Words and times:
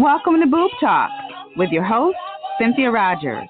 Welcome 0.00 0.40
to 0.40 0.46
Boob 0.46 0.70
Talk 0.80 1.10
with 1.58 1.68
your 1.70 1.84
host, 1.84 2.16
Cynthia 2.58 2.90
Rogers. 2.90 3.46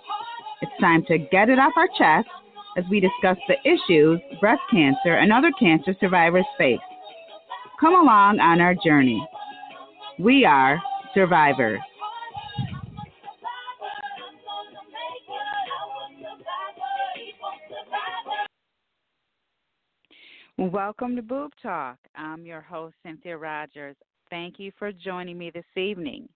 It's 0.60 0.72
time 0.80 1.04
to 1.06 1.16
get 1.16 1.48
it 1.48 1.60
off 1.60 1.72
our 1.76 1.86
chest 1.96 2.28
as 2.76 2.82
we 2.90 2.98
discuss 2.98 3.36
the 3.46 3.54
issues 3.64 4.18
breast 4.40 4.60
cancer 4.68 5.14
and 5.14 5.32
other 5.32 5.52
cancer 5.60 5.94
survivors 6.00 6.44
face. 6.58 6.80
Come 7.78 7.94
along 7.94 8.40
on 8.40 8.60
our 8.60 8.74
journey. 8.84 9.24
We 10.18 10.44
are 10.44 10.82
survivors. 11.14 11.78
Welcome 20.58 21.14
to 21.14 21.22
Boob 21.22 21.52
Talk. 21.62 21.98
I'm 22.16 22.44
your 22.44 22.60
host, 22.60 22.96
Cynthia 23.04 23.38
Rogers. 23.38 23.94
Thank 24.30 24.58
you 24.58 24.72
for 24.80 24.90
joining 24.90 25.38
me 25.38 25.52
this 25.54 25.64
evening. 25.76 26.28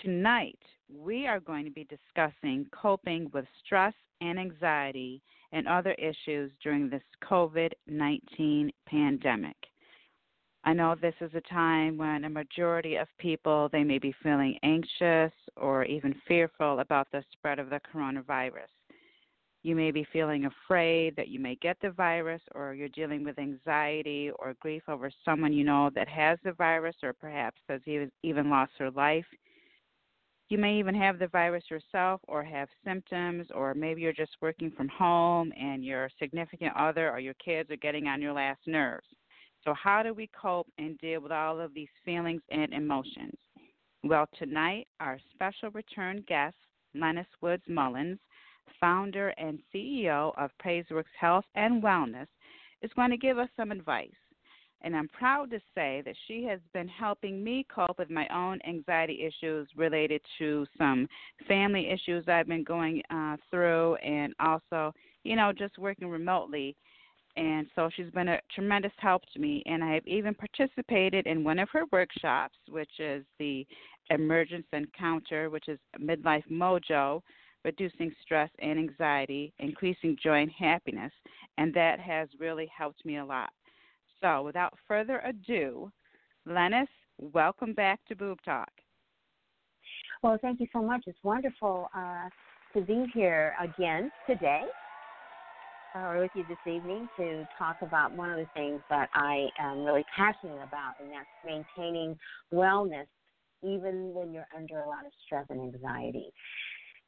Tonight, 0.00 0.58
we 0.88 1.26
are 1.26 1.40
going 1.40 1.64
to 1.64 1.70
be 1.70 1.84
discussing 1.84 2.66
coping 2.72 3.30
with 3.32 3.44
stress 3.64 3.94
and 4.20 4.38
anxiety 4.38 5.20
and 5.52 5.68
other 5.68 5.92
issues 5.92 6.50
during 6.62 6.88
this 6.88 7.02
COVID 7.28 7.72
19 7.86 8.72
pandemic. 8.86 9.56
I 10.64 10.72
know 10.72 10.94
this 10.94 11.14
is 11.20 11.32
a 11.34 11.40
time 11.42 11.98
when 11.98 12.24
a 12.24 12.30
majority 12.30 12.96
of 12.96 13.08
people 13.18 13.68
they 13.72 13.84
may 13.84 13.98
be 13.98 14.14
feeling 14.22 14.58
anxious 14.62 15.32
or 15.56 15.84
even 15.84 16.14
fearful 16.26 16.78
about 16.78 17.08
the 17.12 17.24
spread 17.32 17.58
of 17.58 17.68
the 17.68 17.80
coronavirus. 17.92 18.70
You 19.64 19.76
may 19.76 19.90
be 19.90 20.06
feeling 20.12 20.46
afraid 20.46 21.14
that 21.16 21.28
you 21.28 21.38
may 21.38 21.54
get 21.56 21.76
the 21.80 21.90
virus, 21.90 22.42
or 22.54 22.74
you're 22.74 22.88
dealing 22.88 23.22
with 23.22 23.38
anxiety 23.38 24.30
or 24.38 24.54
grief 24.58 24.82
over 24.88 25.10
someone 25.24 25.52
you 25.52 25.62
know 25.62 25.90
that 25.94 26.08
has 26.08 26.38
the 26.42 26.52
virus, 26.52 26.96
or 27.02 27.12
perhaps 27.12 27.60
has 27.68 27.80
even 27.86 28.50
lost 28.50 28.72
their 28.78 28.90
life. 28.90 29.26
You 30.52 30.58
may 30.58 30.78
even 30.78 30.94
have 30.96 31.18
the 31.18 31.28
virus 31.28 31.64
yourself, 31.70 32.20
or 32.28 32.44
have 32.44 32.68
symptoms, 32.84 33.46
or 33.54 33.72
maybe 33.72 34.02
you're 34.02 34.12
just 34.12 34.36
working 34.42 34.70
from 34.70 34.86
home 34.86 35.50
and 35.58 35.82
your 35.82 36.10
significant 36.18 36.76
other 36.76 37.10
or 37.10 37.20
your 37.20 37.32
kids 37.42 37.70
are 37.70 37.76
getting 37.76 38.06
on 38.06 38.20
your 38.20 38.34
last 38.34 38.60
nerves. 38.66 39.06
So, 39.64 39.72
how 39.72 40.02
do 40.02 40.12
we 40.12 40.28
cope 40.38 40.66
and 40.76 40.98
deal 40.98 41.22
with 41.22 41.32
all 41.32 41.58
of 41.58 41.72
these 41.72 41.88
feelings 42.04 42.42
and 42.50 42.70
emotions? 42.74 43.38
Well, 44.04 44.26
tonight, 44.38 44.88
our 45.00 45.18
special 45.32 45.70
return 45.70 46.22
guest, 46.28 46.56
Lennis 46.94 47.26
Woods 47.40 47.64
Mullins, 47.66 48.18
founder 48.78 49.28
and 49.38 49.58
CEO 49.74 50.34
of 50.36 50.50
Praiseworks 50.62 51.04
Health 51.18 51.46
and 51.54 51.82
Wellness, 51.82 52.26
is 52.82 52.90
going 52.94 53.10
to 53.10 53.16
give 53.16 53.38
us 53.38 53.48
some 53.56 53.70
advice. 53.70 54.10
And 54.82 54.96
I'm 54.96 55.08
proud 55.08 55.50
to 55.50 55.60
say 55.74 56.02
that 56.04 56.16
she 56.26 56.44
has 56.44 56.60
been 56.74 56.88
helping 56.88 57.42
me 57.42 57.64
cope 57.72 57.98
with 57.98 58.10
my 58.10 58.26
own 58.28 58.58
anxiety 58.66 59.22
issues 59.24 59.68
related 59.76 60.20
to 60.38 60.66
some 60.76 61.08
family 61.46 61.88
issues 61.88 62.24
I've 62.28 62.48
been 62.48 62.64
going 62.64 63.02
uh, 63.10 63.36
through, 63.50 63.94
and 63.96 64.34
also, 64.40 64.92
you 65.24 65.36
know, 65.36 65.52
just 65.52 65.78
working 65.78 66.08
remotely. 66.08 66.76
And 67.36 67.66
so 67.74 67.88
she's 67.94 68.10
been 68.10 68.28
a 68.28 68.40
tremendous 68.54 68.92
help 68.98 69.22
to 69.32 69.38
me. 69.38 69.62
And 69.66 69.82
I 69.82 69.94
have 69.94 70.06
even 70.06 70.34
participated 70.34 71.26
in 71.26 71.44
one 71.44 71.58
of 71.58 71.68
her 71.72 71.84
workshops, 71.90 72.58
which 72.68 72.90
is 72.98 73.24
the 73.38 73.66
Emergence 74.10 74.66
Encounter, 74.72 75.48
which 75.48 75.68
is 75.68 75.78
Midlife 75.98 76.46
Mojo, 76.50 77.22
reducing 77.64 78.12
stress 78.22 78.50
and 78.58 78.78
anxiety, 78.78 79.52
increasing 79.60 80.16
joy 80.22 80.42
and 80.42 80.50
happiness, 80.50 81.12
and 81.56 81.72
that 81.72 82.00
has 82.00 82.28
really 82.38 82.68
helped 82.76 83.04
me 83.06 83.18
a 83.18 83.24
lot. 83.24 83.50
So, 84.22 84.42
without 84.42 84.72
further 84.86 85.18
ado, 85.24 85.90
Lennis, 86.46 86.88
welcome 87.18 87.74
back 87.74 88.00
to 88.06 88.14
Boob 88.14 88.38
Talk. 88.44 88.70
Well, 90.22 90.38
thank 90.40 90.60
you 90.60 90.68
so 90.72 90.80
much. 90.80 91.02
It's 91.08 91.18
wonderful 91.24 91.88
uh, 91.94 92.28
to 92.74 92.82
be 92.82 93.06
here 93.12 93.54
again 93.60 94.12
today, 94.28 94.62
or 95.96 96.20
with 96.20 96.30
you 96.34 96.44
this 96.46 96.58
evening, 96.66 97.08
to 97.16 97.44
talk 97.58 97.78
about 97.82 98.12
one 98.12 98.30
of 98.30 98.36
the 98.36 98.46
things 98.54 98.80
that 98.90 99.08
I 99.12 99.48
am 99.58 99.82
really 99.82 100.04
passionate 100.16 100.62
about, 100.62 100.94
and 101.00 101.10
that's 101.10 101.28
maintaining 101.44 102.16
wellness 102.54 103.06
even 103.64 104.12
when 104.14 104.32
you're 104.32 104.48
under 104.56 104.80
a 104.80 104.88
lot 104.88 105.04
of 105.04 105.12
stress 105.26 105.46
and 105.50 105.60
anxiety. 105.60 106.32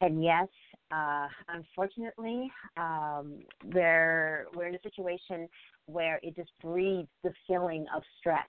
And 0.01 0.23
yes, 0.23 0.49
uh, 0.91 1.29
unfortunately, 1.49 2.51
um, 2.77 3.41
we're, 3.73 4.47
we're 4.55 4.67
in 4.67 4.75
a 4.75 4.83
situation 4.83 5.49
where 5.87 6.21
it 6.23 6.37
just 6.37 6.51
breeds 6.63 7.09
the 7.23 7.33
feeling 7.47 7.87
of 7.95 8.03
stress 8.19 8.47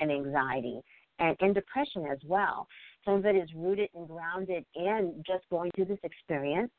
and 0.00 0.10
anxiety 0.10 0.80
and, 1.18 1.36
and 1.40 1.54
depression 1.54 2.06
as 2.10 2.18
well. 2.26 2.66
Some 3.04 3.14
of 3.14 3.26
it 3.26 3.36
is 3.36 3.48
rooted 3.54 3.88
and 3.94 4.08
grounded 4.08 4.64
in 4.74 5.22
just 5.26 5.44
going 5.50 5.70
through 5.74 5.86
this 5.86 5.98
experience, 6.02 6.72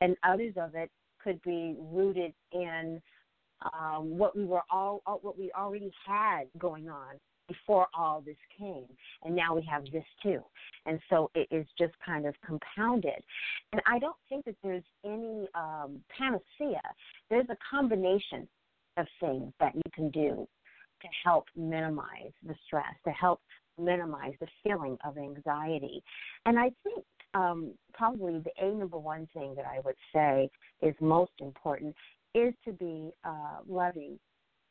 and 0.00 0.16
others 0.22 0.54
of 0.56 0.74
it 0.74 0.90
could 1.22 1.40
be 1.42 1.76
rooted 1.78 2.32
in 2.52 3.00
um, 3.62 4.18
what 4.18 4.36
we 4.36 4.44
were 4.44 4.62
all 4.70 5.02
what 5.22 5.38
we 5.38 5.52
already 5.56 5.92
had 6.04 6.44
going 6.58 6.88
on 6.88 7.14
before 7.52 7.86
all 7.94 8.20
this 8.20 8.42
came. 8.58 8.86
And 9.24 9.34
now 9.34 9.54
we 9.54 9.62
have 9.70 9.84
this 9.92 10.04
too. 10.22 10.40
And 10.86 10.98
so 11.10 11.30
it 11.34 11.48
is 11.50 11.66
just 11.78 11.94
kind 12.04 12.26
of 12.26 12.34
compounded. 12.44 13.20
And 13.72 13.80
I 13.86 13.98
don't 13.98 14.16
think 14.28 14.44
that 14.46 14.56
there's 14.62 14.88
any 15.04 15.48
um, 15.54 16.00
panacea. 16.16 16.82
There's 17.30 17.50
a 17.50 17.56
combination 17.68 18.48
of 18.96 19.06
things 19.20 19.52
that 19.60 19.74
you 19.74 19.88
can 19.94 20.10
do 20.10 20.46
to 21.02 21.08
help 21.24 21.46
minimize 21.56 22.32
the 22.46 22.54
stress, 22.66 22.94
to 23.04 23.10
help 23.10 23.40
minimize 23.78 24.34
the 24.40 24.46
feeling 24.62 24.96
of 25.04 25.18
anxiety. 25.18 26.02
And 26.46 26.58
I 26.58 26.70
think 26.84 27.04
um, 27.34 27.72
probably 27.94 28.38
the 28.38 28.64
A 28.64 28.70
number 28.74 28.98
one 28.98 29.26
thing 29.34 29.54
that 29.56 29.64
I 29.64 29.80
would 29.84 29.96
say 30.14 30.50
is 30.82 30.94
most 31.00 31.32
important 31.40 31.94
is 32.34 32.54
to 32.64 32.72
be 32.72 33.10
uh, 33.24 33.58
loving 33.68 34.18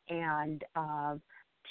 and 0.09 0.64
uh, 0.75 1.16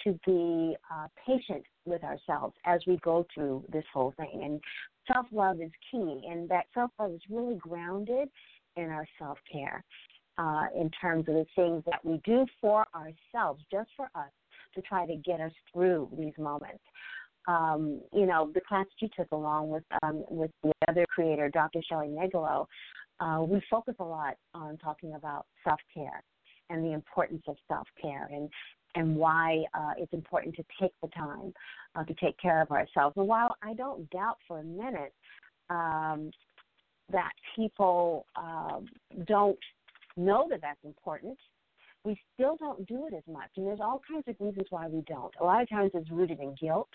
to 0.05 0.19
be 0.27 0.77
uh, 0.93 1.07
patient 1.27 1.65
with 1.85 2.03
ourselves 2.05 2.55
as 2.65 2.81
we 2.87 2.99
go 2.99 3.27
through 3.35 3.65
this 3.73 3.85
whole 3.93 4.15
thing. 4.17 4.43
And 4.45 4.61
self 5.13 5.27
love 5.33 5.61
is 5.61 5.71
key, 5.91 6.23
and 6.29 6.49
that 6.49 6.67
self 6.75 6.91
love 6.99 7.13
is 7.13 7.21
really 7.31 7.57
grounded 7.57 8.29
in 8.77 8.85
our 8.85 9.07
self 9.19 9.39
care 9.51 9.85
uh, 10.39 10.67
in 10.79 10.91
terms 11.01 11.29
of 11.29 11.35
the 11.35 11.47
things 11.55 11.83
that 11.87 12.05
we 12.05 12.21
do 12.25 12.47
for 12.61 12.87
ourselves, 12.95 13.63
just 13.71 13.91
for 13.97 14.07
us, 14.15 14.31
to 14.75 14.83
try 14.83 15.07
to 15.07 15.17
get 15.17 15.41
us 15.41 15.53
through 15.73 16.09
these 16.19 16.33
moments. 16.39 16.83
Um, 17.49 18.01
you 18.13 18.27
know, 18.27 18.51
the 18.55 18.61
class 18.61 18.87
that 18.87 19.07
you 19.07 19.09
took 19.17 19.33
along 19.33 19.71
with 19.71 19.85
um, 20.03 20.25
with 20.29 20.51
the 20.63 20.73
other 20.89 21.05
creator, 21.09 21.49
Dr. 21.49 21.81
Shelley 21.89 22.09
Negolo, 22.09 22.67
uh, 23.21 23.43
we 23.43 23.63
focus 23.71 23.95
a 23.99 24.05
lot 24.05 24.35
on 24.55 24.79
talking 24.79 25.15
about 25.15 25.47
self 25.65 25.81
care 25.93 26.23
and 26.69 26.85
the 26.85 26.93
importance 26.93 27.43
of 27.49 27.57
self 27.69 27.87
care 28.01 28.29
and 28.33 28.49
and 28.95 29.17
why 29.17 29.63
uh, 29.75 29.93
it's 29.97 30.13
important 30.13 30.55
to 30.57 30.65
take 30.81 30.93
the 31.03 31.09
time 31.09 31.53
uh, 31.95 32.05
to 32.05 32.15
take 32.15 32.39
care 32.39 32.61
of 32.61 32.71
ourselves. 32.71 33.17
And 33.17 33.29
while 33.29 33.57
I 33.63 33.75
don't 33.75 34.09
doubt 34.11 34.39
for 34.47 34.59
a 34.59 34.65
minute 34.65 35.13
um, 35.69 36.31
that 37.13 37.33
people 37.57 38.27
uh, 38.37 38.81
don't 39.27 39.59
know 40.17 40.47
that 40.51 40.61
that's 40.61 40.85
important, 40.85 41.39
we 42.05 42.19
still 42.35 42.57
don't 42.57 42.87
do 42.87 43.07
it 43.07 43.15
as 43.15 43.23
much. 43.33 43.51
And 43.57 43.67
there's 43.67 43.81
all 43.81 44.01
kinds 44.09 44.25
of 44.27 44.35
reasons 44.41 44.67
why 44.71 44.89
we 44.89 45.03
don't. 45.07 45.33
A 45.41 45.45
lot 45.45 45.63
of 45.63 45.69
times 45.69 45.91
it's 45.95 46.11
rooted 46.11 46.41
in 46.41 46.55
guilt, 46.61 46.89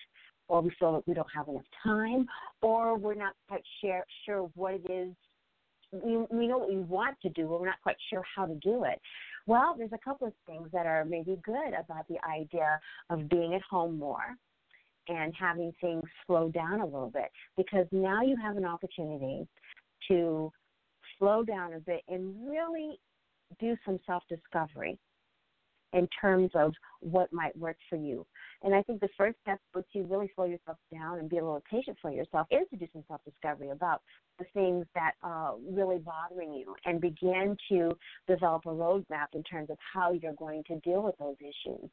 or 0.47 0.61
we 0.61 0.71
feel 0.79 0.93
that 0.93 1.07
we 1.07 1.13
don't 1.13 1.27
have 1.35 1.47
enough 1.47 1.63
time, 1.83 2.27
or 2.61 2.97
we're 2.97 3.15
not 3.15 3.33
quite 3.47 3.63
sure, 3.81 4.03
sure 4.25 4.49
what 4.55 4.73
it 4.75 4.91
is. 4.91 5.13
We, 5.91 6.17
we 6.29 6.47
know 6.47 6.57
what 6.57 6.69
we 6.69 6.79
want 6.79 7.17
to 7.21 7.29
do, 7.29 7.47
but 7.47 7.59
we're 7.59 7.67
not 7.67 7.81
quite 7.83 7.97
sure 8.09 8.23
how 8.35 8.45
to 8.45 8.55
do 8.55 8.83
it. 8.83 8.99
Well, 9.47 9.75
there's 9.77 9.93
a 9.93 9.97
couple 9.97 10.27
of 10.27 10.33
things 10.45 10.69
that 10.73 10.85
are 10.85 11.05
maybe 11.05 11.37
good 11.43 11.73
about 11.79 12.07
the 12.07 12.17
idea 12.27 12.79
of 13.09 13.29
being 13.29 13.53
at 13.53 13.61
home 13.61 13.97
more 13.99 14.35
and 15.07 15.33
having 15.39 15.71
things 15.81 16.03
slow 16.25 16.49
down 16.49 16.81
a 16.81 16.85
little 16.85 17.11
bit 17.11 17.31
because 17.57 17.85
now 17.91 18.21
you 18.21 18.35
have 18.41 18.57
an 18.57 18.65
opportunity 18.65 19.47
to 20.07 20.51
slow 21.19 21.43
down 21.43 21.73
a 21.73 21.79
bit 21.79 22.01
and 22.07 22.35
really 22.49 22.99
do 23.59 23.75
some 23.85 23.99
self 24.05 24.23
discovery 24.29 24.97
in 25.93 26.07
terms 26.19 26.51
of 26.55 26.73
what 26.99 27.31
might 27.31 27.57
work 27.57 27.77
for 27.89 27.95
you. 27.95 28.25
And 28.63 28.73
I 28.73 28.81
think 28.83 28.99
the 28.99 29.09
first 29.17 29.37
step 29.41 29.59
to 29.75 30.03
really 30.03 30.31
slow 30.35 30.45
yourself 30.45 30.77
down 30.91 31.19
and 31.19 31.29
be 31.29 31.37
a 31.37 31.43
little 31.43 31.63
patient 31.69 31.97
for 32.01 32.11
yourself 32.11 32.47
is 32.51 32.67
to 32.71 32.77
do 32.77 32.87
some 32.93 33.03
self 33.07 33.21
discovery 33.23 33.69
about 33.69 34.01
the 34.39 34.45
things 34.53 34.85
that 34.95 35.11
are 35.23 35.55
really 35.69 35.99
bothering 35.99 36.53
you 36.53 36.75
and 36.85 36.99
begin 36.99 37.55
to 37.69 37.91
develop 38.27 38.65
a 38.65 38.69
roadmap 38.69 39.27
in 39.33 39.43
terms 39.43 39.69
of 39.69 39.77
how 39.93 40.11
you're 40.11 40.33
going 40.33 40.63
to 40.65 40.79
deal 40.79 41.03
with 41.03 41.15
those 41.17 41.35
issues. 41.39 41.89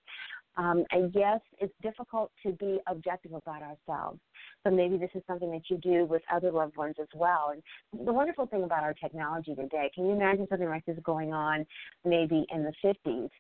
Um, 0.57 0.85
and 0.91 1.13
yes, 1.15 1.41
it's 1.59 1.73
difficult 1.83 2.31
to 2.45 2.53
be 2.53 2.79
objective 2.87 3.33
about 3.33 3.63
ourselves. 3.63 4.21
So 4.65 4.71
maybe 4.71 4.99
this 4.99 5.11
is 5.15 5.23
something 5.27 5.51
that 5.51 5.63
you 5.71 5.79
do 5.79 6.05
with 6.05 6.23
other 6.33 6.53
loved 6.53 6.77
ones 6.77 6.97
as 7.01 7.09
well. 7.15 7.53
And 7.53 8.07
the 8.07 8.13
wonderful 8.13 8.47
thing 8.47 8.65
about 8.65 8.83
our 8.83 8.95
technology 8.95 9.55
today, 9.55 9.91
can 9.95 10.07
you 10.07 10.13
imagine 10.13 10.47
something 10.51 10.69
like 10.69 10.85
this 10.85 10.99
going 11.05 11.33
on 11.33 11.65
maybe 12.05 12.45
in 12.53 12.65
the 12.65 12.73
50s? 12.85 13.31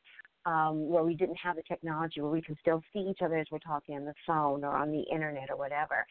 Um, 0.46 0.88
where 0.88 1.04
we 1.04 1.14
didn't 1.14 1.36
have 1.36 1.56
the 1.56 1.62
technology 1.62 2.20
where 2.20 2.30
we 2.30 2.42
can 2.42 2.56
still 2.60 2.82
see 2.92 3.00
each 3.00 3.20
other 3.22 3.36
as 3.36 3.46
we're 3.50 3.58
talking 3.58 3.96
on 3.96 4.04
the 4.04 4.14
phone 4.26 4.64
or 4.64 4.74
on 4.74 4.90
the 4.90 5.02
internet 5.12 5.50
or 5.50 5.56
whatever. 5.56 6.06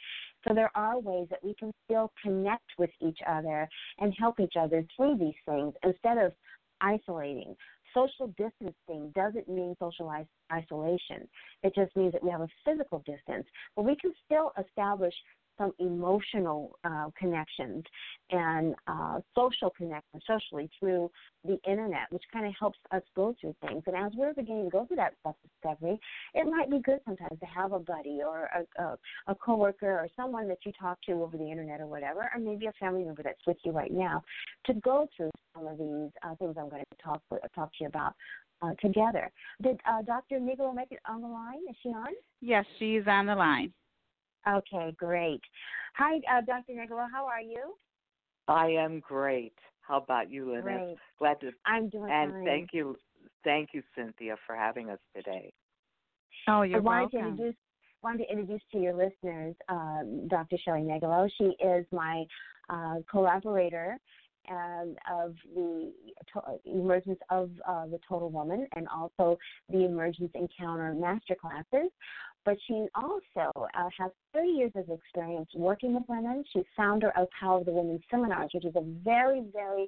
So 0.48 0.54
there 0.54 0.72
are 0.75 1.00
ways 1.00 1.28
that 1.30 1.44
we 1.44 1.54
can 1.56 1.72
still 1.86 2.12
connect 2.22 2.66
with 2.78 2.89
each 3.01 3.19
other 3.28 3.68
and 4.00 4.13
help 4.18 4.39
each 4.39 4.54
other 4.60 4.86
through 4.95 5.18
these 5.18 5.36
things 5.45 5.74
instead 5.83 6.18
of 6.18 6.33
isolating. 6.81 7.56
Social 7.94 8.28
distancing 8.38 9.12
doesn't 9.13 9.50
mean 9.50 9.75
social 9.78 10.10
isolation. 10.51 11.27
It 11.63 11.75
just 11.75 11.95
means 11.95 12.13
that 12.13 12.24
we 12.24 12.30
have 12.30 12.42
a 12.42 12.48
physical 12.66 13.00
distance, 13.00 13.45
but 13.75 13.84
we 13.84 13.98
can 13.98 14.13
still 14.25 14.54
establish 14.57 15.13
some 15.57 15.71
emotional 15.80 16.77
uh, 16.83 17.09
connections 17.18 17.83
and 18.31 18.75
uh, 18.88 19.19
social 19.36 19.69
connections 19.71 20.24
socially 20.25 20.69
through 20.80 21.09
the 21.45 21.57
internet, 21.69 22.12
which 22.12 22.24
kind 22.31 22.45
of 22.45 22.53
helps 22.59 22.77
us 22.92 23.01
go 23.15 23.36
through 23.39 23.56
things. 23.65 23.83
And 23.86 23.95
as 23.95 24.12
we're 24.15 24.33
beginning 24.33 24.65
to 24.65 24.69
go 24.69 24.86
through 24.86 24.98
that 24.98 25.13
self 25.24 25.36
discovery, 25.44 26.00
it 26.33 26.45
might 26.45 26.69
be 26.69 26.80
good 26.80 27.00
sometimes 27.06 27.39
to 27.39 27.45
have 27.45 27.71
a 27.71 27.80
buddy 27.80 28.19
or 28.25 28.50
a, 28.56 28.81
a, 28.81 28.98
a 29.27 29.36
coworker 29.36 29.92
or 29.92 30.07
someone 30.15 30.48
that 30.48 30.59
you 30.65 30.71
talk 30.80 31.00
to 31.07 31.13
over 31.13 31.38
the 31.38 31.50
internet 31.50 31.81
or 31.81 31.88
whatever, 31.88 32.30
or 32.33 32.39
maybe 32.39 32.68
a 32.68 32.74
family 32.80 33.03
member 33.03 33.24
that's 33.24 33.45
with 33.45 33.57
you 33.63 33.71
right 33.71 33.92
now, 33.92 34.24
to 34.65 34.74
go 34.75 35.07
through 35.15 35.31
some 35.56 35.68
of 35.68 35.77
these 35.77 36.12
uh, 36.24 36.36
things 36.36 36.56
I'm 36.57 36.69
going 36.69 36.83
to 36.92 37.03
talk 37.03 37.21
talk 37.56 37.71
to 37.71 37.77
you 37.81 37.88
about 37.88 38.13
uh, 38.62 38.71
together. 38.81 39.31
Did 39.62 39.80
uh, 39.89 40.01
Dr. 40.03 40.39
Nigolo 40.39 40.74
make 40.74 40.92
it 40.92 41.00
on 41.07 41.21
the 41.21 41.27
line? 41.27 41.59
Is 41.69 41.75
she 41.81 41.89
on? 41.89 42.13
Yes, 42.42 42.65
she's 42.80 43.03
on 43.07 43.25
the 43.25 43.36
line. 43.36 43.74
Okay, 44.48 44.96
great. 44.98 45.42
Hi, 45.96 46.18
uh, 46.32 46.42
Dr. 46.42 46.74
Nigolo. 46.74 47.08
How 47.12 47.26
are 47.26 47.42
you? 47.42 47.74
I 48.48 48.68
am 48.68 49.02
great. 49.02 49.54
How 49.82 49.98
about 49.98 50.32
you, 50.32 50.50
Linus? 50.50 50.64
Great. 50.64 50.98
Glad 51.20 51.40
to. 51.42 51.52
I'm 51.66 51.90
doing 51.90 52.12
and 52.12 52.32
fine. 52.32 52.46
thank 52.46 52.70
you, 52.74 52.96
thank 53.44 53.70
you, 53.74 53.84
Cynthia, 53.96 54.36
for 54.48 54.56
having 54.56 54.90
us 54.90 55.00
today. 55.16 55.54
Oh, 56.48 56.64
you're 56.64 56.78
I 56.78 56.82
wanted 56.82 57.02
welcome. 57.02 57.20
to 57.20 57.28
introduce 57.30 57.56
wanted 58.04 58.26
to 58.26 58.32
introduce 58.32 58.62
to 58.72 58.80
your 58.80 58.94
listeners 58.94 59.56
um, 59.70 60.28
Dr. 60.28 60.58
Shelley 60.64 60.82
Negolo. 60.82 61.30
She 61.38 61.56
is 61.64 61.86
my 61.92 62.24
uh, 62.70 62.96
collaborator 63.10 63.98
and 64.48 64.98
of 65.12 65.36
the 65.54 65.94
to- 66.34 66.60
emergence 66.66 67.20
of 67.30 67.52
uh, 67.68 67.86
the 67.86 68.00
Total 68.08 68.30
Woman 68.30 68.68
and 68.76 68.88
also 68.88 69.38
the 69.70 69.86
Emergence 69.86 70.32
Encounter 70.34 70.94
master 70.94 71.36
classes. 71.36 71.92
But 72.44 72.58
she 72.68 72.88
also 72.96 73.52
uh, 73.58 73.90
has 74.00 74.12
30 74.34 74.48
years 74.48 74.72
of 74.76 74.90
experience 74.90 75.50
working 75.56 75.94
with 75.94 76.04
women. 76.08 76.44
She's 76.52 76.64
founder 76.76 77.12
of 77.18 77.28
Power 77.40 77.60
of 77.60 77.66
the 77.66 77.72
Women 77.72 78.02
seminars, 78.10 78.50
which 78.54 78.66
is 78.66 78.76
a 78.76 78.84
very, 79.04 79.44
very 79.54 79.88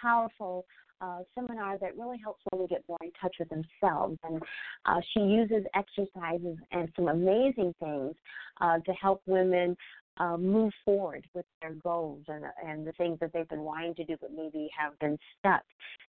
powerful 0.00 0.64
uh, 1.00 1.20
seminar 1.34 1.78
that 1.78 1.96
really 1.96 2.18
helps 2.18 2.42
women 2.52 2.66
get 2.66 2.84
more 2.88 2.98
in 3.02 3.10
touch 3.20 3.34
with 3.38 3.48
themselves. 3.48 4.18
And 4.24 4.42
uh, 4.84 5.00
she 5.12 5.20
uses 5.20 5.64
exercises 5.74 6.58
and 6.72 6.88
some 6.96 7.08
amazing 7.08 7.74
things 7.80 8.14
uh, 8.60 8.78
to 8.78 8.92
help 8.92 9.22
women 9.26 9.76
uh, 10.20 10.36
move 10.36 10.72
forward 10.84 11.26
with 11.34 11.46
their 11.62 11.72
goals 11.82 12.22
and, 12.28 12.44
and 12.64 12.86
the 12.86 12.92
things 12.92 13.18
that 13.20 13.32
they've 13.32 13.48
been 13.48 13.62
wanting 13.62 13.94
to 13.94 14.04
do 14.04 14.16
but 14.20 14.30
maybe 14.32 14.68
have 14.78 14.96
been 14.98 15.18
stuck. 15.38 15.62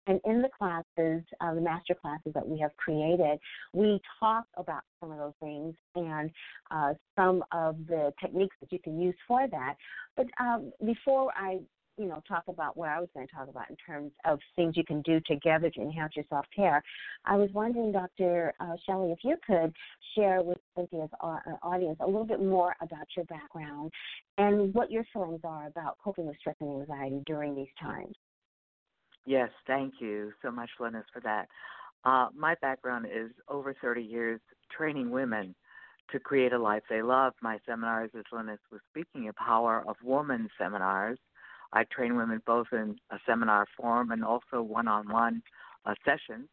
And 0.07 0.19
in 0.25 0.41
the 0.41 0.49
classes, 0.57 1.23
uh, 1.39 1.53
the 1.53 1.61
master 1.61 1.93
classes 1.93 2.33
that 2.33 2.45
we 2.47 2.59
have 2.59 2.75
created, 2.77 3.39
we 3.73 4.01
talk 4.19 4.45
about 4.57 4.81
some 4.99 5.11
of 5.11 5.19
those 5.19 5.33
things 5.39 5.75
and 5.95 6.31
uh, 6.71 6.93
some 7.15 7.43
of 7.51 7.77
the 7.87 8.11
techniques 8.19 8.55
that 8.61 8.71
you 8.71 8.79
can 8.79 8.99
use 8.99 9.15
for 9.27 9.47
that. 9.47 9.75
But 10.17 10.25
um, 10.39 10.71
before 10.83 11.31
I 11.35 11.59
you 11.99 12.07
know, 12.07 12.23
talk 12.27 12.43
about 12.47 12.77
what 12.77 12.89
I 12.89 12.99
was 12.99 13.09
going 13.13 13.27
to 13.27 13.33
talk 13.33 13.49
about 13.49 13.69
in 13.69 13.75
terms 13.75 14.11
of 14.25 14.39
things 14.55 14.77
you 14.77 14.85
can 14.85 15.01
do 15.01 15.19
together 15.27 15.69
to 15.69 15.81
enhance 15.81 16.15
your 16.15 16.23
self 16.29 16.45
care. 16.55 16.81
I 17.25 17.35
was 17.35 17.49
wondering, 17.53 17.91
Dr. 17.91 18.53
Uh, 18.61 18.75
Shelley, 18.85 19.11
if 19.11 19.19
you 19.23 19.35
could 19.45 19.75
share 20.15 20.41
with 20.41 20.57
Cynthia's 20.75 21.09
uh, 21.21 21.39
audience 21.61 21.97
a 21.99 22.05
little 22.05 22.25
bit 22.25 22.41
more 22.41 22.73
about 22.81 23.05
your 23.17 23.25
background 23.25 23.91
and 24.37 24.73
what 24.73 24.89
your 24.89 25.03
feelings 25.11 25.41
are 25.43 25.67
about 25.67 25.97
coping 26.01 26.25
with 26.25 26.37
stress 26.39 26.55
and 26.61 26.81
anxiety 26.81 27.21
during 27.25 27.53
these 27.53 27.67
times. 27.79 28.15
Yes, 29.25 29.49
thank 29.67 29.95
you 29.99 30.31
so 30.41 30.49
much, 30.49 30.69
Linus, 30.79 31.05
for 31.13 31.19
that. 31.19 31.47
Uh, 32.05 32.29
my 32.33 32.55
background 32.61 33.07
is 33.07 33.29
over 33.49 33.75
30 33.81 34.01
years 34.01 34.39
training 34.75 35.11
women 35.11 35.53
to 36.11 36.19
create 36.19 36.53
a 36.53 36.57
life 36.57 36.81
they 36.89 37.01
love. 37.01 37.33
My 37.41 37.59
seminars, 37.67 38.09
as 38.17 38.23
Linus 38.31 38.59
was 38.71 38.79
speaking, 38.89 39.27
of 39.27 39.35
Power 39.35 39.83
of 39.85 39.97
Woman 40.01 40.49
seminars 40.57 41.19
I 41.73 41.83
train 41.83 42.15
women 42.15 42.41
both 42.45 42.67
in 42.71 42.97
a 43.11 43.17
seminar 43.25 43.65
form 43.77 44.11
and 44.11 44.23
also 44.23 44.61
one 44.61 44.87
on 44.87 45.09
one 45.11 45.41
sessions 46.05 46.49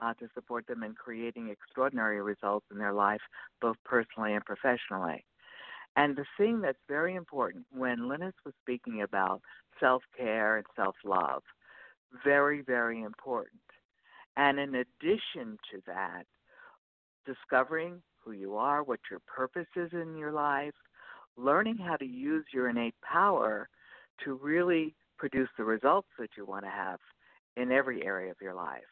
uh, 0.00 0.14
to 0.14 0.28
support 0.34 0.66
them 0.66 0.82
in 0.82 0.94
creating 0.94 1.48
extraordinary 1.48 2.20
results 2.20 2.66
in 2.70 2.78
their 2.78 2.92
life, 2.92 3.20
both 3.60 3.76
personally 3.84 4.34
and 4.34 4.44
professionally. 4.44 5.24
And 5.96 6.16
the 6.16 6.26
thing 6.36 6.60
that's 6.60 6.78
very 6.88 7.14
important 7.14 7.64
when 7.72 8.08
Linus 8.08 8.34
was 8.44 8.54
speaking 8.62 9.02
about 9.02 9.40
self 9.80 10.02
care 10.16 10.58
and 10.58 10.66
self 10.76 10.94
love, 11.04 11.42
very, 12.22 12.60
very 12.60 13.02
important. 13.02 13.60
And 14.36 14.58
in 14.58 14.74
addition 14.74 15.58
to 15.72 15.80
that, 15.86 16.24
discovering 17.24 18.02
who 18.22 18.32
you 18.32 18.56
are, 18.56 18.82
what 18.82 19.00
your 19.10 19.20
purpose 19.26 19.68
is 19.74 19.90
in 19.92 20.16
your 20.16 20.32
life, 20.32 20.74
learning 21.38 21.78
how 21.78 21.96
to 21.96 22.04
use 22.04 22.44
your 22.52 22.68
innate 22.68 22.94
power 23.00 23.68
to 24.24 24.38
really 24.42 24.94
produce 25.18 25.48
the 25.56 25.64
results 25.64 26.08
that 26.18 26.30
you 26.36 26.44
want 26.44 26.64
to 26.64 26.70
have 26.70 26.98
in 27.56 27.72
every 27.72 28.04
area 28.04 28.30
of 28.30 28.36
your 28.40 28.54
life. 28.54 28.82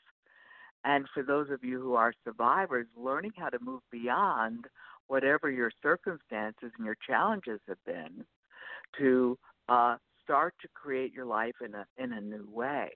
And 0.84 1.06
for 1.14 1.22
those 1.22 1.50
of 1.50 1.64
you 1.64 1.80
who 1.80 1.94
are 1.94 2.12
survivors, 2.24 2.86
learning 2.96 3.32
how 3.36 3.48
to 3.48 3.58
move 3.60 3.80
beyond 3.90 4.66
whatever 5.06 5.50
your 5.50 5.70
circumstances 5.82 6.72
and 6.76 6.84
your 6.84 6.96
challenges 7.06 7.60
have 7.68 7.82
been 7.86 8.24
to 8.98 9.38
uh, 9.68 9.96
start 10.22 10.54
to 10.62 10.68
create 10.74 11.12
your 11.12 11.26
life 11.26 11.54
in 11.64 11.74
a 11.74 11.86
in 11.98 12.12
a 12.12 12.20
new 12.20 12.46
way. 12.50 12.90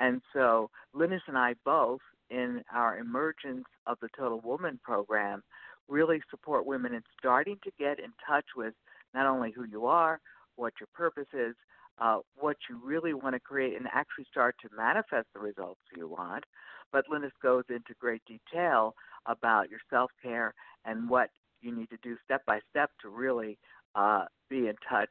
And 0.00 0.20
so 0.32 0.70
Linus 0.94 1.22
and 1.26 1.38
I 1.38 1.54
both 1.64 2.00
in 2.30 2.62
our 2.72 2.98
emergence 2.98 3.66
of 3.86 3.98
the 4.00 4.08
Total 4.16 4.40
Woman 4.40 4.80
program 4.82 5.42
really 5.88 6.20
support 6.30 6.66
women 6.66 6.94
in 6.94 7.02
starting 7.18 7.58
to 7.64 7.70
get 7.78 7.98
in 7.98 8.12
touch 8.26 8.46
with 8.56 8.74
not 9.14 9.26
only 9.26 9.52
who 9.52 9.64
you 9.64 9.86
are, 9.86 10.20
what 10.56 10.74
your 10.80 10.88
purpose 10.94 11.28
is, 11.32 11.54
uh, 12.00 12.18
what 12.36 12.56
you 12.68 12.80
really 12.82 13.14
want 13.14 13.34
to 13.34 13.40
create, 13.40 13.76
and 13.76 13.86
actually 13.92 14.26
start 14.30 14.56
to 14.62 14.68
manifest 14.76 15.28
the 15.34 15.40
results 15.40 15.80
you 15.96 16.08
want. 16.08 16.44
But 16.92 17.04
Linus 17.10 17.32
goes 17.42 17.64
into 17.68 17.94
great 17.98 18.22
detail 18.26 18.94
about 19.26 19.70
your 19.70 19.80
self 19.90 20.10
care 20.22 20.54
and 20.84 21.08
what 21.08 21.30
you 21.60 21.74
need 21.74 21.90
to 21.90 21.98
do 22.02 22.16
step 22.24 22.42
by 22.46 22.60
step 22.70 22.90
to 23.02 23.08
really 23.08 23.58
uh, 23.94 24.24
be 24.50 24.68
in 24.68 24.74
touch 24.88 25.08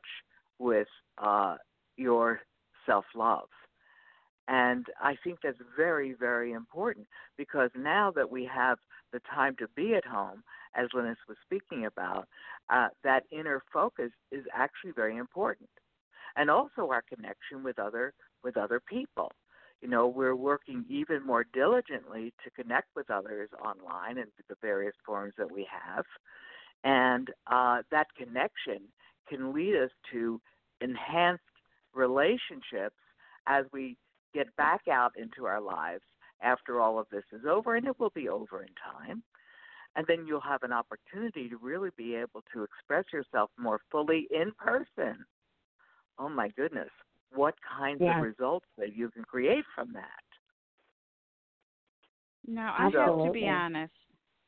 with 0.59 0.87
uh, 1.17 1.55
your 1.97 2.41
self 2.85 3.05
love. 3.15 3.47
And 4.47 4.85
I 5.01 5.15
think 5.23 5.39
that's 5.43 5.57
very, 5.77 6.13
very 6.13 6.51
important 6.51 7.07
because 7.37 7.69
now 7.75 8.11
that 8.15 8.31
we 8.31 8.45
have 8.53 8.79
the 9.13 9.21
time 9.33 9.55
to 9.59 9.67
be 9.75 9.93
at 9.95 10.05
home, 10.05 10.43
as 10.75 10.87
Linus 10.93 11.17
was 11.27 11.37
speaking 11.45 11.85
about, 11.85 12.27
uh, 12.69 12.87
that 13.03 13.23
inner 13.31 13.61
focus 13.71 14.11
is 14.31 14.45
actually 14.53 14.91
very 14.91 15.17
important, 15.17 15.69
and 16.35 16.49
also 16.49 16.89
our 16.89 17.03
connection 17.03 17.63
with 17.63 17.77
other 17.77 18.13
with 18.43 18.57
other 18.57 18.79
people. 18.79 19.31
You 19.81 19.89
know, 19.89 20.07
we're 20.07 20.35
working 20.35 20.85
even 20.89 21.25
more 21.25 21.43
diligently 21.43 22.33
to 22.43 22.51
connect 22.51 22.87
with 22.95 23.09
others 23.09 23.49
online 23.63 24.17
and 24.17 24.27
the 24.47 24.55
various 24.61 24.95
forms 25.05 25.33
that 25.37 25.51
we 25.51 25.67
have, 25.69 26.05
and 26.83 27.29
uh, 27.47 27.81
that 27.91 28.07
connection 28.17 28.83
can 29.27 29.53
lead 29.53 29.75
us 29.75 29.91
to 30.11 30.39
enhanced 30.79 31.43
relationships 31.93 32.95
as 33.47 33.65
we 33.73 33.97
get 34.33 34.55
back 34.55 34.81
out 34.91 35.13
into 35.17 35.45
our 35.45 35.61
lives 35.61 36.03
after 36.41 36.79
all 36.79 36.99
of 36.99 37.07
this 37.11 37.23
is 37.31 37.45
over, 37.49 37.75
and 37.75 37.87
it 37.87 37.99
will 37.99 38.11
be 38.13 38.29
over 38.29 38.63
in 38.63 38.69
time 38.83 39.23
and 39.95 40.05
then 40.07 40.25
you'll 40.25 40.39
have 40.41 40.63
an 40.63 40.71
opportunity 40.71 41.49
to 41.49 41.57
really 41.57 41.89
be 41.97 42.15
able 42.15 42.43
to 42.53 42.63
express 42.63 43.05
yourself 43.11 43.49
more 43.59 43.79
fully 43.91 44.27
in 44.31 44.51
person. 44.57 45.25
Oh 46.17 46.29
my 46.29 46.49
goodness, 46.49 46.89
what 47.33 47.55
kinds 47.77 47.99
yes. 48.01 48.15
of 48.15 48.23
results 48.23 48.65
that 48.77 48.95
you 48.95 49.09
can 49.09 49.23
create 49.23 49.65
from 49.75 49.91
that. 49.93 50.03
Now, 52.47 52.75
I 52.77 52.83
have 52.83 53.25
to 53.25 53.31
be 53.31 53.47
honest. 53.47 53.93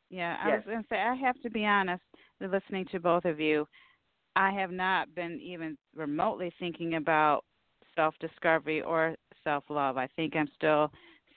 Yeah, 0.10 0.38
I 0.42 0.50
yes. 0.50 0.64
was 0.66 0.72
going 0.72 0.84
to 0.84 0.88
say, 0.90 0.98
I 0.98 1.16
have 1.16 1.40
to 1.42 1.50
be 1.50 1.66
honest, 1.66 2.04
listening 2.40 2.86
to 2.92 3.00
both 3.00 3.26
of 3.26 3.40
you, 3.40 3.68
I 4.36 4.52
have 4.52 4.72
not 4.72 5.14
been 5.16 5.40
even 5.42 5.78
remotely 5.96 6.52
thinking 6.60 6.96
about 6.96 7.44
self 7.96 8.16
discovery 8.20 8.82
or 8.82 9.16
self 9.44 9.64
love. 9.70 9.98
I 9.98 10.08
think 10.16 10.36
I'm 10.36 10.50
still 10.56 10.92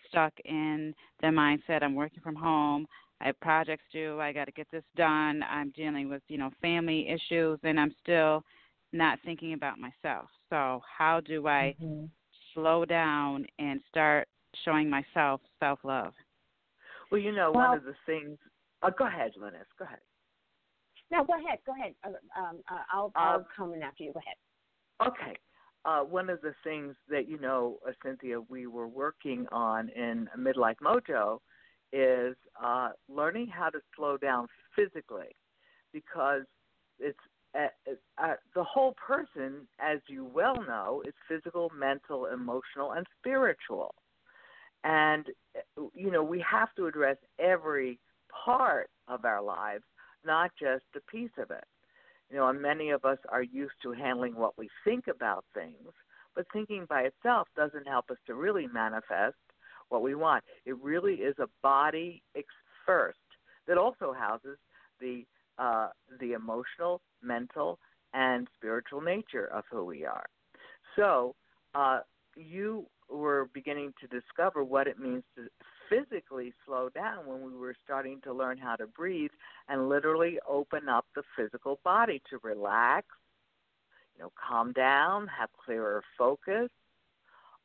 stuck 0.08 0.32
in 0.44 0.94
the 1.20 1.28
mindset 1.28 1.82
I'm 1.82 1.94
working 1.94 2.20
from 2.22 2.34
home. 2.34 2.86
I 3.20 3.26
have 3.26 3.40
projects 3.40 3.84
due. 3.92 4.20
I 4.20 4.32
got 4.32 4.44
to 4.44 4.52
get 4.52 4.66
this 4.70 4.84
done. 4.94 5.42
I'm 5.48 5.70
dealing 5.70 6.10
with, 6.10 6.22
you 6.28 6.38
know, 6.38 6.50
family 6.60 7.08
issues, 7.08 7.58
and 7.62 7.80
I'm 7.80 7.94
still 8.02 8.44
not 8.92 9.18
thinking 9.24 9.54
about 9.54 9.78
myself. 9.78 10.26
So, 10.50 10.80
how 10.98 11.20
do 11.20 11.46
I 11.46 11.74
mm-hmm. 11.82 12.06
slow 12.54 12.84
down 12.84 13.46
and 13.58 13.80
start 13.88 14.28
showing 14.64 14.90
myself 14.90 15.40
self 15.60 15.78
love? 15.82 16.12
Well, 17.10 17.20
you 17.20 17.32
know, 17.32 17.52
well, 17.54 17.70
one 17.70 17.78
of 17.78 17.84
the 17.84 17.94
things. 18.04 18.38
Oh, 18.82 18.90
go 18.96 19.06
ahead, 19.06 19.32
Linus. 19.40 19.66
Go 19.78 19.86
ahead. 19.86 19.98
No, 21.10 21.24
go 21.24 21.34
ahead. 21.34 21.58
Go 21.64 21.72
ahead. 21.72 21.94
Uh, 22.04 22.08
um, 22.38 22.58
uh, 22.70 22.78
I'll 22.92 23.12
I'll 23.14 23.36
um, 23.36 23.44
come 23.56 23.72
in 23.72 23.82
after 23.82 24.02
you. 24.02 24.12
Go 24.12 24.20
ahead. 24.20 25.08
Okay. 25.08 25.38
Uh, 25.86 26.00
one 26.00 26.28
of 26.28 26.40
the 26.40 26.52
things 26.64 26.96
that 27.08 27.28
you 27.28 27.38
know, 27.38 27.78
uh, 27.86 27.92
Cynthia, 28.04 28.40
we 28.40 28.66
were 28.66 28.88
working 28.88 29.46
on 29.52 29.88
in 29.90 30.28
Midlife 30.36 30.80
Mojo 30.82 31.38
is 31.92 32.34
uh, 32.60 32.88
learning 33.08 33.46
how 33.46 33.70
to 33.70 33.78
slow 33.94 34.16
down 34.16 34.48
physically, 34.74 35.36
because 35.92 36.42
it's 36.98 37.18
uh, 37.54 37.68
uh, 38.18 38.34
the 38.54 38.64
whole 38.64 38.94
person, 38.94 39.68
as 39.78 40.00
you 40.08 40.24
well 40.24 40.56
know, 40.66 41.02
is 41.06 41.14
physical, 41.28 41.70
mental, 41.78 42.26
emotional, 42.26 42.92
and 42.92 43.06
spiritual. 43.20 43.94
And 44.82 45.26
you 45.94 46.10
know, 46.10 46.24
we 46.24 46.44
have 46.50 46.74
to 46.76 46.86
address 46.86 47.16
every 47.38 48.00
part 48.44 48.90
of 49.06 49.24
our 49.24 49.42
lives, 49.42 49.84
not 50.24 50.50
just 50.60 50.84
a 50.96 51.00
piece 51.10 51.30
of 51.38 51.50
it. 51.50 51.64
You 52.30 52.36
know, 52.36 52.48
and 52.48 52.60
many 52.60 52.90
of 52.90 53.04
us 53.04 53.18
are 53.28 53.42
used 53.42 53.74
to 53.82 53.92
handling 53.92 54.34
what 54.34 54.58
we 54.58 54.68
think 54.84 55.04
about 55.06 55.44
things, 55.54 55.92
but 56.34 56.46
thinking 56.52 56.86
by 56.88 57.02
itself 57.02 57.48
doesn't 57.56 57.86
help 57.86 58.10
us 58.10 58.18
to 58.26 58.34
really 58.34 58.66
manifest 58.66 59.36
what 59.88 60.02
we 60.02 60.14
want. 60.14 60.42
It 60.64 60.76
really 60.82 61.14
is 61.14 61.36
a 61.38 61.46
body 61.62 62.22
first 62.84 63.18
that 63.68 63.78
also 63.78 64.12
houses 64.12 64.58
the 65.00 65.24
uh, 65.58 65.88
the 66.20 66.32
emotional, 66.32 67.00
mental, 67.22 67.78
and 68.12 68.46
spiritual 68.54 69.00
nature 69.00 69.46
of 69.46 69.64
who 69.70 69.84
we 69.84 70.04
are. 70.04 70.26
So 70.96 71.34
uh, 71.74 72.00
you 72.36 72.86
were 73.08 73.48
beginning 73.54 73.94
to 74.00 74.06
discover 74.06 74.62
what 74.64 74.86
it 74.86 74.98
means 74.98 75.22
to 75.36 75.48
physically 75.88 76.52
slow 76.64 76.88
down 76.88 77.26
when 77.26 77.42
we 77.42 77.58
were 77.58 77.74
starting 77.84 78.20
to 78.22 78.32
learn 78.32 78.58
how 78.58 78.76
to 78.76 78.86
breathe 78.86 79.30
and 79.68 79.88
literally 79.88 80.38
open 80.48 80.88
up 80.88 81.06
the 81.14 81.22
physical 81.36 81.80
body 81.84 82.22
to 82.30 82.38
relax, 82.42 83.06
you 84.16 84.22
know, 84.22 84.32
calm 84.36 84.72
down, 84.72 85.26
have 85.26 85.50
clearer 85.64 86.02
focus, 86.18 86.70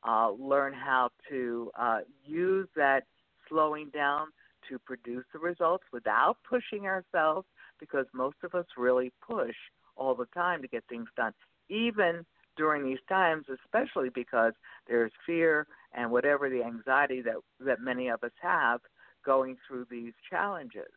uh, 0.07 0.31
learn 0.31 0.73
how 0.73 1.09
to 1.29 1.71
uh, 1.77 1.99
use 2.25 2.67
that 2.75 3.03
slowing 3.47 3.89
down 3.89 4.27
to 4.69 4.79
produce 4.79 5.25
the 5.33 5.39
results 5.39 5.83
without 5.91 6.37
pushing 6.47 6.85
ourselves 6.85 7.47
because 7.79 8.05
most 8.13 8.37
of 8.43 8.55
us 8.55 8.65
really 8.77 9.11
push 9.27 9.55
all 9.95 10.15
the 10.15 10.27
time 10.33 10.61
to 10.61 10.67
get 10.67 10.83
things 10.87 11.07
done, 11.15 11.33
even 11.69 12.25
during 12.57 12.83
these 12.83 12.99
times, 13.07 13.45
especially 13.63 14.09
because 14.09 14.53
there's 14.87 15.11
fear 15.25 15.67
and 15.93 16.11
whatever 16.11 16.49
the 16.49 16.63
anxiety 16.63 17.21
that 17.21 17.35
that 17.59 17.81
many 17.81 18.09
of 18.09 18.23
us 18.23 18.31
have 18.41 18.79
going 19.25 19.57
through 19.67 19.85
these 19.89 20.13
challenges. 20.29 20.91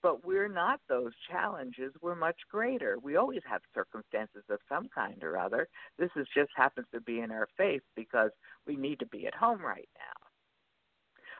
But 0.00 0.24
we're 0.24 0.48
not 0.48 0.80
those 0.88 1.12
challenges. 1.28 1.92
We're 2.00 2.14
much 2.14 2.36
greater. 2.50 2.98
We 3.02 3.16
always 3.16 3.42
have 3.50 3.62
circumstances 3.74 4.44
of 4.48 4.60
some 4.68 4.88
kind 4.94 5.22
or 5.24 5.36
other. 5.36 5.68
This 5.98 6.10
is 6.14 6.26
just 6.32 6.50
happens 6.56 6.86
to 6.94 7.00
be 7.00 7.20
in 7.20 7.32
our 7.32 7.48
face 7.56 7.82
because 7.96 8.30
we 8.66 8.76
need 8.76 9.00
to 9.00 9.06
be 9.06 9.26
at 9.26 9.34
home 9.34 9.60
right 9.60 9.88
now. 9.96 10.26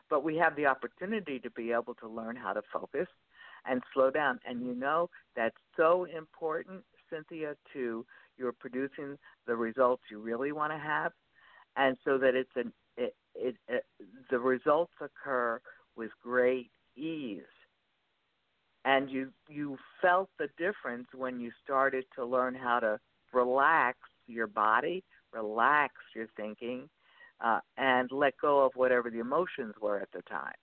But 0.09 0.23
we 0.23 0.35
have 0.37 0.55
the 0.55 0.65
opportunity 0.65 1.39
to 1.39 1.49
be 1.51 1.71
able 1.71 1.93
to 1.95 2.07
learn 2.07 2.35
how 2.35 2.51
to 2.51 2.61
focus 2.73 3.07
and 3.65 3.81
slow 3.93 4.11
down. 4.11 4.39
And 4.45 4.61
you 4.65 4.73
know 4.73 5.09
that's 5.35 5.55
so 5.77 6.05
important, 6.05 6.83
Cynthia, 7.09 7.55
to 7.73 8.05
you're 8.39 8.53
producing 8.53 9.17
the 9.45 9.55
results 9.55 10.03
you 10.09 10.19
really 10.19 10.51
want 10.51 10.71
to 10.71 10.79
have, 10.79 11.11
and 11.75 11.97
so 12.05 12.17
that 12.17 12.33
it's 12.33 12.49
an 12.55 12.71
it, 12.97 13.15
it, 13.35 13.55
it 13.67 13.85
the 14.31 14.39
results 14.39 14.93
occur 15.01 15.59
with 15.95 16.09
great 16.23 16.71
ease. 16.95 17.41
And 18.85 19.09
you 19.09 19.31
you 19.49 19.77
felt 20.01 20.29
the 20.39 20.47
difference 20.57 21.07
when 21.13 21.39
you 21.39 21.51
started 21.63 22.05
to 22.15 22.25
learn 22.25 22.55
how 22.55 22.79
to 22.79 22.99
relax 23.33 23.97
your 24.25 24.47
body, 24.47 25.03
relax 25.33 25.93
your 26.15 26.27
thinking, 26.37 26.89
uh, 27.43 27.59
and 27.77 28.09
let 28.11 28.33
go 28.41 28.65
of 28.65 28.71
whatever 28.75 29.09
the 29.09 29.19
emotions 29.19 29.75
were 29.81 29.99
at 29.99 30.11
the 30.13 30.21
time, 30.23 30.53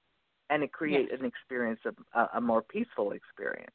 and 0.51 0.63
it 0.63 0.73
creates 0.73 1.11
yes. 1.11 1.21
an 1.21 1.27
experience 1.27 1.81
of 1.85 1.95
a, 2.15 2.39
a 2.39 2.41
more 2.41 2.63
peaceful 2.63 3.13
experience. 3.13 3.71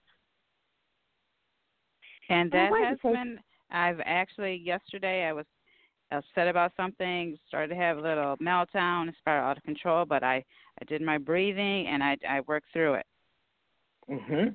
And 2.30 2.52
that 2.52 2.72
has 2.72 2.98
been 3.04 3.40
I've 3.72 4.00
actually 4.06 4.56
yesterday 4.56 5.26
I 5.26 5.34
was 5.34 5.46
upset 6.12 6.48
about 6.48 6.74
something, 6.76 7.38
started 7.48 7.70
to 7.74 7.80
have 7.80 7.98
a 7.98 8.02
little 8.02 8.38
meltdown, 8.38 9.08
it 9.08 9.16
spiraled 9.20 9.52
out 9.52 9.58
of 9.58 9.64
control, 9.64 10.06
but 10.06 10.24
I 10.24 10.44
I 10.82 10.86
did 10.86 11.02
my 11.02 11.18
breathing 11.18 11.88
and 11.88 12.04
I 12.04 12.18
I 12.28 12.42
worked 12.42 12.68
through 12.74 12.96
it. 12.96 13.06
Mhm. 14.10 14.54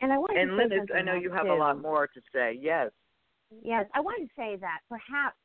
And 0.00 0.12
I 0.12 0.18
want 0.18 0.38
and 0.38 0.50
to 0.50 0.56
Linda, 0.56 0.94
I 0.94 1.02
know 1.02 1.14
you 1.14 1.30
have 1.30 1.46
too. 1.46 1.52
a 1.52 1.54
lot 1.54 1.82
more 1.82 2.06
to 2.06 2.20
say. 2.32 2.56
Yes. 2.60 2.90
Yes, 3.62 3.86
I 3.94 4.00
want 4.00 4.20
to 4.20 4.28
say 4.36 4.56
that 4.56 4.80
perhaps 4.88 5.36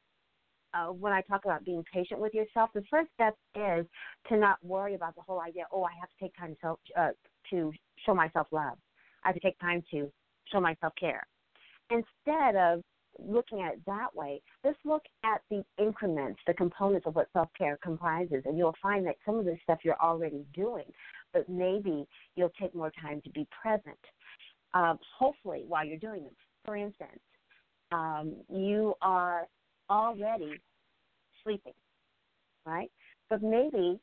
uh, 0.74 0.88
when 0.88 1.14
I 1.14 1.22
talk 1.22 1.46
about 1.46 1.66
being 1.66 1.84
patient 1.92 2.20
with 2.20 2.34
yourself, 2.34 2.70
the 2.74 2.84
first 2.90 3.10
step 3.14 3.36
is 3.56 3.86
to 4.30 4.38
not 4.38 4.64
worry 4.64 4.96
about 4.96 5.16
the 5.16 5.22
whole 5.22 5.40
idea. 5.40 5.66
Oh, 5.72 5.84
I 5.84 5.92
have 6.00 6.10
to 6.10 6.16
take 6.20 6.36
time 6.36 6.56
to 6.62 6.76
uh, 7.00 7.12
to 7.50 7.72
show 8.06 8.14
myself 8.14 8.48
love. 8.52 8.78
I 9.24 9.30
have 9.30 9.36
to 9.36 9.42
take 9.42 9.60
time 9.60 9.84
to 9.92 10.12
show 10.52 10.60
myself 10.60 10.94
care. 11.00 11.26
Instead 11.94 12.56
of 12.56 12.82
looking 13.20 13.62
at 13.62 13.74
it 13.74 13.82
that 13.86 14.14
way, 14.16 14.42
just 14.66 14.80
look 14.84 15.04
at 15.24 15.42
the 15.52 15.64
increments, 15.78 16.40
the 16.48 16.54
components 16.54 17.06
of 17.06 17.16
what 17.16 17.28
self 17.34 17.50
care 17.56 17.78
comprises, 17.84 18.42
and 18.46 18.58
you'll 18.58 18.76
find 18.82 19.06
that 19.06 19.16
some 19.26 19.38
of 19.38 19.46
the 19.46 19.56
stuff 19.62 19.80
you're 19.84 20.02
already 20.02 20.44
doing, 20.56 20.86
but 21.34 21.48
maybe 21.48 22.06
you'll 22.36 22.52
take 22.60 22.74
more 22.74 22.92
time 23.00 23.22
to 23.22 23.30
be 23.30 23.48
present. 23.62 23.98
Um, 24.74 24.98
hopefully, 25.18 25.66
while 25.68 25.86
you're 25.86 26.00
doing 26.00 26.24
them. 26.24 26.34
For 26.66 26.76
instance, 26.76 27.20
um, 27.92 28.36
you 28.50 28.96
are 29.02 29.46
already 29.90 30.60
sleeping, 31.44 31.74
right? 32.66 32.90
But 33.30 33.44
maybe, 33.44 34.00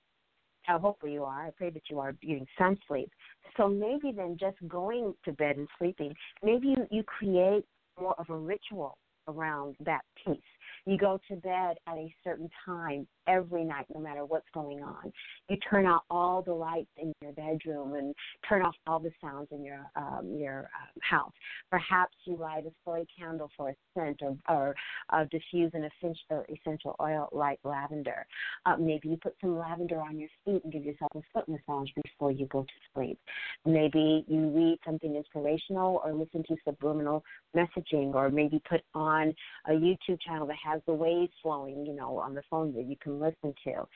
uh, 0.69 0.79
hopefully 0.79 1.15
you 1.15 1.25
are. 1.25 1.47
I 1.47 1.51
pray 1.57 1.71
that 1.71 1.83
you 1.91 1.99
are 1.99 2.13
getting 2.13 2.47
some 2.57 2.77
sleep. 2.87 3.11
So 3.57 3.67
maybe 3.67 4.13
then 4.13 4.37
just 4.39 4.57
going 4.69 5.15
to 5.25 5.33
bed 5.33 5.57
and 5.57 5.69
sleeping, 5.79 6.15
maybe 6.43 6.69
you, 6.69 6.87
you 6.91 7.03
create 7.03 7.65
more 8.01 8.15
of 8.19 8.29
a 8.31 8.37
ritual 8.37 8.99
around 9.29 9.77
that 9.85 10.03
piece. 10.25 10.41
You 10.87 10.97
go 10.99 11.21
to 11.29 11.37
bed 11.37 11.77
at 11.87 11.97
a 11.97 12.15
certain 12.25 12.49
time 12.65 13.07
every 13.27 13.65
night, 13.65 13.87
no 13.95 14.01
matter 14.01 14.25
what's 14.25 14.49
going 14.53 14.83
on. 14.83 15.13
You 15.49 15.57
turn 15.69 15.87
out 15.87 16.03
all 16.11 16.43
the 16.43 16.53
lights 16.53 16.91
in 16.97 17.13
your 17.23 17.33
bedroom 17.33 17.95
and 17.95 18.15
turn 18.49 18.63
off 18.63 18.75
all 18.87 18.99
the 18.99 19.11
sounds 19.21 19.49
in 19.51 19.65
your 19.65 19.87
um, 19.97 20.37
your 20.39 20.59
um, 20.61 21.01
house. 21.03 21.33
Perhaps 21.71 22.17
you 22.25 22.37
light 22.37 22.67
a 22.67 22.71
soy 22.85 23.05
candle 23.19 23.51
for 23.57 23.71
a 23.71 23.75
scent, 23.95 24.21
or, 24.23 24.37
or 24.49 24.75
uh, 25.11 25.25
diffuse 25.31 25.71
an 25.75 25.89
essential, 26.01 26.97
oil 27.01 27.29
like 27.33 27.59
lavender. 27.65 28.27
Uh, 28.67 28.77
maybe 28.77 29.09
you 29.09 29.17
put 29.17 29.35
some 29.41 29.59
lavender 29.59 30.01
on 30.01 30.19
your 30.19 30.29
feet 30.45 30.63
and 30.65 30.73
give 30.73 30.85
yourself 30.85 31.11
a 31.15 31.21
foot 31.33 31.49
massage 31.49 31.89
before 32.03 32.31
you 32.31 32.47
go 32.47 32.63
to 32.63 32.69
sleep. 32.95 33.19
Maybe 33.65 34.25
you 34.29 34.49
read 34.49 34.79
something 34.85 35.15
inspirational 35.15 36.01
or 36.05 36.13
listen 36.13 36.45
to 36.49 36.57
subliminal 36.65 37.25
messaging, 37.57 38.15
or 38.15 38.31
maybe 38.31 38.61
put 38.69 38.83
on 38.95 39.35
a 39.67 39.73
YouTube 39.73 40.21
channel 40.21 40.47
that 40.47 40.57
has 40.65 40.81
the 40.87 40.93
waves 40.93 41.33
flowing, 41.43 41.85
you 41.85 41.95
know, 41.95 42.19
on 42.19 42.35
the 42.35 42.43
phone 42.51 42.73
that 42.75 42.85
you 42.85 42.97
can 43.03 43.10
listen 43.19 43.55
to. 43.65 43.87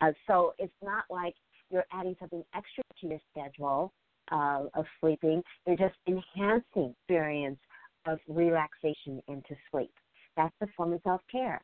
Uh, 0.00 0.12
so 0.26 0.54
it's 0.58 0.72
not 0.82 1.04
like 1.10 1.34
you're 1.70 1.86
adding 1.92 2.16
something 2.20 2.44
extra 2.54 2.82
to 3.00 3.06
your 3.06 3.18
schedule 3.30 3.92
uh, 4.30 4.64
of 4.74 4.84
sleeping. 5.00 5.42
You're 5.66 5.76
just 5.76 5.96
enhancing 6.06 6.94
experience 7.00 7.58
of 8.06 8.18
relaxation 8.28 9.22
into 9.28 9.54
sleep. 9.70 9.92
That's 10.36 10.54
the 10.60 10.68
form 10.76 10.92
of 10.92 11.00
self 11.02 11.20
care. 11.30 11.60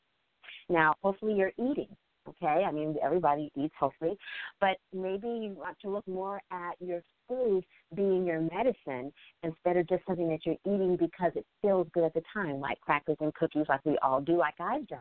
Now, 0.69 0.95
hopefully, 1.03 1.35
you're 1.35 1.53
eating. 1.59 1.89
Okay, 2.27 2.65
I 2.67 2.73
mean 2.73 2.97
everybody 3.03 3.53
eats 3.55 3.75
hopefully, 3.79 4.17
but 4.59 4.79
maybe 4.95 5.27
you 5.27 5.55
want 5.59 5.77
to 5.83 5.91
look 5.91 6.09
more 6.09 6.41
at 6.51 6.73
your 6.81 7.03
food 7.29 7.63
being 7.95 8.25
your 8.25 8.41
medicine 8.41 9.13
instead 9.43 9.77
of 9.77 9.87
just 9.89 10.07
something 10.07 10.29
that 10.31 10.47
you're 10.47 10.57
eating 10.65 10.97
because 10.97 11.33
it 11.37 11.45
feels 11.61 11.87
good 11.93 12.05
at 12.05 12.15
the 12.15 12.23
time, 12.33 12.61
like 12.61 12.81
crackers 12.81 13.19
and 13.21 13.35
cookies, 13.35 13.67
like 13.69 13.85
we 13.85 13.99
all 14.03 14.23
do, 14.23 14.39
like 14.39 14.55
I've 14.59 14.89
done. 14.89 15.01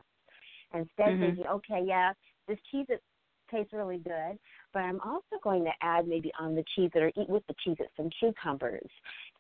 Instead, 0.74 1.08
mm-hmm. 1.08 1.22
thinking, 1.22 1.48
okay, 1.48 1.82
yeah, 1.86 2.14
this 2.48 2.58
Cheez-It 2.74 3.02
tastes 3.52 3.74
really 3.74 3.98
good, 3.98 4.38
but 4.74 4.80
I'm 4.80 5.00
also 5.02 5.38
going 5.44 5.64
to 5.66 5.72
add 5.82 6.08
maybe 6.08 6.32
on 6.40 6.56
the 6.56 6.64
cheese 6.76 6.90
that 6.94 7.04
are 7.04 7.12
eat 7.16 7.30
with 7.30 7.44
the 7.48 7.54
Cheez-It 7.66 7.90
some 7.96 8.10
cucumbers 8.20 8.90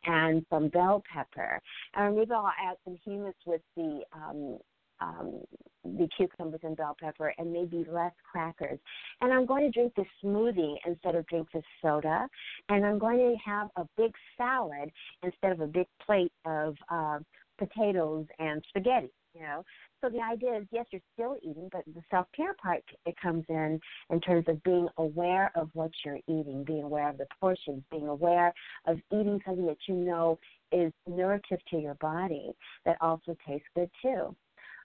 and 0.05 0.45
some 0.49 0.67
bell 0.69 1.03
pepper, 1.11 1.59
or 1.97 2.11
maybe 2.11 2.31
I'll 2.31 2.47
add 2.47 2.77
some 2.83 2.97
hummus 3.07 3.33
with 3.45 3.61
the 3.75 4.01
um, 4.13 4.59
um, 5.01 5.41
the 5.83 6.07
cucumbers 6.15 6.61
and 6.63 6.77
bell 6.77 6.95
pepper 7.01 7.33
and 7.37 7.51
maybe 7.51 7.85
less 7.91 8.13
crackers. 8.31 8.79
And 9.21 9.33
I'm 9.33 9.45
going 9.45 9.63
to 9.63 9.71
drink 9.71 9.93
this 9.95 10.05
smoothie 10.23 10.75
instead 10.85 11.15
of 11.15 11.27
drink 11.27 11.47
this 11.53 11.63
soda. 11.81 12.27
And 12.69 12.85
I'm 12.85 12.99
going 12.99 13.17
to 13.17 13.35
have 13.45 13.69
a 13.75 13.85
big 13.97 14.11
salad 14.37 14.91
instead 15.23 15.51
of 15.51 15.59
a 15.59 15.67
big 15.67 15.87
plate 16.05 16.31
of 16.45 16.75
uh, 16.89 17.19
potatoes 17.57 18.25
and 18.39 18.63
spaghetti, 18.69 19.11
you 19.33 19.41
know. 19.41 19.63
So 20.01 20.09
the 20.09 20.21
idea 20.21 20.57
is, 20.57 20.65
yes, 20.71 20.85
you're 20.91 21.01
still 21.13 21.37
eating, 21.41 21.69
but 21.71 21.83
the 21.85 22.01
self 22.09 22.27
care 22.35 22.55
part 22.61 22.83
it 23.05 23.15
comes 23.21 23.45
in 23.49 23.79
in 24.09 24.21
terms 24.21 24.45
of 24.47 24.61
being 24.63 24.87
aware 24.97 25.51
of 25.55 25.69
what 25.73 25.91
you're 26.05 26.19
eating, 26.27 26.63
being 26.65 26.83
aware 26.83 27.09
of 27.09 27.17
the 27.17 27.27
portions, 27.39 27.83
being 27.91 28.07
aware 28.07 28.53
of 28.85 28.97
eating 29.11 29.39
something 29.45 29.65
that 29.65 29.77
you 29.87 29.95
know 29.95 30.39
is 30.71 30.91
nutritive 31.07 31.59
to 31.69 31.77
your 31.77 31.95
body 31.95 32.51
that 32.85 32.97
also 33.01 33.35
tastes 33.47 33.67
good 33.75 33.89
too. 34.01 34.35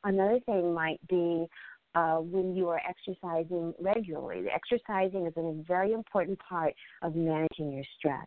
Another 0.04 0.38
thing 0.46 0.72
might 0.72 1.00
be 1.08 1.46
uh, 1.94 2.16
when 2.16 2.54
you 2.54 2.68
are 2.68 2.80
exercising 2.88 3.74
regularly. 3.80 4.42
The 4.42 4.52
exercising 4.54 5.26
is 5.26 5.32
a 5.36 5.62
very 5.66 5.92
important 5.92 6.38
part 6.38 6.74
of 7.02 7.16
managing 7.16 7.72
your 7.72 7.84
stress 7.98 8.26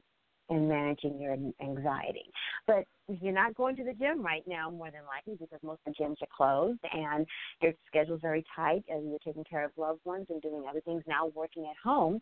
and 0.51 0.67
managing 0.67 1.19
your 1.19 1.35
anxiety. 1.61 2.29
But 2.67 2.85
you're 3.07 3.33
not 3.33 3.55
going 3.55 3.75
to 3.77 3.83
the 3.83 3.93
gym 3.93 4.23
right 4.23 4.43
now, 4.45 4.69
more 4.69 4.91
than 4.91 5.01
likely, 5.07 5.35
because 5.39 5.59
most 5.63 5.79
of 5.87 5.93
the 5.97 6.03
gyms 6.03 6.17
are 6.21 6.27
closed 6.35 6.79
and 6.93 7.25
your 7.61 7.73
schedule's 7.87 8.21
very 8.21 8.43
tight 8.55 8.83
and 8.89 9.09
you're 9.09 9.19
taking 9.25 9.43
care 9.45 9.65
of 9.65 9.71
loved 9.77 10.01
ones 10.05 10.27
and 10.29 10.41
doing 10.41 10.63
other 10.69 10.81
things 10.81 11.03
now, 11.07 11.31
working 11.33 11.63
at 11.63 11.75
home. 11.83 12.21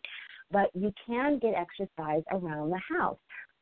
But 0.50 0.70
you 0.74 0.92
can 1.06 1.38
get 1.38 1.54
exercise 1.54 2.22
around 2.30 2.70
the 2.70 2.80
house. 2.98 3.18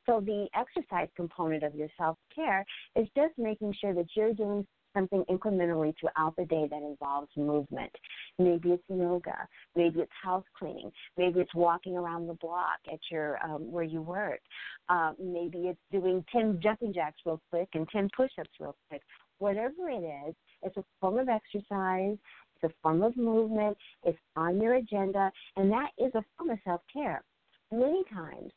So 0.07 0.21
the 0.21 0.47
exercise 0.55 1.09
component 1.17 1.63
of 1.63 1.75
your 1.75 1.89
self 1.99 2.17
care 2.35 2.65
is 2.97 3.09
just 3.17 3.35
making 3.37 3.75
sure 3.81 3.95
that 3.95 4.07
you're 4.15 4.33
doing 4.33 4.67
something 4.95 5.25
incrementally 5.31 5.95
throughout 5.99 6.35
the 6.37 6.45
day 6.45 6.67
that 6.71 6.83
involves 6.83 7.29
movement. 7.37 7.91
Maybe 8.39 8.71
it's 8.71 8.83
yoga, 8.89 9.49
maybe 9.77 10.01
it's 10.01 10.13
house 10.23 10.45
cleaning, 10.59 10.91
maybe 11.17 11.41
it's 11.41 11.55
walking 11.55 11.97
around 11.97 12.27
the 12.27 12.35
block 12.35 12.79
at 12.93 13.01
your 13.11 13.39
um, 13.45 13.71
where 13.71 13.85
you 13.85 14.03
work. 14.03 14.41
Uh, 14.89 15.13
maybe 15.19 15.69
it's 15.69 15.81
doing 15.93 16.25
ten 16.33 16.59
jumping 16.63 16.93
jacks 16.93 17.19
real 17.27 17.41
quick 17.51 17.69
and 17.75 17.89
ten 17.89 18.09
push-ups 18.17 18.51
real 18.61 18.77
quick. 18.89 19.03
Whatever 19.39 19.89
it 19.89 20.29
is, 20.29 20.35
it's 20.63 20.77
a 20.77 20.85
form 21.01 21.19
of 21.19 21.29
exercise. 21.29 22.17
It's 22.61 22.73
a 22.73 22.75
form 22.83 23.03
of 23.03 23.17
movement. 23.17 23.77
It's 24.03 24.19
on 24.35 24.61
your 24.61 24.75
agenda, 24.75 25.31
and 25.57 25.71
that 25.71 25.91
is 25.97 26.13
a 26.15 26.25
form 26.37 26.51
of 26.51 26.59
self-care. 26.65 27.23
Many 27.71 28.03
times, 28.13 28.51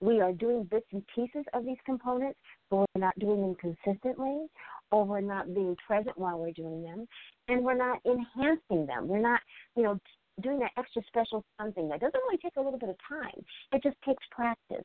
we 0.00 0.20
are 0.20 0.32
doing 0.32 0.62
bits 0.70 0.86
and 0.92 1.02
pieces 1.12 1.44
of 1.52 1.64
these 1.64 1.78
components, 1.84 2.38
but 2.70 2.86
we're 2.94 3.00
not 3.00 3.18
doing 3.18 3.40
them 3.40 3.56
consistently, 3.56 4.46
or 4.90 5.04
we're 5.04 5.20
not 5.20 5.54
being 5.54 5.76
present 5.86 6.16
while 6.16 6.38
we're 6.38 6.52
doing 6.52 6.82
them, 6.82 7.06
and 7.48 7.62
we're 7.62 7.76
not 7.76 8.00
enhancing 8.06 8.86
them. 8.86 9.08
We're 9.08 9.20
not, 9.20 9.40
you 9.76 9.82
know, 9.82 9.98
doing 10.42 10.58
that 10.60 10.70
extra 10.76 11.02
special 11.08 11.44
something 11.60 11.88
that 11.88 12.00
doesn't 12.00 12.20
really 12.26 12.38
take 12.38 12.56
a 12.56 12.60
little 12.60 12.78
bit 12.78 12.88
of 12.88 12.96
time. 13.08 13.44
It 13.72 13.82
just 13.82 13.96
takes 14.06 14.22
practice. 14.30 14.84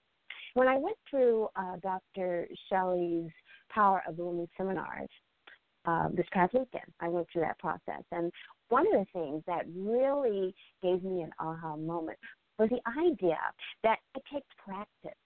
When 0.55 0.67
I 0.67 0.77
went 0.77 0.97
through 1.09 1.47
uh, 1.55 1.77
Dr. 1.81 2.47
Shelley's 2.69 3.31
Power 3.69 4.03
of 4.07 4.17
the 4.17 4.23
Woman 4.23 4.47
seminars 4.57 5.09
uh, 5.85 6.09
this 6.13 6.27
past 6.31 6.53
weekend, 6.53 6.91
I 6.99 7.07
went 7.07 7.27
through 7.31 7.43
that 7.43 7.59
process, 7.59 8.03
and 8.11 8.31
one 8.69 8.85
of 8.87 8.93
the 8.93 9.05
things 9.13 9.43
that 9.47 9.65
really 9.75 10.53
gave 10.81 11.03
me 11.03 11.21
an 11.21 11.31
aha 11.39 11.75
moment 11.75 12.17
was 12.59 12.69
the 12.69 12.81
idea 12.99 13.37
that 13.83 13.97
it 14.15 14.23
takes 14.31 14.47
practice 14.63 15.17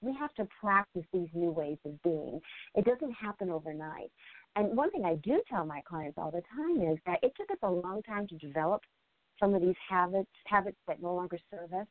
we 0.00 0.14
have 0.14 0.32
to 0.34 0.46
practice 0.60 1.04
these 1.12 1.28
new 1.34 1.50
ways 1.50 1.78
of 1.84 2.00
being. 2.02 2.40
It 2.74 2.84
doesn't 2.84 3.12
happen 3.12 3.50
overnight. 3.50 4.10
And 4.56 4.76
one 4.76 4.90
thing 4.90 5.04
I 5.04 5.16
do 5.16 5.42
tell 5.48 5.64
my 5.64 5.80
clients 5.88 6.18
all 6.18 6.30
the 6.30 6.42
time 6.54 6.80
is 6.90 6.98
that 7.06 7.18
it 7.22 7.32
took 7.36 7.50
us 7.50 7.58
a 7.62 7.70
long 7.70 8.02
time 8.02 8.26
to 8.28 8.36
develop 8.36 8.82
some 9.40 9.54
of 9.54 9.62
these 9.62 9.76
habits, 9.88 10.30
habits 10.46 10.78
that 10.86 11.02
no 11.02 11.14
longer 11.14 11.38
serve 11.50 11.72
us, 11.72 11.86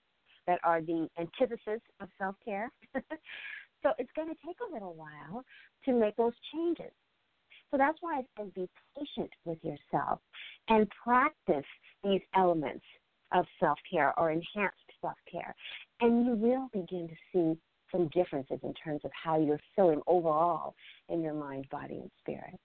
that 0.48 0.60
are 0.64 0.82
the 0.82 1.08
antithesis 1.20 1.82
of 2.00 2.10
self 2.18 2.36
care. 2.44 2.72
so 2.96 3.92
it's 3.98 4.12
going 4.16 4.30
to 4.30 4.36
take 4.46 4.58
a 4.68 4.74
little 4.74 4.96
while 4.96 5.44
to 5.86 5.94
make 5.94 6.16
those 6.16 6.34
changes. 6.54 6.92
So 7.72 7.78
that's 7.78 7.98
why 8.02 8.20
I 8.20 8.24
said 8.38 8.54
be 8.54 8.70
patient 8.98 9.30
with 9.44 9.58
yourself 9.62 10.20
and 10.70 10.88
practice 11.04 11.66
these 12.04 12.22
elements 12.36 12.86
of 13.34 13.46
self 13.60 13.78
care 13.92 14.18
or 14.18 14.32
enhanced 14.32 14.78
self 15.02 15.18
care. 15.30 15.54
And 16.00 16.26
you 16.26 16.34
will 16.34 16.70
begin 16.74 17.10
to 17.10 17.16
see 17.34 17.60
some 17.92 18.10
differences 18.10 18.60
in 18.64 18.74
terms 18.74 19.02
of 19.04 19.12
how 19.12 19.40
you're 19.40 19.60
feeling 19.76 20.02
overall 20.08 20.76
in 21.10 21.22
your 21.22 21.34
mind, 21.34 21.68
body, 21.70 21.96
and 21.96 22.12
spirit. 22.20 22.56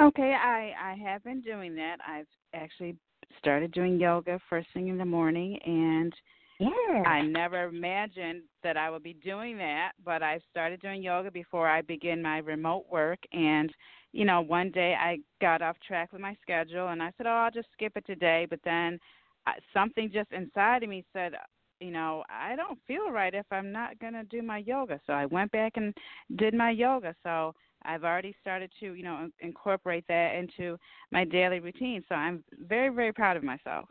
Okay, 0.00 0.34
I 0.34 0.72
I 0.80 0.96
have 1.04 1.24
been 1.24 1.40
doing 1.40 1.74
that. 1.76 1.96
I've 2.06 2.26
actually 2.54 2.96
started 3.38 3.72
doing 3.72 3.98
yoga 3.98 4.38
first 4.48 4.68
thing 4.72 4.88
in 4.88 4.96
the 4.96 5.04
morning 5.04 5.58
and 5.64 6.12
yeah. 6.60 7.02
I 7.06 7.22
never 7.22 7.64
imagined 7.64 8.42
that 8.64 8.76
I 8.76 8.90
would 8.90 9.02
be 9.02 9.14
doing 9.14 9.58
that, 9.58 9.92
but 10.04 10.22
I 10.22 10.40
started 10.50 10.80
doing 10.80 11.02
yoga 11.02 11.30
before 11.30 11.68
I 11.68 11.82
begin 11.82 12.22
my 12.22 12.38
remote 12.38 12.86
work 12.90 13.18
and 13.32 13.72
you 14.12 14.24
know, 14.24 14.40
one 14.40 14.70
day 14.70 14.94
I 14.98 15.18
got 15.40 15.62
off 15.62 15.76
track 15.86 16.12
with 16.12 16.22
my 16.22 16.34
schedule 16.40 16.88
and 16.88 17.02
I 17.02 17.12
said, 17.16 17.26
"Oh, 17.26 17.30
I'll 17.30 17.50
just 17.50 17.68
skip 17.72 17.92
it 17.96 18.06
today." 18.06 18.46
But 18.48 18.60
then 18.64 18.98
uh, 19.46 19.52
something 19.74 20.10
just 20.12 20.32
inside 20.32 20.82
of 20.82 20.88
me 20.88 21.04
said, 21.12 21.34
you 21.80 21.90
know, 21.90 22.24
I 22.28 22.56
don't 22.56 22.78
feel 22.86 23.10
right 23.10 23.34
if 23.34 23.46
I'm 23.50 23.72
not 23.72 23.98
going 23.98 24.14
to 24.14 24.24
do 24.24 24.42
my 24.42 24.58
yoga. 24.58 25.00
So 25.06 25.12
I 25.12 25.26
went 25.26 25.50
back 25.52 25.72
and 25.76 25.94
did 26.36 26.54
my 26.54 26.70
yoga. 26.70 27.14
So 27.22 27.54
I've 27.84 28.04
already 28.04 28.34
started 28.40 28.70
to, 28.80 28.94
you 28.94 29.04
know, 29.04 29.28
incorporate 29.40 30.04
that 30.08 30.34
into 30.34 30.76
my 31.12 31.24
daily 31.24 31.60
routine. 31.60 32.02
So 32.08 32.14
I'm 32.14 32.42
very, 32.66 32.88
very 32.88 33.12
proud 33.12 33.36
of 33.36 33.44
myself. 33.44 33.88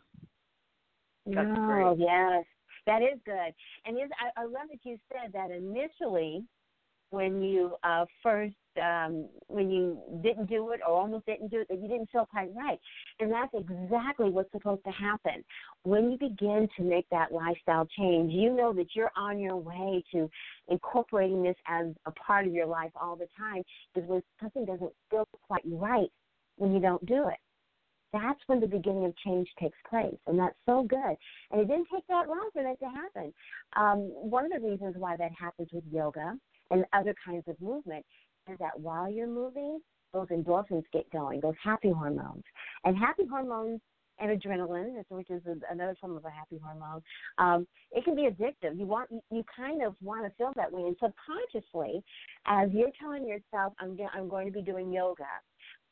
That's 1.26 1.48
oh, 1.58 1.96
great. 1.96 2.00
yes. 2.00 2.44
That 2.86 3.02
is 3.02 3.20
good. 3.26 3.54
And 3.86 3.98
is, 3.98 4.10
I, 4.22 4.42
I 4.42 4.46
love 4.46 4.70
that 4.72 4.80
you 4.84 4.98
said 5.12 5.34
that 5.34 5.52
initially 5.52 6.44
when 7.10 7.42
you 7.42 7.76
uh, 7.84 8.06
first 8.24 8.56
um, 8.80 9.28
when 9.48 9.70
you 9.70 10.00
didn't 10.24 10.48
do 10.48 10.72
it 10.72 10.80
or 10.88 10.96
almost 10.96 11.26
didn't 11.26 11.50
do 11.50 11.62
it 11.62 11.68
that 11.70 11.82
you 11.82 11.88
didn't 11.88 12.10
feel 12.12 12.26
quite 12.26 12.50
right 12.56 12.80
and 13.20 13.32
that's 13.32 13.54
exactly 13.54 14.30
what's 14.30 14.52
supposed 14.52 14.84
to 14.84 14.92
happen 14.92 15.44
when 15.84 16.12
you 16.12 16.18
begin 16.18 16.68
to 16.78 16.84
make 16.84 17.08
that 17.10 17.32
lifestyle 17.32 17.88
change 17.98 18.32
you 18.32 18.54
know 18.54 18.74
that 18.74 18.88
you're 18.94 19.12
on 19.18 19.40
your 19.40 19.58
way 19.58 20.04
to 20.12 20.30
incorporating 20.70 21.44
this 21.44 21.56
as 21.68 21.88
a 22.06 22.12
part 22.12 22.46
of 22.46 22.54
your 22.54 22.68
life 22.68 22.92
all 23.00 23.16
the 23.16 23.28
time 23.38 23.64
because 23.94 24.08
when 24.08 24.22
something 24.42 24.66
doesn't 24.66 24.92
feel 25.10 25.28
quite 25.48 25.64
right 25.66 26.12
when 26.58 26.74
you 26.74 26.80
don't 26.80 27.06
do 27.06 27.28
it 27.28 27.38
that's 28.14 28.40
when 28.48 28.60
the 28.60 28.68
beginning 28.68 29.06
of 29.06 29.14
change 29.18 29.48
takes 29.60 29.78
place, 29.90 30.18
and 30.28 30.40
that's 30.40 30.56
so 30.66 30.84
good. 30.84 31.16
And 31.52 31.62
it 31.62 31.68
didn't 31.68 31.88
take 31.94 32.08
that 32.08 32.28
long 32.28 32.50
for 32.54 32.64
that 32.64 32.80
to 32.80 32.86
happen. 32.86 33.34
Um, 33.76 33.98
one 34.30 34.46
of 34.46 34.52
the 34.52 34.68
reasons 34.68 34.96
why 34.98 35.18
that 35.18 35.32
happens 35.38 35.70
with 35.74 35.84
yoga 35.92 36.38
and 36.72 36.86
other 36.94 37.14
kinds 37.26 37.44
of 37.48 37.60
movement 37.62 38.06
is 38.50 38.58
that 38.60 38.80
while 38.80 39.10
you're 39.10 39.28
moving, 39.28 39.80
those 40.14 40.28
endorphins 40.28 40.84
get 40.94 41.10
going, 41.12 41.40
those 41.42 41.56
happy 41.64 41.92
hormones. 41.92 42.44
And 42.84 42.98
happy 42.98 43.24
hormones 43.30 43.82
and 44.20 44.42
adrenaline, 44.42 45.04
which 45.10 45.30
is 45.30 45.42
another 45.70 45.96
form 46.00 46.18
of 46.18 46.26
a 46.26 46.30
happy 46.30 46.60
hormone, 46.64 47.02
um, 47.38 47.68
it 47.92 48.04
can 48.04 48.16
be 48.16 48.24
addictive. 48.24 48.78
You 48.78 48.86
want 48.86 49.10
you 49.12 49.44
kind 49.56 49.84
of 49.84 49.96
want 50.02 50.26
to 50.26 50.32
feel 50.38 50.54
that 50.56 50.72
way, 50.72 50.84
and 50.84 50.96
subconsciously, 51.00 52.04
as 52.48 52.70
you're 52.72 52.90
telling 53.00 53.28
yourself, 53.28 53.74
"I'm 53.80 53.98
I'm 54.14 54.28
going 54.28 54.48
to 54.48 54.54
be 54.54 54.64
doing 54.64 54.92
yoga," 54.92 55.26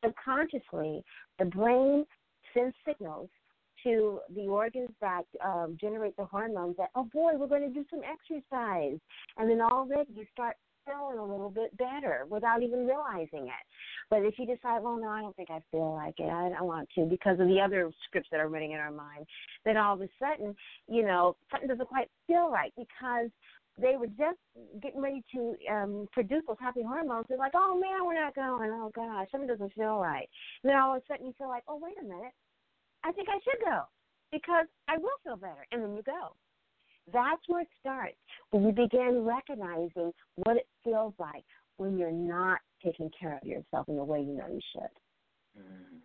subconsciously, 0.03 1.03
the 1.37 1.45
brain 1.45 2.05
sends 2.53 2.75
signals 2.87 3.29
to 3.83 4.19
the 4.35 4.47
organs 4.47 4.89
that 4.99 5.23
um, 5.43 5.77
generate 5.79 6.17
the 6.17 6.25
hormones 6.25 6.75
that, 6.77 6.89
oh 6.95 7.07
boy, 7.13 7.33
we're 7.35 7.47
going 7.47 7.61
to 7.61 7.73
do 7.73 7.85
some 7.89 8.01
exercise. 8.03 8.97
And 9.37 9.49
then 9.49 9.61
already 9.61 10.11
you 10.15 10.25
start 10.33 10.55
feeling 10.85 11.17
a 11.17 11.25
little 11.25 11.49
bit 11.49 11.75
better 11.77 12.25
without 12.29 12.63
even 12.63 12.85
realizing 12.85 13.47
it. 13.47 13.65
But 14.09 14.23
if 14.23 14.37
you 14.37 14.45
decide, 14.45 14.83
well, 14.83 14.97
no, 14.99 15.09
I 15.09 15.21
don't 15.21 15.35
think 15.35 15.49
I 15.49 15.61
feel 15.71 15.93
like 15.93 16.15
it, 16.19 16.29
I 16.29 16.49
don't 16.49 16.67
want 16.67 16.89
to 16.95 17.05
because 17.05 17.39
of 17.39 17.47
the 17.47 17.59
other 17.59 17.91
scripts 18.07 18.29
that 18.31 18.39
are 18.39 18.49
running 18.49 18.71
in 18.71 18.79
our 18.79 18.91
mind, 18.91 19.25
then 19.63 19.77
all 19.77 19.95
of 19.95 20.01
a 20.01 20.09
sudden, 20.19 20.55
you 20.87 21.03
know, 21.03 21.35
something 21.51 21.67
doesn't 21.67 21.87
quite 21.87 22.09
feel 22.27 22.49
right 22.49 22.73
because 22.77 23.29
they 23.77 23.95
were 23.97 24.07
just 24.07 24.39
getting 24.81 25.01
ready 25.01 25.23
to 25.33 25.55
um 25.69 26.07
produce 26.13 26.43
those 26.47 26.57
happy 26.59 26.81
hormones. 26.81 27.25
They're 27.27 27.37
like, 27.37 27.55
oh 27.55 27.79
man, 27.79 28.05
we're 28.05 28.19
not 28.19 28.35
going. 28.35 28.71
Oh 28.71 28.91
gosh, 28.95 29.27
something 29.31 29.47
doesn't 29.47 29.73
feel 29.73 29.99
right. 29.99 30.29
And 30.63 30.69
then 30.69 30.77
all 30.77 30.95
of 30.95 31.01
a 31.01 31.05
sudden 31.07 31.25
you 31.25 31.33
feel 31.37 31.49
like, 31.49 31.63
oh 31.67 31.79
wait 31.81 31.95
a 31.99 32.03
minute, 32.03 32.33
I 33.03 33.11
think 33.11 33.27
I 33.29 33.39
should 33.43 33.65
go 33.65 33.83
because 34.31 34.65
I 34.87 34.97
will 34.97 35.17
feel 35.23 35.35
better. 35.35 35.65
And 35.71 35.83
then 35.83 35.95
you 35.95 36.03
go. 36.03 36.35
That's 37.13 37.41
where 37.47 37.61
it 37.61 37.67
starts. 37.79 38.17
When 38.51 38.63
you 38.63 38.71
begin 38.71 39.23
recognizing 39.23 40.11
what 40.35 40.57
it 40.57 40.67
feels 40.83 41.13
like 41.19 41.45
when 41.77 41.97
you're 41.97 42.11
not 42.11 42.59
taking 42.83 43.09
care 43.19 43.37
of 43.37 43.47
yourself 43.47 43.87
in 43.89 43.97
the 43.97 44.03
way 44.03 44.21
you 44.21 44.37
know 44.37 44.47
you 44.47 44.61
should. 44.73 45.61
Mm-hmm. 45.61 45.97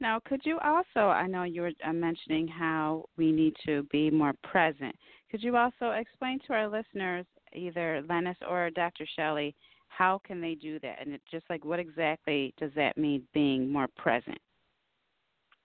Now, 0.00 0.20
could 0.24 0.42
you 0.44 0.58
also, 0.62 1.08
I 1.08 1.26
know 1.26 1.42
you 1.42 1.62
were 1.62 1.72
uh, 1.84 1.92
mentioning 1.92 2.46
how 2.46 3.06
we 3.16 3.32
need 3.32 3.54
to 3.66 3.82
be 3.90 4.10
more 4.10 4.32
present. 4.44 4.94
Could 5.30 5.42
you 5.42 5.56
also 5.56 5.90
explain 5.90 6.38
to 6.46 6.52
our 6.52 6.68
listeners, 6.68 7.26
either 7.52 8.02
Lennis 8.08 8.36
or 8.48 8.70
Dr. 8.70 9.04
Shelley, 9.16 9.56
how 9.88 10.20
can 10.24 10.40
they 10.40 10.54
do 10.54 10.78
that? 10.80 10.98
And 11.00 11.18
just 11.30 11.46
like 11.50 11.64
what 11.64 11.80
exactly 11.80 12.54
does 12.58 12.70
that 12.76 12.96
mean 12.96 13.22
being 13.34 13.72
more 13.72 13.88
present? 13.96 14.38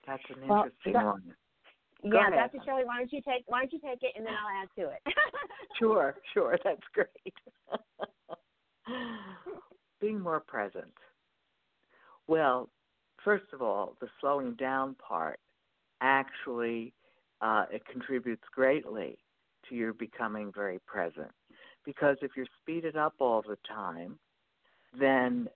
That's 0.06 0.22
an 0.28 0.42
interesting 0.42 0.92
well, 0.92 1.12
one. 1.12 1.34
yeah, 2.02 2.30
Dr. 2.30 2.58
Shirley, 2.64 2.84
why 2.84 2.98
don't 2.98 3.12
you 3.12 3.20
take 3.22 3.44
why 3.46 3.60
don't 3.60 3.72
you 3.72 3.80
take 3.80 4.02
it 4.02 4.12
and 4.16 4.26
then 4.26 4.34
I'll 4.34 4.62
add 4.62 4.68
to 4.78 4.90
it. 4.90 5.14
sure, 5.78 6.16
sure, 6.32 6.58
that's 6.62 6.80
great. 6.92 7.08
Being 10.00 10.20
more 10.20 10.40
present. 10.40 10.92
Well, 12.26 12.68
first 13.24 13.46
of 13.52 13.62
all, 13.62 13.96
the 14.00 14.08
slowing 14.20 14.54
down 14.54 14.96
part 14.96 15.38
actually 16.00 16.92
uh, 17.40 17.64
it 17.70 17.82
contributes 17.86 18.42
greatly 18.54 19.18
to 19.68 19.74
your 19.74 19.92
becoming 19.92 20.52
very 20.54 20.80
present. 20.86 21.30
Because 21.84 22.16
if 22.22 22.32
you're 22.36 22.46
speeded 22.62 22.96
up 22.96 23.14
all 23.18 23.42
the 23.42 23.58
time, 23.68 24.18
then 24.98 25.48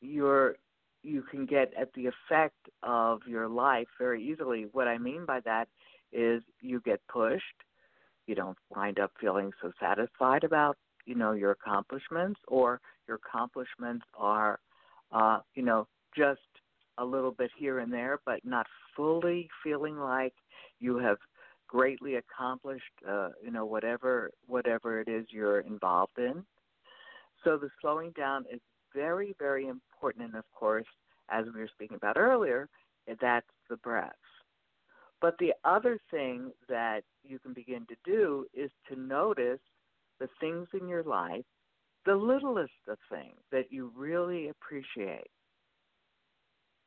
you're 0.00 0.56
you 1.04 1.22
can 1.30 1.46
get 1.46 1.72
at 1.78 1.92
the 1.94 2.06
effect 2.06 2.56
of 2.82 3.20
your 3.26 3.48
life 3.48 3.88
very 3.98 4.22
easily. 4.26 4.66
What 4.72 4.88
I 4.88 4.98
mean 4.98 5.24
by 5.26 5.40
that 5.40 5.68
is 6.12 6.42
you 6.60 6.80
get 6.80 7.00
pushed, 7.08 7.44
you 8.26 8.34
don't 8.34 8.58
wind 8.70 8.98
up 8.98 9.12
feeling 9.20 9.52
so 9.60 9.70
satisfied 9.78 10.44
about, 10.44 10.76
you 11.04 11.14
know, 11.14 11.32
your 11.32 11.50
accomplishments 11.50 12.40
or 12.48 12.80
your 13.06 13.18
accomplishments 13.24 14.04
are 14.14 14.58
uh, 15.14 15.38
you 15.54 15.62
know, 15.62 15.86
just 16.16 16.40
a 16.98 17.04
little 17.04 17.30
bit 17.30 17.50
here 17.56 17.78
and 17.78 17.92
there, 17.92 18.20
but 18.26 18.40
not 18.44 18.66
fully 18.96 19.48
feeling 19.62 19.96
like 19.96 20.34
you 20.80 20.98
have 20.98 21.18
greatly 21.68 22.16
accomplished, 22.16 22.84
uh, 23.08 23.30
you 23.42 23.50
know, 23.50 23.64
whatever 23.64 24.30
whatever 24.46 25.00
it 25.00 25.08
is 25.08 25.26
you're 25.30 25.60
involved 25.60 26.18
in. 26.18 26.44
So 27.42 27.56
the 27.56 27.68
slowing 27.80 28.12
down 28.16 28.44
is 28.52 28.60
very, 28.94 29.34
very 29.38 29.68
important, 29.68 30.24
and 30.24 30.34
of 30.36 30.44
course, 30.54 30.86
as 31.30 31.46
we 31.52 31.60
were 31.60 31.68
speaking 31.72 31.96
about 31.96 32.16
earlier, 32.16 32.68
that's 33.20 33.46
the 33.68 33.76
breath. 33.78 34.12
But 35.20 35.36
the 35.38 35.52
other 35.64 35.98
thing 36.10 36.52
that 36.68 37.02
you 37.22 37.38
can 37.38 37.54
begin 37.54 37.86
to 37.86 37.96
do 38.04 38.46
is 38.52 38.70
to 38.88 38.96
notice 39.00 39.60
the 40.20 40.28
things 40.40 40.68
in 40.78 40.88
your 40.88 41.02
life, 41.02 41.44
the 42.06 42.14
littlest 42.14 42.72
of 42.88 42.98
things 43.10 43.38
that 43.50 43.72
you 43.72 43.90
really 43.96 44.48
appreciate 44.48 45.30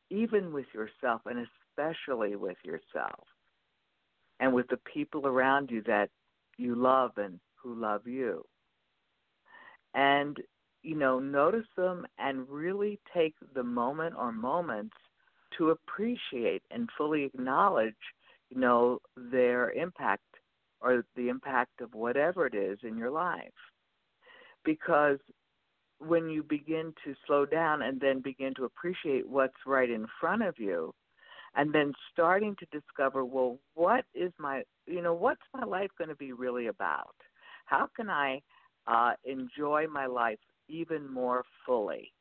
even 0.10 0.54
with 0.54 0.66
yourself 0.74 1.22
and 1.26 1.46
especially 1.78 2.36
with 2.36 2.58
yourself 2.64 3.28
and 4.40 4.54
with 4.54 4.68
the 4.70 4.80
people 4.94 5.26
around 5.26 5.70
you 5.72 5.82
that 5.86 6.10
you 6.58 6.76
love 6.76 7.12
and 7.18 7.40
who 7.62 7.76
love 7.76 8.08
you. 8.08 8.44
And, 9.94 10.38
you 10.88 10.96
know, 10.96 11.20
notice 11.20 11.68
them 11.76 12.08
and 12.18 12.48
really 12.48 12.98
take 13.14 13.36
the 13.54 13.64
moment 13.64 14.16
or 14.18 14.32
moments 14.32 14.96
to 15.58 15.72
appreciate 15.72 16.64
and 16.72 16.88
fully 16.98 17.26
acknowledge, 17.26 17.94
you 18.50 18.58
know, 18.58 19.00
their 19.18 19.72
impact 19.72 20.24
or 20.80 21.04
the 21.18 21.28
impact 21.28 21.82
of 21.82 21.94
whatever 21.94 22.48
it 22.48 22.56
is 22.56 22.80
in 22.84 22.98
your 22.98 23.12
life. 23.12 23.52
Because 24.64 25.18
when 26.00 26.30
you 26.30 26.42
begin 26.42 26.94
to 27.04 27.14
slow 27.26 27.46
down 27.46 27.82
and 27.82 28.00
then 28.00 28.22
begin 28.22 28.54
to 28.56 28.64
appreciate 28.64 29.28
what's 29.28 29.66
right 29.66 29.90
in 29.90 30.08
front 30.22 30.42
of 30.42 30.56
you 30.58 30.94
and 31.56 31.74
then 31.74 31.92
starting 32.14 32.56
to 32.60 32.80
discover 32.80 33.26
well 33.26 33.58
what 33.74 34.06
is 34.14 34.32
my 34.38 34.62
you 34.86 35.02
know 35.02 35.14
what's 35.14 35.42
my 35.56 35.64
life 35.66 35.90
going 35.98 36.08
to 36.08 36.16
be 36.16 36.34
really 36.34 36.68
about 36.68 37.16
how 37.66 37.90
can 37.96 38.12
i 38.12 38.40
uh 38.86 39.14
enjoy 39.26 39.88
my 39.92 40.06
life 40.06 40.38
even 40.68 41.12
more 41.12 41.44
fully 41.66 42.12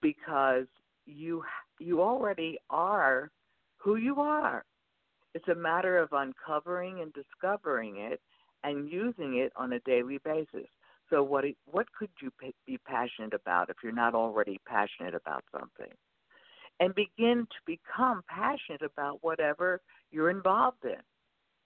because 0.00 0.66
you 1.06 1.42
you 1.78 2.02
already 2.02 2.58
are 2.70 3.30
who 3.76 3.96
you 3.96 4.20
are 4.20 4.64
it's 5.34 5.48
a 5.48 5.54
matter 5.54 5.98
of 5.98 6.08
uncovering 6.12 7.00
and 7.00 7.12
discovering 7.12 7.98
it 7.98 8.20
and 8.64 8.90
using 8.90 9.38
it 9.38 9.52
on 9.56 9.72
a 9.72 9.80
daily 9.80 10.18
basis 10.24 10.66
so 11.10 11.22
what 11.22 11.44
what 11.66 11.86
could 11.98 12.10
you 12.20 12.30
be 12.66 12.78
passionate 12.86 13.34
about 13.34 13.70
if 13.70 13.76
you're 13.82 13.92
not 13.92 14.14
already 14.14 14.60
passionate 14.66 15.14
about 15.14 15.44
something? 15.52 15.92
And 16.80 16.94
begin 16.94 17.46
to 17.50 17.56
become 17.66 18.22
passionate 18.28 18.82
about 18.82 19.18
whatever 19.22 19.80
you're 20.10 20.30
involved 20.30 20.84
in. 20.84 21.00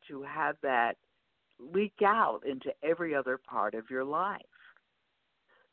To 0.09 0.23
have 0.23 0.57
that 0.63 0.97
leak 1.59 1.95
out 2.05 2.41
into 2.47 2.73
every 2.83 3.15
other 3.15 3.39
part 3.39 3.75
of 3.75 3.91
your 3.91 4.05
life. 4.05 4.41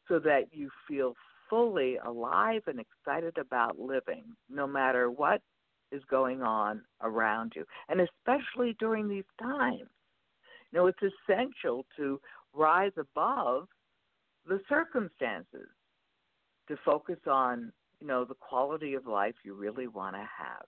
So 0.09 0.19
that 0.19 0.45
you 0.51 0.69
feel 0.87 1.13
fully 1.49 1.97
alive 1.97 2.63
and 2.67 2.79
excited 2.79 3.37
about 3.37 3.79
living 3.79 4.23
no 4.49 4.67
matter 4.67 5.09
what 5.09 5.41
is 5.91 6.01
going 6.09 6.41
on 6.41 6.81
around 7.01 7.53
you. 7.55 7.63
And 7.87 8.01
especially 8.01 8.75
during 8.79 9.07
these 9.07 9.23
times. 9.41 9.89
You 10.71 10.79
know, 10.79 10.87
it's 10.87 10.99
essential 11.01 11.85
to 11.97 12.19
rise 12.53 12.91
above 12.97 13.67
the 14.47 14.59
circumstances 14.67 15.67
to 16.67 16.77
focus 16.85 17.17
on 17.27 17.71
you 17.99 18.07
know 18.07 18.25
the 18.25 18.35
quality 18.35 18.93
of 18.93 19.05
life 19.05 19.35
you 19.43 19.53
really 19.53 19.87
want 19.87 20.15
to 20.15 20.19
have 20.19 20.65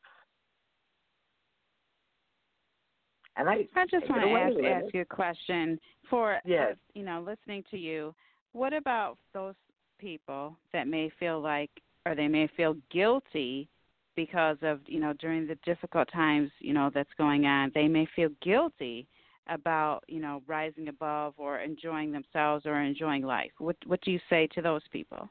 and 3.38 3.50
i 3.50 3.66
i 3.76 3.86
just 3.90 4.10
want 4.10 4.22
to 4.22 4.64
ask, 4.70 4.84
ask 4.84 4.94
you 4.94 5.02
a 5.02 5.06
question 5.06 5.80
for 6.10 6.40
yes. 6.46 6.76
you 6.94 7.04
know 7.04 7.24
listening 7.26 7.64
to 7.72 7.78
you 7.78 8.14
what 8.54 8.74
about 8.74 9.18
those 9.34 9.56
people 10.00 10.56
that 10.74 10.88
may 10.88 11.12
feel 11.20 11.42
like 11.42 11.70
or 12.06 12.16
they 12.16 12.28
may 12.28 12.48
feel 12.58 12.76
guilty 12.92 13.70
because 14.16 14.58
of 14.62 14.80
you 14.88 15.00
know 15.00 15.14
during 15.14 15.48
the 15.48 15.58
difficult 15.64 16.10
times 16.12 16.50
you 16.60 16.74
know 16.74 16.92
that's 16.94 17.14
going 17.18 17.46
on? 17.46 17.72
They 17.74 17.88
may 17.88 18.08
feel 18.16 18.30
guilty 18.42 19.08
about 19.48 20.02
you 20.08 20.20
know 20.20 20.42
rising 20.48 20.88
above 20.88 21.34
or 21.38 21.60
enjoying 21.60 22.12
themselves 22.12 22.66
or 22.66 22.82
enjoying 22.82 23.24
life. 23.24 23.52
What 23.58 23.76
what 23.86 24.02
do 24.02 24.12
you 24.12 24.20
say 24.30 24.48
to 24.56 24.62
those 24.62 24.84
people? 24.92 25.30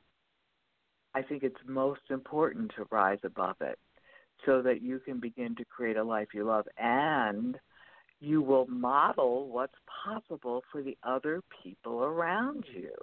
I 1.15 1.23
think 1.23 1.43
it's 1.43 1.57
most 1.67 2.03
important 2.11 2.73
to 2.77 2.87
rise 2.91 3.19
above 3.25 3.57
it 3.61 3.79
so 4.47 4.63
that 4.63 4.81
you 4.81 5.01
can 5.01 5.19
begin 5.19 5.55
to 5.57 5.65
create 5.65 5.97
a 5.97 6.05
life 6.05 6.29
you 6.33 6.45
love 6.45 6.67
and 6.79 7.59
you 8.21 8.43
will 8.43 8.67
model 8.67 9.49
what's 9.49 9.75
possible 10.05 10.63
for 10.71 10.83
the 10.83 10.97
other 11.03 11.43
people 11.63 12.05
around 12.05 12.65
mm-hmm. 12.65 12.81
you 12.81 12.95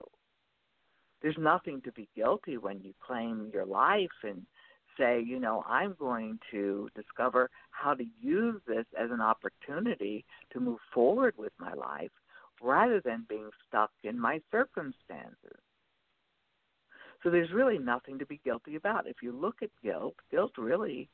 there's 1.22 1.38
nothing 1.38 1.82
to 1.82 1.92
be 1.92 2.08
guilty 2.16 2.58
when 2.58 2.80
you 2.82 2.94
claim 3.06 3.50
your 3.54 3.66
life 3.66 4.10
and 4.24 4.46
say, 4.98 5.22
you 5.26 5.40
know, 5.40 5.64
I'm 5.68 5.96
going 6.00 6.40
to 6.52 6.90
discover 6.96 7.50
how 7.72 7.94
to 7.94 8.04
use 8.20 8.62
this 8.68 8.86
as 9.00 9.12
an 9.12 9.22
opportunity 9.22 10.26
to 10.54 10.60
move 10.60 10.80
forward 10.94 11.34
with 11.38 11.54
my 11.60 11.74
life 11.74 12.12
rather 12.62 13.00
than 13.00 13.26
being 13.30 13.50
stuck 13.68 13.92
in 14.04 14.20
my 14.20 14.42
circumstances. 14.52 15.60
So 17.24 17.30
there's 17.30 17.52
really 17.52 17.78
nothing 17.78 18.20
to 18.20 18.26
be 18.26 18.40
guilty 18.44 18.76
about. 18.76 19.08
If 19.08 19.18
you 19.22 19.32
look 19.32 19.58
at 19.62 19.70
guilt, 19.84 20.16
guilt 20.32 20.54
really 20.58 21.10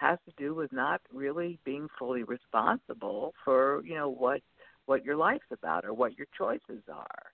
has 0.00 0.18
to 0.26 0.32
do 0.36 0.54
with 0.54 0.72
not 0.72 1.00
really 1.12 1.58
being 1.64 1.88
fully 1.98 2.22
responsible 2.22 3.34
for, 3.44 3.82
you 3.84 3.94
know, 3.94 4.08
what 4.08 4.40
what 4.86 5.04
your 5.04 5.16
life's 5.16 5.50
about 5.52 5.84
or 5.84 5.92
what 5.92 6.16
your 6.16 6.26
choices 6.36 6.82
are. 6.90 7.24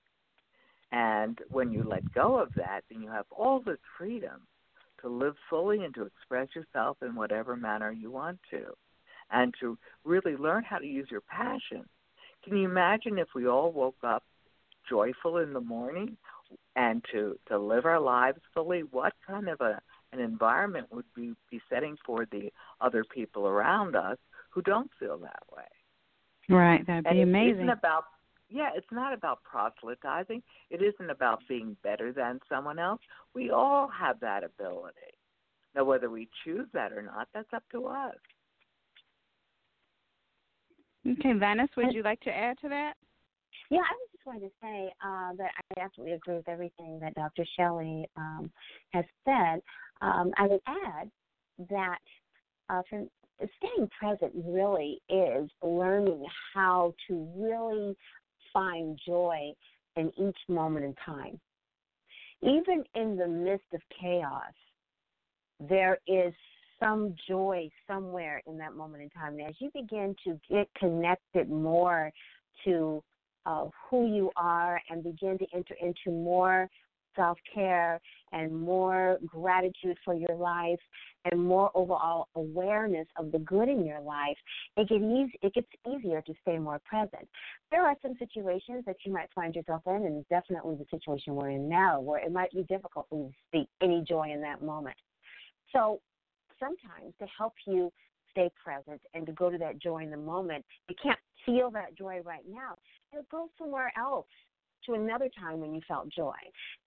And 0.90 1.38
when 1.50 1.70
you 1.70 1.84
let 1.84 2.12
go 2.12 2.36
of 2.36 2.52
that, 2.56 2.80
then 2.90 3.00
you 3.00 3.10
have 3.10 3.26
all 3.30 3.60
this 3.60 3.78
freedom 3.96 4.46
to 5.00 5.08
live 5.08 5.34
fully 5.48 5.84
and 5.84 5.94
to 5.94 6.04
express 6.04 6.48
yourself 6.54 6.96
in 7.02 7.14
whatever 7.14 7.56
manner 7.56 7.92
you 7.92 8.10
want 8.10 8.38
to, 8.50 8.64
and 9.30 9.54
to 9.60 9.78
really 10.04 10.36
learn 10.36 10.64
how 10.64 10.78
to 10.78 10.86
use 10.86 11.08
your 11.10 11.20
passion. 11.20 11.84
Can 12.42 12.56
you 12.56 12.64
imagine 12.68 13.18
if 13.18 13.28
we 13.34 13.46
all 13.46 13.72
woke 13.72 14.02
up 14.02 14.24
joyful 14.88 15.38
in 15.38 15.52
the 15.52 15.60
morning 15.60 16.16
and 16.76 17.04
to 17.12 17.38
to 17.48 17.58
live 17.58 17.84
our 17.86 18.00
lives 18.00 18.40
fully? 18.52 18.80
What 18.90 19.12
kind 19.26 19.48
of 19.48 19.60
a 19.60 19.80
an 20.14 20.20
environment 20.20 20.86
would 20.90 21.04
we 21.16 21.34
be 21.50 21.60
setting 21.68 21.96
for 22.06 22.26
the 22.30 22.50
other 22.80 23.04
people 23.04 23.46
around 23.46 23.96
us 23.96 24.16
who 24.50 24.62
don't 24.62 24.90
feel 24.98 25.18
that 25.18 25.42
way? 25.54 25.64
Right, 26.48 26.86
that'd 26.86 27.04
be 27.04 27.10
and 27.10 27.22
amazing. 27.22 27.48
It 27.48 27.54
isn't 27.56 27.68
about 27.70 28.04
yeah, 28.50 28.70
it's 28.76 28.86
not 28.92 29.12
about 29.12 29.42
proselytizing. 29.42 30.42
It 30.70 30.80
isn't 30.82 31.10
about 31.10 31.40
being 31.48 31.76
better 31.82 32.12
than 32.12 32.38
someone 32.48 32.78
else. 32.78 33.00
We 33.34 33.50
all 33.50 33.88
have 33.88 34.20
that 34.20 34.44
ability. 34.44 34.94
Now, 35.74 35.84
whether 35.84 36.08
we 36.08 36.28
choose 36.44 36.68
that 36.72 36.92
or 36.92 37.02
not, 37.02 37.26
that's 37.34 37.52
up 37.52 37.64
to 37.72 37.86
us. 37.86 38.14
Okay, 41.06 41.34
Lennis, 41.34 41.70
would 41.76 41.92
you 41.92 42.02
like 42.02 42.20
to 42.20 42.30
add 42.30 42.56
to 42.60 42.68
that? 42.68 42.94
Yeah, 43.70 43.80
I 43.80 43.92
was 43.92 44.13
just 44.24 44.40
going 44.40 44.40
to 44.40 44.54
say 44.62 44.92
uh, 45.04 45.34
that 45.36 45.50
I 45.58 45.80
absolutely 45.80 46.14
agree 46.14 46.36
with 46.36 46.48
everything 46.48 46.98
that 47.00 47.14
Dr. 47.14 47.44
Shelley 47.56 48.08
um, 48.16 48.50
has 48.92 49.04
said. 49.24 49.60
Um, 50.00 50.32
I 50.36 50.46
would 50.46 50.60
add 50.66 51.10
that 51.70 51.98
uh, 52.68 52.82
staying 52.88 53.88
present 53.98 54.32
really 54.34 55.00
is 55.08 55.50
learning 55.62 56.24
how 56.54 56.94
to 57.08 57.28
really 57.36 57.96
find 58.52 58.98
joy 59.06 59.52
in 59.96 60.12
each 60.18 60.38
moment 60.48 60.84
in 60.84 60.94
time. 61.04 61.40
Even 62.42 62.84
in 62.94 63.16
the 63.16 63.26
midst 63.26 63.66
of 63.72 63.80
chaos, 64.00 64.52
there 65.60 65.98
is 66.06 66.32
some 66.80 67.14
joy 67.28 67.68
somewhere 67.86 68.42
in 68.46 68.58
that 68.58 68.74
moment 68.74 69.02
in 69.02 69.10
time. 69.10 69.34
And 69.38 69.48
as 69.48 69.54
you 69.58 69.70
begin 69.72 70.14
to 70.24 70.38
get 70.50 70.68
connected 70.78 71.48
more 71.48 72.10
to 72.64 73.02
uh, 73.46 73.66
who 73.88 74.06
you 74.06 74.30
are 74.36 74.80
and 74.90 75.02
begin 75.02 75.38
to 75.38 75.46
enter 75.54 75.74
into 75.80 76.10
more 76.10 76.68
self 77.16 77.38
care 77.52 78.00
and 78.32 78.52
more 78.52 79.18
gratitude 79.26 79.96
for 80.04 80.14
your 80.14 80.34
life 80.36 80.80
and 81.30 81.40
more 81.42 81.70
overall 81.74 82.28
awareness 82.34 83.06
of 83.16 83.32
the 83.32 83.38
good 83.38 83.68
in 83.68 83.84
your 83.84 84.00
life, 84.00 84.36
it 84.76 84.88
gets 84.88 85.02
easy, 85.02 85.38
it 85.42 85.54
gets 85.54 85.68
easier 85.88 86.20
to 86.22 86.34
stay 86.42 86.58
more 86.58 86.80
present. 86.84 87.26
There 87.70 87.86
are 87.86 87.94
some 88.02 88.14
situations 88.18 88.84
that 88.86 88.96
you 89.04 89.12
might 89.12 89.28
find 89.34 89.54
yourself 89.54 89.82
in, 89.86 89.94
and 89.94 90.28
definitely 90.28 90.76
the 90.76 90.86
situation 90.90 91.34
we're 91.34 91.50
in 91.50 91.68
now, 91.68 92.00
where 92.00 92.20
it 92.24 92.32
might 92.32 92.50
be 92.52 92.64
difficult 92.64 93.06
for 93.08 93.18
you 93.18 93.28
to 93.28 93.34
see 93.52 93.68
any 93.80 94.04
joy 94.06 94.32
in 94.32 94.40
that 94.42 94.62
moment. 94.62 94.96
So 95.72 96.00
sometimes 96.58 97.14
to 97.20 97.26
help 97.38 97.54
you 97.66 97.92
stay 98.30 98.50
present 98.62 99.00
and 99.14 99.24
to 99.26 99.32
go 99.32 99.48
to 99.50 99.58
that 99.58 99.80
joy 99.80 100.02
in 100.02 100.10
the 100.10 100.16
moment, 100.16 100.64
you 100.88 100.96
can't 101.00 101.18
feel 101.46 101.70
that 101.70 101.96
joy 101.96 102.20
right 102.24 102.44
now. 102.48 102.74
You 103.14 103.24
go 103.30 103.48
somewhere 103.56 103.92
else 103.96 104.26
to 104.86 104.94
another 104.94 105.30
time 105.38 105.60
when 105.60 105.72
you 105.72 105.80
felt 105.86 106.08
joy. 106.08 106.34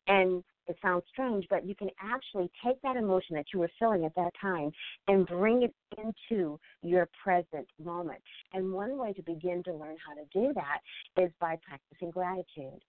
And 0.08 0.44
it 0.68 0.76
sounds 0.82 1.04
strange, 1.08 1.46
but 1.50 1.66
you 1.66 1.74
can 1.74 1.90
actually 2.02 2.52
take 2.66 2.82
that 2.82 2.98
emotion 2.98 3.38
that 3.38 3.46
you 3.54 3.60
were 3.60 3.72
feeling 3.80 4.04
at 4.04 4.14
that 4.16 4.34
time 4.42 4.72
and 5.08 5.26
bring 5.26 5.64
it 5.64 5.74
into 5.98 6.60
your 6.82 7.08
present 7.24 7.66
moment. 7.82 8.22
And 8.52 8.74
one 8.74 8.98
way 8.98 9.14
to 9.14 9.22
begin 9.22 9.64
to 9.64 9.74
learn 9.74 9.96
how 10.06 10.16
to 10.16 10.26
do 10.34 10.54
that 10.54 10.80
is 11.22 11.32
by 11.40 11.58
practicing 11.66 12.12
gratitude. 12.12 12.84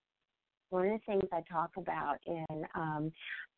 One 0.70 0.86
of 0.88 1.00
the 1.00 1.06
things 1.06 1.28
I 1.32 1.42
talk 1.48 1.70
about 1.76 2.16
in 2.26 2.66
um, 2.74 3.12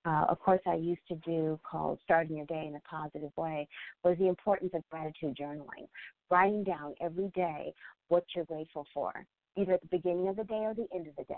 uh, 0.05 0.27
a 0.29 0.37
course 0.37 0.61
I 0.66 0.75
used 0.75 1.07
to 1.09 1.14
do 1.16 1.59
called 1.69 2.01
Starting 2.05 2.37
Your 2.37 2.47
Day 2.47 2.66
in 2.69 2.77
a 2.77 2.81
Positive 2.81 3.31
Way 3.37 3.66
was 4.05 4.19
the 4.19 4.29
importance 4.29 4.73
of 4.75 4.83
gratitude 4.90 5.38
journaling. 5.40 5.88
Writing 6.31 6.64
down 6.64 6.95
every 7.01 7.29
day 7.35 7.73
what 8.09 8.25
you're 8.35 8.45
grateful 8.45 8.87
for 8.93 9.27
either 9.57 9.75
at 9.75 9.81
the 9.83 9.89
beginning 9.89 10.29
of 10.29 10.37
the 10.37 10.45
day 10.45 10.63
or 10.63 10.75
the 10.75 10.87
end 10.95 11.07
of 11.07 11.17
the 11.17 11.25
day, 11.25 11.35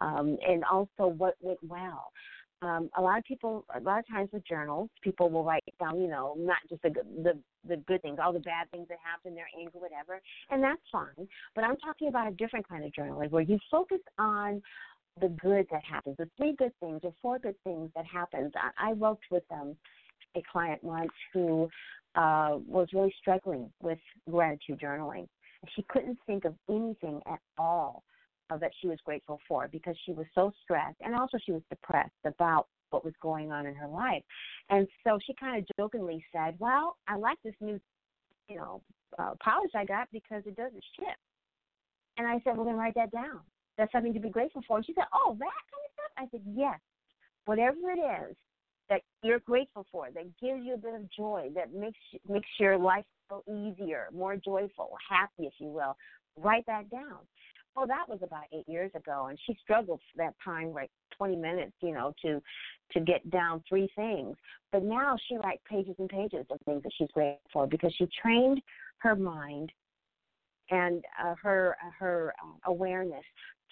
um, 0.00 0.36
and 0.46 0.64
also 0.64 1.06
what 1.06 1.34
went 1.40 1.58
well. 1.62 2.12
Um, 2.60 2.90
a 2.98 3.02
lot 3.02 3.18
of 3.18 3.24
people, 3.24 3.64
a 3.74 3.80
lot 3.80 4.00
of 4.00 4.08
times 4.08 4.30
with 4.32 4.44
journals, 4.44 4.90
people 5.02 5.30
will 5.30 5.44
write 5.44 5.62
down, 5.78 6.00
you 6.00 6.08
know, 6.08 6.34
not 6.36 6.58
just 6.68 6.82
the 6.82 6.90
the 7.22 7.38
the 7.68 7.76
good 7.76 8.02
things, 8.02 8.18
all 8.20 8.32
the 8.32 8.40
bad 8.40 8.70
things 8.70 8.86
that 8.88 8.98
happen, 9.04 9.34
their 9.34 9.48
anger, 9.58 9.78
whatever, 9.78 10.20
and 10.50 10.62
that's 10.62 10.82
fine. 10.90 11.28
But 11.54 11.64
I'm 11.64 11.76
talking 11.76 12.08
about 12.08 12.28
a 12.28 12.32
different 12.32 12.68
kind 12.68 12.84
of 12.84 12.90
journaling 12.92 13.30
where 13.30 13.42
you 13.42 13.58
focus 13.70 14.00
on 14.18 14.60
the 15.20 15.28
good 15.28 15.66
that 15.70 15.84
happens, 15.84 16.16
the 16.18 16.28
three 16.36 16.54
good 16.56 16.72
things 16.80 17.00
or 17.02 17.12
four 17.22 17.38
good 17.38 17.56
things 17.64 17.90
that 17.94 18.04
happens. 18.06 18.52
I, 18.56 18.90
I 18.90 18.92
worked 18.92 19.24
with 19.30 19.42
um, 19.50 19.76
a 20.36 20.42
client 20.50 20.82
once 20.82 21.10
who 21.32 21.68
uh, 22.14 22.58
was 22.66 22.88
really 22.92 23.14
struggling 23.20 23.70
with 23.82 23.98
gratitude 24.30 24.80
journaling, 24.80 25.28
she 25.74 25.82
couldn't 25.88 26.18
think 26.26 26.44
of 26.44 26.54
anything 26.68 27.20
at 27.26 27.40
all 27.58 28.04
that 28.56 28.70
she 28.80 28.88
was 28.88 28.98
grateful 29.04 29.38
for 29.46 29.68
because 29.68 29.94
she 30.06 30.12
was 30.12 30.26
so 30.34 30.50
stressed 30.62 30.96
and 31.04 31.14
also 31.14 31.36
she 31.44 31.52
was 31.52 31.62
depressed 31.68 32.10
about 32.24 32.66
what 32.90 33.04
was 33.04 33.12
going 33.20 33.52
on 33.52 33.66
in 33.66 33.74
her 33.74 33.88
life. 33.88 34.22
And 34.70 34.88
so 35.04 35.18
she 35.26 35.34
kind 35.38 35.58
of 35.58 35.68
jokingly 35.76 36.24
said, 36.32 36.54
Well, 36.58 36.96
I 37.06 37.16
like 37.16 37.36
this 37.44 37.54
new, 37.60 37.78
you 38.48 38.56
know, 38.56 38.80
uh, 39.18 39.34
polish 39.42 39.72
I 39.74 39.84
got 39.84 40.08
because 40.12 40.42
it 40.46 40.56
doesn't 40.56 40.84
ship. 40.98 41.16
And 42.16 42.26
I 42.26 42.40
said, 42.44 42.56
Well, 42.56 42.64
then 42.64 42.76
write 42.76 42.94
that 42.94 43.10
down. 43.10 43.40
That's 43.76 43.92
something 43.92 44.14
to 44.14 44.20
be 44.20 44.30
grateful 44.30 44.62
for. 44.66 44.78
And 44.78 44.86
she 44.86 44.94
said, 44.94 45.04
Oh, 45.12 45.36
that 45.38 45.44
kind 45.44 45.84
of 45.84 45.92
stuff? 45.92 46.12
I 46.16 46.26
said, 46.30 46.42
Yes. 46.56 46.80
Whatever 47.44 47.90
it 47.90 48.00
is 48.30 48.36
that 48.88 49.02
you're 49.22 49.40
grateful 49.40 49.86
for, 49.92 50.08
that 50.14 50.24
gives 50.40 50.64
you 50.64 50.74
a 50.74 50.78
bit 50.78 50.94
of 50.94 51.10
joy, 51.12 51.50
that 51.54 51.72
makes 51.74 51.98
makes 52.28 52.48
your 52.58 52.78
life 52.78 53.04
feel 53.28 53.42
easier, 53.48 54.08
more 54.12 54.36
joyful, 54.36 54.96
happy, 55.08 55.46
if 55.46 55.54
you 55.58 55.68
will. 55.68 55.96
Write 56.36 56.64
that 56.66 56.90
down. 56.90 57.18
Well, 57.76 57.86
that 57.86 58.08
was 58.08 58.18
about 58.22 58.44
eight 58.52 58.68
years 58.68 58.90
ago, 58.94 59.26
and 59.28 59.38
she 59.46 59.56
struggled 59.62 60.00
for 60.00 60.24
that 60.24 60.34
time, 60.44 60.72
like 60.72 60.90
20 61.16 61.36
minutes, 61.36 61.72
you 61.80 61.92
know, 61.92 62.14
to 62.22 62.40
to 62.92 63.00
get 63.00 63.28
down 63.30 63.62
three 63.68 63.88
things. 63.94 64.36
But 64.72 64.82
now 64.82 65.16
she 65.28 65.36
writes 65.36 65.62
pages 65.68 65.94
and 65.98 66.08
pages 66.08 66.46
of 66.50 66.58
things 66.64 66.82
that 66.82 66.92
she's 66.96 67.10
grateful 67.12 67.40
for 67.52 67.66
because 67.66 67.94
she 67.96 68.08
trained 68.20 68.60
her 68.98 69.14
mind 69.14 69.70
and 70.70 71.04
uh, 71.22 71.34
her 71.42 71.76
her 71.98 72.34
uh, 72.42 72.70
awareness 72.70 73.24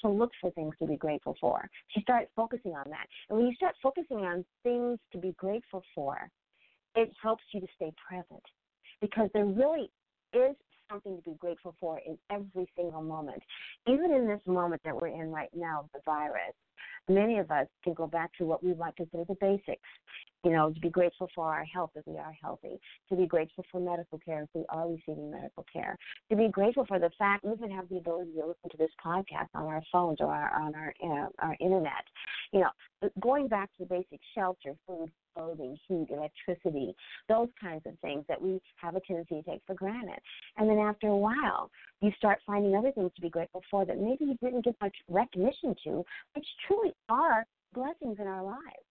to 0.03 0.09
look 0.09 0.31
for 0.41 0.51
things 0.53 0.75
to 0.81 0.87
be 0.87 0.97
grateful 0.97 1.37
for. 1.41 1.69
She 1.89 2.01
started 2.03 2.29
focusing 2.37 2.73
on 2.73 2.85
that. 2.91 3.07
And 3.29 3.39
when 3.39 3.47
you 3.47 3.55
start 3.55 3.75
focusing 3.83 4.19
on 4.19 4.45
things 4.63 4.99
to 5.13 5.19
be 5.19 5.33
grateful 5.39 5.83
for, 5.95 6.31
it 6.95 7.11
helps 7.23 7.45
you 7.53 7.61
to 7.61 7.67
stay 7.77 7.93
present 8.09 8.43
because 9.01 9.29
there 9.35 9.47
really 9.47 9.91
is 10.33 10.57
something 10.91 11.17
to 11.17 11.31
be 11.31 11.37
grateful 11.39 11.75
for 11.81 12.01
in 12.07 12.19
every 12.31 12.69
single 12.77 13.03
moment. 13.03 13.43
Even 13.87 14.13
in 14.13 14.27
this 14.27 14.41
moment 14.47 14.83
that 14.85 14.95
we're 14.95 15.09
in 15.09 15.31
right 15.31 15.51
now, 15.55 15.89
the 15.93 16.01
virus, 16.05 16.55
many 17.09 17.39
of 17.39 17.51
us 17.51 17.67
can 17.85 17.95
go 17.95 18.07
back 18.07 18.31
to 18.39 18.45
what 18.45 18.63
we 18.63 18.75
might 18.75 18.97
consider 18.97 19.25
the 19.25 19.37
basics. 19.41 19.89
You 20.45 20.53
know, 20.53 20.73
to 20.73 20.81
be 20.81 20.91
grateful 20.91 21.29
for 21.35 21.53
our 21.53 21.65
health 21.65 21.91
if 21.97 22.07
we 22.07 22.19
are 22.19 22.33
healthy, 22.41 22.79
to 23.09 23.17
be 23.17 23.27
grateful 23.27 23.65
for 23.73 23.81
medical 23.81 24.19
care 24.19 24.43
if 24.43 24.49
we 24.55 24.65
are 24.69 24.89
receiving 24.89 25.31
medical 25.31 25.65
care, 25.73 25.97
to 26.31 26.37
be 26.37 26.49
grateful 26.49 26.87
for 26.87 27.01
the 27.01 27.11
fact 27.19 27.45
we 27.45 27.53
even 27.53 27.71
have 27.73 27.89
the 27.89 27.97
ability 27.97 28.31
to 28.33 28.47
listen 28.47 28.71
to 28.71 28.77
this 28.77 28.91
podcast 29.05 29.49
on 29.55 29.65
our 29.65 29.83
phones 29.91 30.19
or 30.21 30.33
our, 30.33 30.55
on 30.55 30.75
our 30.75 30.95
uh, 31.03 31.29
our 31.41 31.57
internet. 31.59 32.05
You 32.53 32.61
know, 32.61 33.11
going 33.21 33.49
back 33.49 33.71
to 33.77 33.79
the 33.81 33.87
basic 33.87 34.21
shelter, 34.37 34.75
food, 34.87 35.11
clothing, 35.37 35.77
heat, 35.87 36.07
electricity, 36.11 36.95
those 37.29 37.49
kinds 37.61 37.83
of 37.87 37.99
things 38.01 38.25
that 38.29 38.41
we 38.41 38.61
have 38.77 38.97
a 38.97 39.01
tendency 39.01 39.43
to 39.43 39.51
take 39.51 39.63
for 39.67 39.75
granted. 39.75 40.19
And 40.57 40.69
then 40.69 40.79
after 40.79 41.09
a 41.09 41.17
while, 41.17 41.71
you 42.01 42.11
start 42.17 42.39
finding 42.47 42.75
other 42.75 42.93
things 42.93 43.11
to 43.17 43.23
be 43.23 43.29
grateful 43.29 43.63
for 43.71 43.85
that 43.85 43.99
maybe 43.99 44.25
you 44.25 44.37
didn't 44.43 44.65
give 44.65 44.75
much 44.81 44.97
recognition 45.09 45.75
to, 45.85 46.05
which 46.35 46.47
truly 46.67 46.93
are 47.09 47.47
blessings 47.75 48.17
in 48.19 48.27
our 48.27 48.43
lives. 48.43 48.87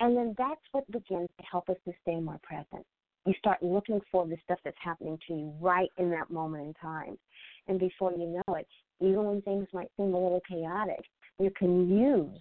And 0.00 0.16
then 0.16 0.34
that's 0.38 0.60
what 0.72 0.90
begins 0.90 1.28
to 1.38 1.46
help 1.50 1.68
us 1.68 1.76
to 1.84 1.92
stay 2.02 2.16
more 2.16 2.40
present. 2.42 2.84
You 3.26 3.34
start 3.38 3.62
looking 3.62 4.00
for 4.10 4.26
the 4.26 4.36
stuff 4.44 4.58
that's 4.64 4.76
happening 4.82 5.18
to 5.28 5.34
you 5.34 5.52
right 5.60 5.90
in 5.98 6.10
that 6.10 6.30
moment 6.30 6.66
in 6.66 6.74
time. 6.74 7.18
And 7.68 7.78
before 7.78 8.12
you 8.12 8.26
know 8.26 8.54
it, 8.54 8.66
even 9.00 9.24
when 9.24 9.42
things 9.42 9.68
might 9.72 9.90
seem 9.96 10.14
a 10.14 10.18
little 10.18 10.40
chaotic, 10.48 11.04
you 11.38 11.50
can 11.56 11.88
use 11.88 12.40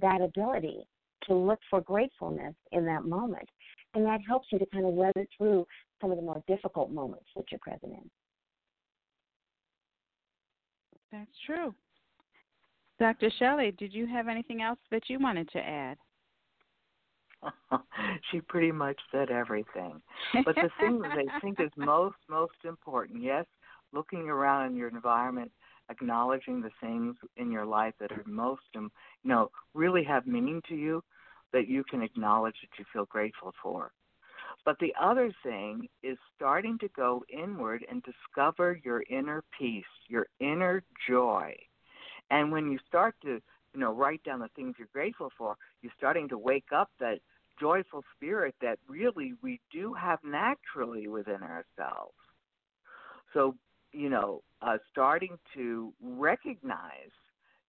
that 0.00 0.22
ability 0.22 0.86
to 1.26 1.34
look 1.34 1.60
for 1.70 1.80
gratefulness 1.80 2.54
in 2.72 2.84
that 2.86 3.04
moment. 3.04 3.48
And 3.94 4.04
that 4.06 4.20
helps 4.26 4.48
you 4.50 4.58
to 4.58 4.66
kind 4.66 4.86
of 4.86 4.92
weather 4.92 5.26
through 5.36 5.66
some 6.00 6.10
of 6.10 6.16
the 6.16 6.22
more 6.22 6.42
difficult 6.46 6.90
moments 6.90 7.26
that 7.36 7.44
you're 7.50 7.58
present 7.60 7.92
in. 7.92 8.10
That's 11.10 11.30
true. 11.46 11.74
Dr. 12.98 13.30
Shelley, 13.38 13.72
did 13.72 13.92
you 13.92 14.06
have 14.06 14.28
anything 14.28 14.62
else 14.62 14.78
that 14.90 15.02
you 15.08 15.18
wanted 15.18 15.48
to 15.50 15.58
add? 15.58 15.98
she 18.30 18.40
pretty 18.40 18.72
much 18.72 18.98
said 19.10 19.30
everything. 19.30 20.00
But 20.44 20.54
the 20.54 20.70
thing 20.80 21.00
that 21.00 21.18
I 21.18 21.40
think 21.40 21.60
is 21.60 21.70
most 21.76 22.16
most 22.28 22.54
important, 22.64 23.22
yes, 23.22 23.44
looking 23.92 24.28
around 24.28 24.70
in 24.70 24.76
your 24.76 24.88
environment, 24.88 25.50
acknowledging 25.90 26.60
the 26.60 26.70
things 26.80 27.16
in 27.36 27.50
your 27.50 27.66
life 27.66 27.94
that 28.00 28.12
are 28.12 28.22
most, 28.26 28.62
um, 28.76 28.90
you 29.22 29.30
know, 29.30 29.50
really 29.74 30.04
have 30.04 30.26
meaning 30.26 30.62
to 30.68 30.74
you, 30.74 31.02
that 31.52 31.68
you 31.68 31.84
can 31.84 32.02
acknowledge 32.02 32.56
that 32.62 32.78
you 32.78 32.84
feel 32.92 33.06
grateful 33.06 33.52
for. 33.62 33.92
But 34.64 34.78
the 34.78 34.94
other 35.00 35.32
thing 35.42 35.88
is 36.02 36.16
starting 36.36 36.78
to 36.78 36.88
go 36.88 37.24
inward 37.28 37.84
and 37.90 38.02
discover 38.02 38.78
your 38.84 39.02
inner 39.10 39.42
peace, 39.58 39.84
your 40.08 40.26
inner 40.40 40.82
joy. 41.08 41.54
And 42.30 42.52
when 42.52 42.70
you 42.70 42.78
start 42.86 43.14
to, 43.22 43.40
you 43.74 43.80
know, 43.80 43.92
write 43.92 44.22
down 44.22 44.40
the 44.40 44.48
things 44.54 44.76
you're 44.78 44.88
grateful 44.92 45.30
for, 45.36 45.56
you're 45.80 45.92
starting 45.96 46.28
to 46.28 46.38
wake 46.38 46.72
up 46.74 46.90
that 47.00 47.18
joyful 47.58 48.04
spirit 48.16 48.54
that 48.60 48.78
really 48.88 49.34
we 49.42 49.60
do 49.72 49.94
have 49.94 50.18
naturally 50.24 51.08
within 51.08 51.42
ourselves. 51.42 52.14
So, 53.34 53.56
you 53.92 54.08
know, 54.08 54.42
uh, 54.60 54.78
starting 54.90 55.38
to 55.54 55.92
recognize 56.02 57.10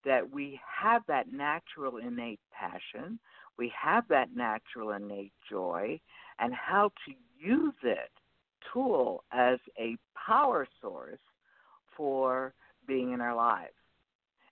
that 0.05 0.29
we 0.31 0.59
have 0.81 1.01
that 1.07 1.31
natural 1.31 1.97
innate 1.97 2.39
passion, 2.51 3.19
we 3.57 3.71
have 3.79 4.07
that 4.09 4.35
natural 4.35 4.91
innate 4.91 5.33
joy, 5.49 5.99
and 6.39 6.53
how 6.53 6.91
to 7.05 7.13
use 7.39 7.75
it 7.83 8.11
tool 8.71 9.23
as 9.31 9.59
a 9.77 9.97
power 10.15 10.67
source 10.81 11.19
for 11.95 12.53
being 12.87 13.11
in 13.11 13.21
our 13.21 13.35
lives. 13.35 13.73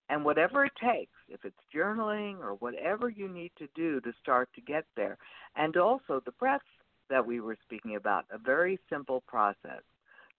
And 0.09 0.25
whatever 0.25 0.65
it 0.65 0.73
takes, 0.81 1.15
if 1.29 1.45
it's 1.45 1.55
journaling 1.73 2.39
or 2.39 2.55
whatever 2.55 3.09
you 3.09 3.29
need 3.29 3.51
to 3.57 3.67
do 3.75 4.01
to 4.01 4.11
start 4.21 4.49
to 4.55 4.61
get 4.61 4.83
there. 4.95 5.17
And 5.55 5.77
also 5.77 6.21
the 6.25 6.33
breath 6.33 6.61
that 7.09 7.25
we 7.25 7.39
were 7.39 7.57
speaking 7.63 7.95
about, 7.95 8.25
a 8.31 8.37
very 8.37 8.77
simple 8.89 9.23
process 9.27 9.81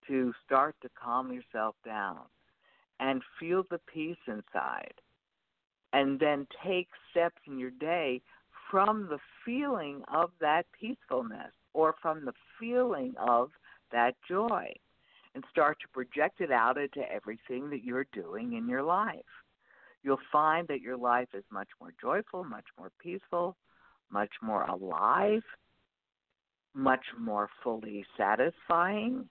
to 0.07 0.33
start 0.45 0.75
to 0.81 0.89
calm 1.01 1.31
yourself 1.31 1.75
down 1.83 2.19
and 2.99 3.21
feel 3.39 3.63
the 3.69 3.79
peace 3.91 4.17
inside. 4.27 4.93
And 5.91 6.19
then 6.19 6.47
take 6.63 6.89
steps 7.11 7.41
in 7.47 7.57
your 7.57 7.71
day 7.71 8.21
from 8.73 9.07
the 9.07 9.19
feeling 9.45 10.01
of 10.11 10.31
that 10.41 10.65
peacefulness 10.81 11.51
or 11.75 11.93
from 12.01 12.25
the 12.25 12.33
feeling 12.59 13.13
of 13.19 13.51
that 13.91 14.15
joy 14.27 14.65
and 15.35 15.43
start 15.51 15.77
to 15.79 15.87
project 15.89 16.41
it 16.41 16.51
out 16.51 16.75
into 16.79 17.01
everything 17.11 17.69
that 17.69 17.83
you're 17.83 18.07
doing 18.13 18.53
in 18.53 18.67
your 18.67 18.81
life. 18.81 19.19
You'll 20.01 20.17
find 20.31 20.67
that 20.69 20.81
your 20.81 20.97
life 20.97 21.27
is 21.35 21.43
much 21.51 21.67
more 21.79 21.93
joyful, 22.01 22.43
much 22.45 22.65
more 22.75 22.91
peaceful, 22.99 23.55
much 24.11 24.31
more 24.41 24.63
alive, 24.63 25.43
much 26.73 27.05
more 27.19 27.49
fully 27.63 28.03
satisfying, 28.17 29.29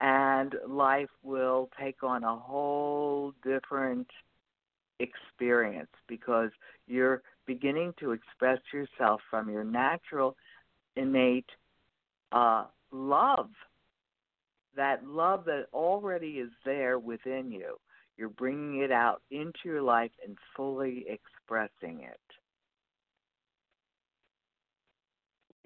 and 0.00 0.54
life 0.68 1.10
will 1.24 1.68
take 1.80 2.04
on 2.04 2.22
a 2.22 2.36
whole 2.36 3.34
different 3.42 4.06
experience 5.00 5.90
because 6.06 6.50
you're 6.86 7.22
beginning 7.54 7.92
to 7.98 8.12
express 8.12 8.60
yourself 8.72 9.20
from 9.28 9.50
your 9.50 9.64
natural, 9.64 10.36
innate 10.94 11.48
uh, 12.30 12.66
love. 12.92 13.50
That 14.76 15.04
love 15.04 15.44
that 15.46 15.64
already 15.72 16.34
is 16.38 16.50
there 16.64 17.00
within 17.00 17.50
you. 17.50 17.74
You're 18.16 18.28
bringing 18.28 18.82
it 18.82 18.92
out 18.92 19.22
into 19.32 19.58
your 19.64 19.82
life 19.82 20.12
and 20.24 20.38
fully 20.56 21.04
expressing 21.08 22.02
it. 22.02 22.20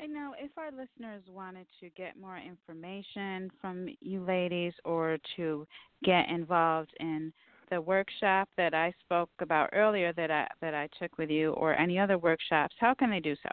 I 0.01 0.07
know 0.07 0.33
if 0.40 0.53
our 0.57 0.70
listeners 0.70 1.23
wanted 1.29 1.66
to 1.81 1.90
get 1.90 2.18
more 2.18 2.38
information 2.38 3.51
from 3.61 3.88
you 4.01 4.25
ladies 4.25 4.73
or 4.87 5.18
to 5.37 5.66
get 6.03 6.31
involved 6.31 6.92
in 6.99 7.31
the 7.70 7.81
workshop 7.81 8.48
that 8.57 8.74
I 8.74 8.92
spoke 9.05 9.31
about 9.40 9.70
earlier 9.72 10.12
that 10.14 10.31
I 10.31 10.46
that 10.61 10.74
I 10.74 10.88
took 10.98 11.16
with 11.18 11.31
you 11.31 11.50
or 11.53 11.74
any 11.74 11.98
other 11.98 12.18
workshops, 12.18 12.74
how 12.79 12.94
can 12.94 13.11
they 13.11 13.20
do 13.20 13.35
so? 13.42 13.50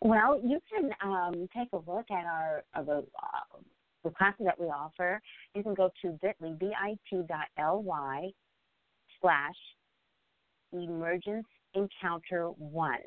Well, 0.00 0.40
you 0.42 0.60
can 0.70 0.90
um, 1.02 1.48
take 1.56 1.68
a 1.72 1.76
look 1.76 2.06
at 2.10 2.24
our 2.24 2.64
the, 2.74 2.98
uh, 2.98 3.58
the 4.04 4.10
classes 4.10 4.44
that 4.44 4.58
we 4.58 4.66
offer. 4.66 5.20
You 5.54 5.62
can 5.62 5.74
go 5.74 5.90
to 6.02 6.18
bit.ly, 6.20 6.96
bit.ly 7.10 8.30
slash 9.20 9.54
emergence 10.72 11.46
encounter 11.74 12.48
one. 12.48 12.98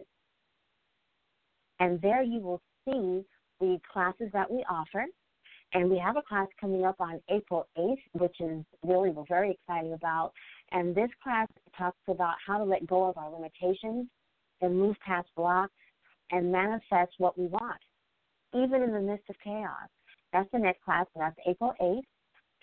And 1.79 2.01
there 2.01 2.23
you 2.23 2.39
will 2.39 2.62
see 2.86 3.25
the 3.60 3.79
classes 3.91 4.29
that 4.34 4.49
we 4.49 4.63
offer. 4.69 5.05
And 5.75 5.89
we 5.89 5.97
have 5.97 6.15
a 6.15 6.21
class 6.21 6.47
coming 6.59 6.85
up 6.85 7.01
on 7.01 7.19
April 7.29 7.67
8th, 7.77 7.97
which 8.13 8.39
is 8.39 8.63
really 8.81 9.09
we're 9.09 9.25
very 9.27 9.51
excited 9.51 9.91
about. 9.91 10.31
And 10.71 10.95
this 10.95 11.09
class 11.21 11.49
talks 11.77 11.99
about 12.07 12.35
how 12.47 12.57
to 12.57 12.63
let 12.63 12.88
go 12.88 13.03
of 13.03 13.17
our 13.17 13.29
limitations 13.29 14.07
and 14.61 14.79
move 14.79 14.95
past 15.05 15.27
blocks 15.35 15.73
and 16.31 16.49
manifest 16.49 17.11
what 17.17 17.38
we 17.38 17.47
want, 17.47 17.81
even 18.53 18.83
in 18.83 18.93
the 18.93 19.01
midst 19.01 19.29
of 19.29 19.35
chaos. 19.43 19.89
That's 20.31 20.49
the 20.53 20.59
next 20.59 20.81
class, 20.81 21.07
and 21.13 21.21
that's 21.21 21.35
April 21.45 21.73
8th 21.81 22.03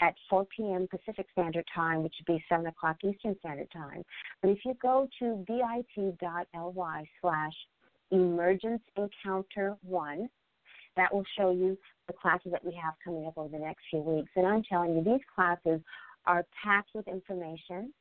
at 0.00 0.14
4 0.30 0.46
p.m. 0.56 0.88
Pacific 0.90 1.26
Standard 1.32 1.66
Time, 1.74 2.02
which 2.02 2.14
would 2.18 2.34
be 2.34 2.42
7 2.48 2.66
o'clock 2.66 2.96
Eastern 3.04 3.36
Standard 3.40 3.70
Time. 3.74 4.02
But 4.40 4.52
if 4.52 4.60
you 4.64 4.72
go 4.80 5.06
to 5.18 5.44
bit.ly 5.46 7.04
slash 7.20 7.52
emergence 8.10 8.82
encounter 8.96 9.76
one, 9.82 10.30
that 10.96 11.12
will 11.12 11.24
show 11.38 11.50
you 11.50 11.76
the 12.06 12.12
classes 12.12 12.52
that 12.52 12.64
we 12.64 12.72
have 12.74 12.94
coming 13.04 13.26
up 13.26 13.36
over 13.36 13.48
the 13.48 13.58
next 13.58 13.82
few 13.90 14.00
weeks. 14.00 14.30
And 14.36 14.46
I'm 14.46 14.62
telling 14.62 14.96
you, 14.96 15.04
these 15.04 15.20
classes 15.34 15.80
are 16.26 16.44
packed 16.62 16.90
with 16.94 17.06
information 17.08 17.92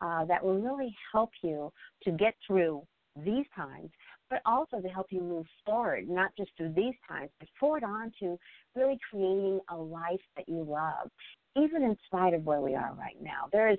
uh, 0.00 0.24
that 0.26 0.44
will 0.44 0.60
really 0.60 0.94
help 1.12 1.30
you 1.42 1.72
to 2.04 2.10
get 2.10 2.34
through 2.46 2.82
these 3.24 3.46
times, 3.54 3.90
but 4.28 4.40
also 4.44 4.80
to 4.80 4.88
help 4.88 5.06
you 5.10 5.20
move 5.20 5.46
forward, 5.64 6.08
not 6.08 6.30
just 6.36 6.50
through 6.56 6.72
these 6.74 6.94
times, 7.08 7.30
but 7.38 7.48
forward 7.58 7.84
on 7.84 8.12
to 8.20 8.38
really 8.74 8.98
creating 9.10 9.60
a 9.70 9.76
life 9.76 10.20
that 10.36 10.48
you 10.48 10.62
love, 10.68 11.10
even 11.56 11.82
in 11.82 11.96
spite 12.06 12.34
of 12.34 12.44
where 12.44 12.60
we 12.60 12.74
are 12.74 12.94
right 12.98 13.16
now. 13.22 13.48
There 13.52 13.70
is 13.70 13.78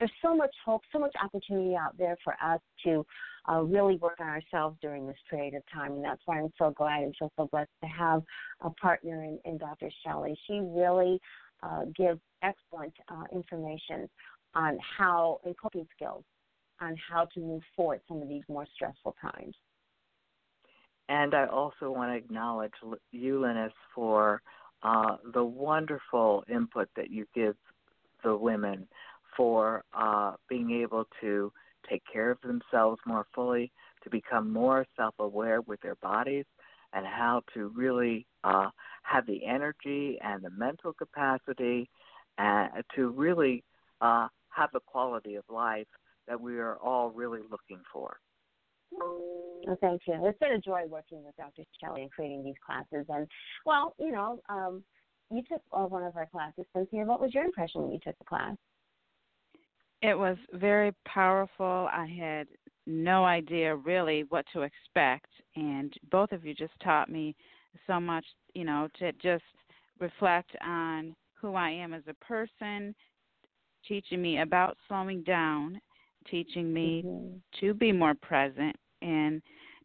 there's 0.00 0.10
so 0.22 0.34
much 0.34 0.54
hope, 0.64 0.82
so 0.92 0.98
much 0.98 1.14
opportunity 1.22 1.76
out 1.76 1.96
there 1.98 2.16
for 2.24 2.34
us 2.42 2.60
to 2.84 3.06
uh, 3.48 3.60
really 3.60 3.96
work 3.96 4.18
on 4.18 4.26
ourselves 4.26 4.76
during 4.80 5.06
this 5.06 5.16
period 5.28 5.54
of 5.54 5.62
time. 5.72 5.92
And 5.92 6.04
that's 6.04 6.22
why 6.24 6.38
I'm 6.38 6.52
so 6.58 6.70
glad 6.70 7.02
and 7.02 7.14
feel 7.18 7.30
so 7.36 7.48
blessed 7.52 7.70
to 7.82 7.88
have 7.88 8.22
a 8.62 8.70
partner 8.70 9.22
in, 9.24 9.38
in 9.44 9.58
Dr. 9.58 9.90
Shelley. 10.04 10.36
She 10.46 10.60
really 10.62 11.20
uh, 11.62 11.84
gives 11.96 12.18
excellent 12.42 12.94
uh, 13.08 13.24
information 13.30 14.08
on 14.54 14.78
how, 14.98 15.38
and 15.44 15.54
coping 15.62 15.86
skills 15.94 16.24
on 16.80 16.96
how 16.96 17.26
to 17.34 17.40
move 17.40 17.62
forward 17.76 18.00
some 18.08 18.22
of 18.22 18.28
these 18.28 18.42
more 18.48 18.66
stressful 18.74 19.14
times. 19.20 19.54
And 21.10 21.34
I 21.34 21.46
also 21.46 21.90
want 21.90 22.12
to 22.12 22.16
acknowledge 22.16 22.72
you, 23.12 23.40
Lennis, 23.40 23.72
for 23.94 24.40
uh, 24.82 25.16
the 25.34 25.44
wonderful 25.44 26.44
input 26.48 26.88
that 26.96 27.10
you 27.10 27.26
give 27.34 27.54
the 28.22 28.34
women 28.34 28.86
for 29.40 29.82
uh, 29.94 30.34
being 30.50 30.70
able 30.82 31.06
to 31.18 31.50
take 31.88 32.02
care 32.12 32.30
of 32.30 32.36
themselves 32.42 33.00
more 33.06 33.24
fully, 33.34 33.72
to 34.04 34.10
become 34.10 34.52
more 34.52 34.84
self 34.98 35.14
aware 35.18 35.62
with 35.62 35.80
their 35.80 35.94
bodies, 36.02 36.44
and 36.92 37.06
how 37.06 37.40
to 37.54 37.72
really 37.74 38.26
uh, 38.44 38.68
have 39.02 39.24
the 39.26 39.46
energy 39.46 40.18
and 40.22 40.44
the 40.44 40.50
mental 40.50 40.92
capacity 40.92 41.88
uh, 42.36 42.66
to 42.94 43.08
really 43.12 43.64
uh, 44.02 44.28
have 44.50 44.68
the 44.74 44.80
quality 44.80 45.36
of 45.36 45.44
life 45.48 45.86
that 46.28 46.38
we 46.38 46.58
are 46.58 46.76
all 46.76 47.08
really 47.08 47.40
looking 47.50 47.80
for. 47.90 48.18
Thank 49.80 50.02
you. 50.06 50.20
It's 50.22 50.38
been 50.38 50.52
a 50.52 50.60
joy 50.60 50.82
working 50.86 51.24
with 51.24 51.34
Dr. 51.38 51.62
Shelley 51.82 52.02
and 52.02 52.10
creating 52.10 52.44
these 52.44 52.60
classes. 52.66 53.06
And, 53.08 53.26
well, 53.64 53.94
you 53.98 54.12
know, 54.12 54.42
um, 54.50 54.84
you 55.30 55.42
took 55.50 55.62
uh, 55.72 55.84
one 55.84 56.02
of 56.02 56.14
our 56.14 56.26
classes, 56.26 56.66
Cynthia. 56.76 57.04
What 57.04 57.22
was 57.22 57.32
your 57.32 57.44
impression 57.44 57.84
when 57.84 57.92
you 57.92 58.00
took 58.04 58.18
the 58.18 58.24
class? 58.26 58.56
It 60.02 60.18
was 60.18 60.36
very 60.52 60.92
powerful. 61.06 61.88
I 61.92 62.06
had 62.06 62.46
no 62.86 63.24
idea 63.24 63.76
really 63.76 64.24
what 64.30 64.46
to 64.52 64.62
expect, 64.62 65.28
and 65.56 65.92
both 66.10 66.32
of 66.32 66.44
you 66.44 66.54
just 66.54 66.72
taught 66.82 67.10
me 67.10 67.36
so 67.86 68.00
much, 68.00 68.24
you 68.54 68.64
know, 68.64 68.88
to 68.98 69.12
just 69.12 69.44
reflect 69.98 70.50
on 70.64 71.14
who 71.34 71.54
I 71.54 71.70
am 71.70 71.92
as 71.92 72.02
a 72.08 72.24
person, 72.24 72.94
teaching 73.86 74.22
me 74.22 74.40
about 74.40 74.76
slowing 74.88 75.22
down, 75.22 75.80
teaching 76.30 76.72
me 76.72 77.02
mm-hmm. 77.04 77.36
to 77.60 77.74
be 77.74 77.92
more 77.92 78.14
present, 78.14 78.76
and 79.02 79.42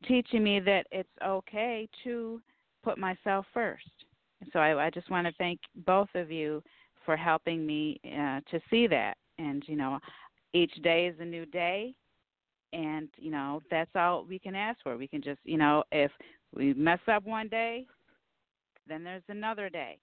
teaching 0.07 0.43
me 0.43 0.59
that 0.61 0.87
it's 0.91 1.09
okay 1.25 1.87
to 2.03 2.41
put 2.83 2.97
myself 2.97 3.45
first. 3.53 3.89
So 4.53 4.59
I, 4.59 4.85
I 4.85 4.89
just 4.89 5.09
want 5.09 5.27
to 5.27 5.33
thank 5.37 5.59
both 5.85 6.09
of 6.15 6.31
you 6.31 6.63
for 7.05 7.17
helping 7.17 7.65
me 7.65 7.99
uh, 8.05 8.41
to 8.51 8.59
see 8.69 8.87
that 8.87 9.17
and 9.37 9.63
you 9.67 9.75
know 9.75 9.99
each 10.53 10.73
day 10.83 11.07
is 11.07 11.15
a 11.19 11.25
new 11.25 11.45
day. 11.45 11.93
And 12.73 13.07
you 13.17 13.31
know 13.31 13.61
that's 13.71 13.91
all 13.95 14.25
we 14.27 14.37
can 14.37 14.55
ask 14.55 14.79
for. 14.83 14.97
We 14.97 15.07
can 15.07 15.21
just 15.21 15.39
you 15.43 15.57
know 15.57 15.83
if 15.91 16.11
we 16.53 16.73
mess 16.73 16.99
up 17.07 17.25
one 17.25 17.47
day 17.47 17.85
then 18.87 19.03
there's 19.03 19.23
another 19.29 19.69
day 19.69 19.97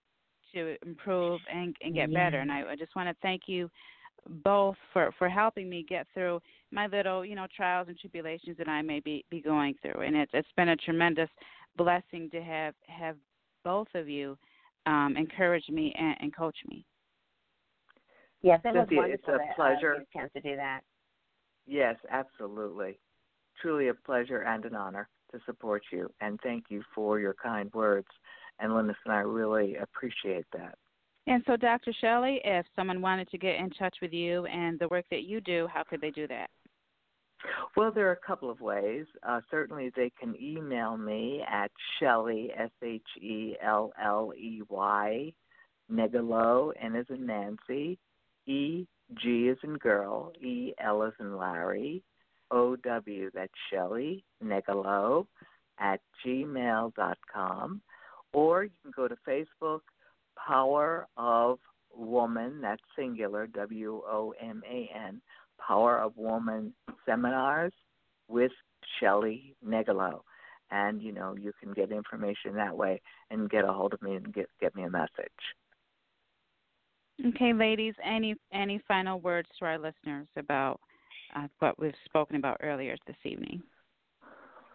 to 0.54 0.76
improve 0.84 1.40
and, 1.52 1.74
and 1.82 1.94
get 1.94 2.10
yeah. 2.10 2.24
better. 2.24 2.40
And 2.40 2.50
I, 2.50 2.72
I 2.72 2.76
just 2.76 2.94
want 2.94 3.08
to 3.08 3.16
thank 3.22 3.42
you 3.46 3.70
both 4.44 4.76
for 4.92 5.12
for 5.18 5.28
helping 5.28 5.68
me 5.68 5.84
get 5.88 6.06
through 6.14 6.40
my 6.70 6.86
little 6.86 7.24
you 7.24 7.34
know 7.34 7.46
trials 7.54 7.88
and 7.88 7.98
tribulations 7.98 8.56
that 8.56 8.68
I 8.68 8.80
may 8.80 9.00
be 9.00 9.24
be 9.30 9.40
going 9.40 9.74
through. 9.82 10.02
And 10.02 10.16
it's 10.16 10.30
it's 10.34 10.48
been 10.56 10.70
a 10.70 10.76
tremendous 10.76 11.30
blessing 11.76 12.30
to 12.30 12.42
have 12.42 12.74
have 12.86 13.16
both 13.64 13.88
of 13.94 14.08
you 14.08 14.36
um 14.86 15.16
encourage 15.16 15.68
me 15.68 15.92
and, 15.98 16.16
and 16.20 16.36
coach 16.36 16.56
me 16.68 16.84
Yes, 18.42 18.60
it 18.64 18.74
Cynthia, 18.74 18.80
was 18.80 18.88
wonderful. 18.90 19.34
It's 19.34 19.50
a 19.50 19.54
pleasure. 19.54 19.96
Uh, 20.00 20.18
chance 20.18 20.32
to 20.34 20.40
do 20.40 20.56
that. 20.56 20.80
Yes, 21.66 21.96
absolutely. 22.10 22.98
Truly 23.60 23.88
a 23.88 23.94
pleasure 23.94 24.42
and 24.42 24.64
an 24.64 24.74
honor 24.74 25.08
to 25.32 25.40
support 25.46 25.82
you, 25.92 26.10
and 26.20 26.38
thank 26.42 26.64
you 26.68 26.82
for 26.94 27.20
your 27.20 27.34
kind 27.34 27.72
words. 27.72 28.08
And 28.58 28.74
Lennis 28.74 28.96
and 29.04 29.14
I 29.14 29.20
really 29.20 29.76
appreciate 29.76 30.46
that. 30.52 30.76
And 31.26 31.42
so, 31.46 31.56
Dr. 31.56 31.92
Shelley, 32.00 32.40
if 32.44 32.66
someone 32.74 33.00
wanted 33.00 33.30
to 33.30 33.38
get 33.38 33.56
in 33.56 33.70
touch 33.70 33.96
with 34.02 34.12
you 34.12 34.44
and 34.46 34.78
the 34.78 34.88
work 34.88 35.04
that 35.10 35.22
you 35.22 35.40
do, 35.40 35.68
how 35.72 35.84
could 35.84 36.00
they 36.00 36.10
do 36.10 36.26
that? 36.26 36.50
Well, 37.76 37.92
there 37.92 38.08
are 38.08 38.12
a 38.12 38.26
couple 38.26 38.50
of 38.50 38.60
ways. 38.60 39.06
Uh, 39.26 39.40
certainly, 39.50 39.92
they 39.94 40.10
can 40.18 40.34
email 40.40 40.96
me 40.96 41.42
at 41.48 41.70
Shelley, 41.98 42.50
S 42.56 42.70
H 42.82 43.02
E 43.20 43.56
L 43.62 43.92
L 44.02 44.32
E 44.36 44.62
Y, 44.68 45.32
Negelow, 45.90 46.72
N 46.80 46.96
as 46.96 47.06
a 47.08 47.16
Nancy, 47.16 47.98
E 48.46 48.86
G 49.14 49.48
is 49.48 49.58
in 49.62 49.74
girl, 49.74 50.32
E 50.40 50.72
L 50.82 51.02
is 51.02 51.12
in 51.20 51.36
Larry, 51.36 52.02
O 52.50 52.76
W, 52.76 53.30
that's 53.34 53.52
Shelley 53.70 54.24
Negelow 54.42 55.26
at 55.78 56.00
gmail 56.24 56.94
dot 56.94 57.18
com. 57.32 57.82
Or 58.32 58.64
you 58.64 58.70
can 58.82 58.92
go 58.96 59.08
to 59.08 59.16
Facebook, 59.28 59.80
Power 60.36 61.06
of 61.16 61.58
Woman, 61.94 62.60
that's 62.60 62.82
singular, 62.96 63.46
W 63.48 64.02
O 64.06 64.32
M 64.40 64.62
A 64.68 64.90
N, 64.94 65.20
Power 65.66 65.98
of 65.98 66.16
Woman 66.16 66.72
Seminars 67.04 67.74
with 68.28 68.52
Shelley 68.98 69.54
Negelow. 69.66 70.22
and 70.72 71.02
you 71.02 71.12
know 71.12 71.36
you 71.38 71.52
can 71.62 71.72
get 71.72 71.92
information 71.92 72.54
that 72.54 72.76
way 72.76 73.00
and 73.30 73.50
get 73.50 73.64
a 73.64 73.72
hold 73.72 73.92
of 73.92 74.02
me 74.02 74.16
and 74.16 74.32
get 74.34 74.48
get 74.60 74.74
me 74.74 74.82
a 74.82 74.90
message. 74.90 75.42
Okay, 77.20 77.52
ladies, 77.52 77.94
any 78.04 78.34
any 78.52 78.80
final 78.88 79.20
words 79.20 79.48
to 79.58 79.64
our 79.64 79.78
listeners 79.78 80.26
about 80.36 80.80
uh, 81.36 81.46
what 81.60 81.78
we've 81.78 81.94
spoken 82.04 82.36
about 82.36 82.58
earlier 82.62 82.96
this 83.06 83.16
evening? 83.24 83.62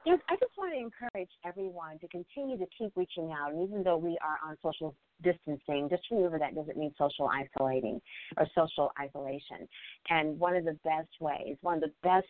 Yes, 0.05 0.19
I 0.29 0.35
just 0.35 0.53
want 0.57 0.73
to 0.73 0.79
encourage 0.79 1.29
everyone 1.45 1.99
to 1.99 2.07
continue 2.07 2.57
to 2.57 2.65
keep 2.77 2.93
reaching 2.95 3.33
out. 3.37 3.51
And 3.51 3.67
even 3.67 3.83
though 3.83 3.97
we 3.97 4.17
are 4.23 4.37
on 4.49 4.55
social 4.63 4.95
distancing, 5.21 5.89
just 5.89 6.03
remember 6.09 6.39
that 6.39 6.55
doesn't 6.55 6.77
mean 6.77 6.93
social 6.97 7.27
isolating 7.27 7.99
or 8.37 8.47
social 8.55 8.91
isolation. 8.97 9.67
And 10.09 10.39
one 10.39 10.55
of 10.55 10.63
the 10.63 10.79
best 10.85 11.09
ways, 11.19 11.57
one 11.59 11.75
of 11.75 11.81
the 11.81 11.91
best 12.03 12.27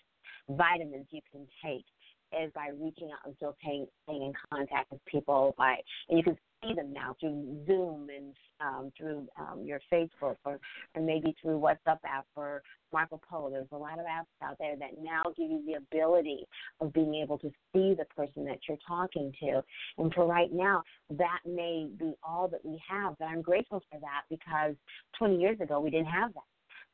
vitamins 0.49 1.05
you 1.11 1.21
can 1.31 1.45
take 1.63 1.85
is 2.33 2.51
by 2.53 2.69
reaching 2.81 3.11
out 3.11 3.19
and 3.25 3.35
still 3.35 3.55
staying, 3.61 3.87
in 4.09 4.33
contact 4.51 4.91
with 4.91 5.03
people 5.05 5.53
by 5.57 5.75
and 6.09 6.17
you 6.17 6.23
can 6.23 6.37
see 6.63 6.73
them 6.73 6.93
now 6.93 7.15
through 7.19 7.63
Zoom 7.65 8.07
and 8.15 8.33
um, 8.59 8.91
through 8.97 9.27
um, 9.39 9.63
your 9.63 9.79
Facebook 9.91 10.37
or, 10.45 10.59
or 10.95 11.01
maybe 11.01 11.35
through 11.41 11.59
WhatsApp 11.59 11.99
app 12.05 12.25
or 12.35 12.63
Marco 12.91 13.19
Polo. 13.29 13.49
There's 13.49 13.67
a 13.71 13.77
lot 13.77 13.99
of 13.99 14.05
apps 14.05 14.25
out 14.41 14.57
there 14.59 14.75
that 14.77 15.01
now 15.01 15.23
give 15.35 15.49
you 15.49 15.63
the 15.65 15.73
ability 15.73 16.45
of 16.81 16.93
being 16.93 17.15
able 17.15 17.37
to 17.39 17.49
see 17.73 17.95
the 17.95 18.05
person 18.15 18.45
that 18.45 18.59
you're 18.67 18.77
talking 18.87 19.31
to. 19.41 19.61
And 19.97 20.13
for 20.13 20.25
right 20.25 20.51
now, 20.51 20.83
that 21.11 21.39
may 21.45 21.87
be 21.97 22.13
all 22.23 22.47
that 22.47 22.63
we 22.63 22.81
have. 22.89 23.15
But 23.19 23.25
I'm 23.25 23.41
grateful 23.41 23.81
for 23.91 23.99
that 23.99 24.23
because 24.29 24.75
20 25.17 25.37
years 25.37 25.59
ago 25.59 25.79
we 25.79 25.89
didn't 25.89 26.07
have 26.07 26.33
that. 26.33 26.41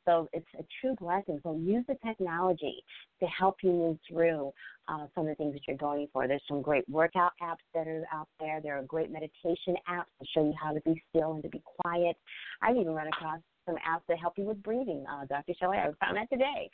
So 0.06 0.30
it's 0.34 0.46
a 0.60 0.64
true 0.82 0.96
blessing. 1.00 1.40
So 1.44 1.56
use 1.56 1.84
the 1.88 1.98
technology 2.06 2.84
to 3.22 3.26
help 3.28 3.58
you 3.64 3.72
move 3.72 3.98
through 4.10 4.52
uh, 4.88 5.08
some 5.16 5.28
of 5.28 5.30
the 5.30 5.36
things 5.36 5.54
that 5.54 5.62
you're 5.68 5.78
going 5.78 6.08
for. 6.12 6.28
There's 6.28 6.42
some 6.48 6.62
great 6.62 6.88
workout 6.90 7.32
apps 7.42 7.64
that 7.74 7.88
are 7.88 8.04
out 8.14 8.28
there. 8.40 8.60
There 8.62 8.78
are 8.78 8.84
great 8.84 9.12
meditation 9.12 9.76
apps 9.90 10.12
to 10.20 10.28
show 10.34 10.44
you 10.44 10.54
how 10.62 10.74
to 10.74 10.82
be 10.82 11.02
still 11.10 11.34
and 11.34 11.44
to 11.44 11.50
be 11.50 11.62
quiet. 11.82 12.18
I've 12.62 12.76
even 12.76 12.94
run 12.94 13.08
across 13.08 13.40
some 13.66 13.76
apps 13.76 14.02
that 14.08 14.18
help 14.20 14.34
you 14.38 14.46
with 14.46 14.62
breathing. 14.62 15.06
Uh, 15.10 15.26
Dr. 15.26 15.54
Shelley, 15.60 15.78
I 15.78 15.86
found 16.04 16.18
that 16.18 16.30
today. 16.30 16.70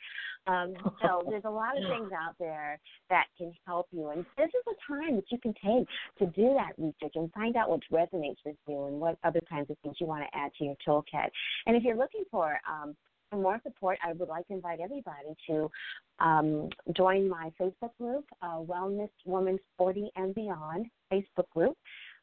Um, 0.46 0.74
so 1.02 1.22
there's 1.28 1.44
a 1.44 1.50
lot 1.50 1.76
of 1.76 1.84
things 1.88 2.10
out 2.12 2.34
there 2.38 2.78
that 3.08 3.26
can 3.38 3.52
help 3.66 3.86
you. 3.92 4.08
And 4.08 4.24
this 4.36 4.48
is 4.48 4.62
a 4.66 4.92
time 4.92 5.16
that 5.16 5.24
you 5.30 5.38
can 5.38 5.54
take 5.54 5.86
to 6.18 6.26
do 6.34 6.54
that 6.54 6.72
research 6.78 7.12
and 7.14 7.32
find 7.32 7.56
out 7.56 7.70
what 7.70 7.80
resonates 7.92 8.38
with 8.44 8.56
you 8.66 8.86
and 8.86 9.00
what 9.00 9.18
other 9.24 9.40
kinds 9.48 9.70
of 9.70 9.76
things 9.82 9.96
you 10.00 10.06
want 10.06 10.24
to 10.24 10.38
add 10.38 10.50
to 10.58 10.64
your 10.64 10.76
toolkit. 10.86 11.30
And 11.66 11.76
if 11.76 11.82
you're 11.82 11.96
looking 11.96 12.24
for 12.30 12.58
um, 12.68 12.96
for 13.30 13.36
more 13.36 13.60
support, 13.62 13.98
I 14.06 14.12
would 14.12 14.28
like 14.28 14.46
to 14.48 14.54
invite 14.54 14.80
everybody 14.80 15.34
to 15.48 15.70
um, 16.18 16.68
join 16.96 17.28
my 17.28 17.50
Facebook 17.58 17.96
group, 17.98 18.24
uh, 18.42 18.58
Wellness 18.58 19.10
Woman 19.24 19.58
40 19.78 20.10
and 20.16 20.34
Beyond 20.34 20.86
Facebook 21.12 21.48
group. 21.54 21.76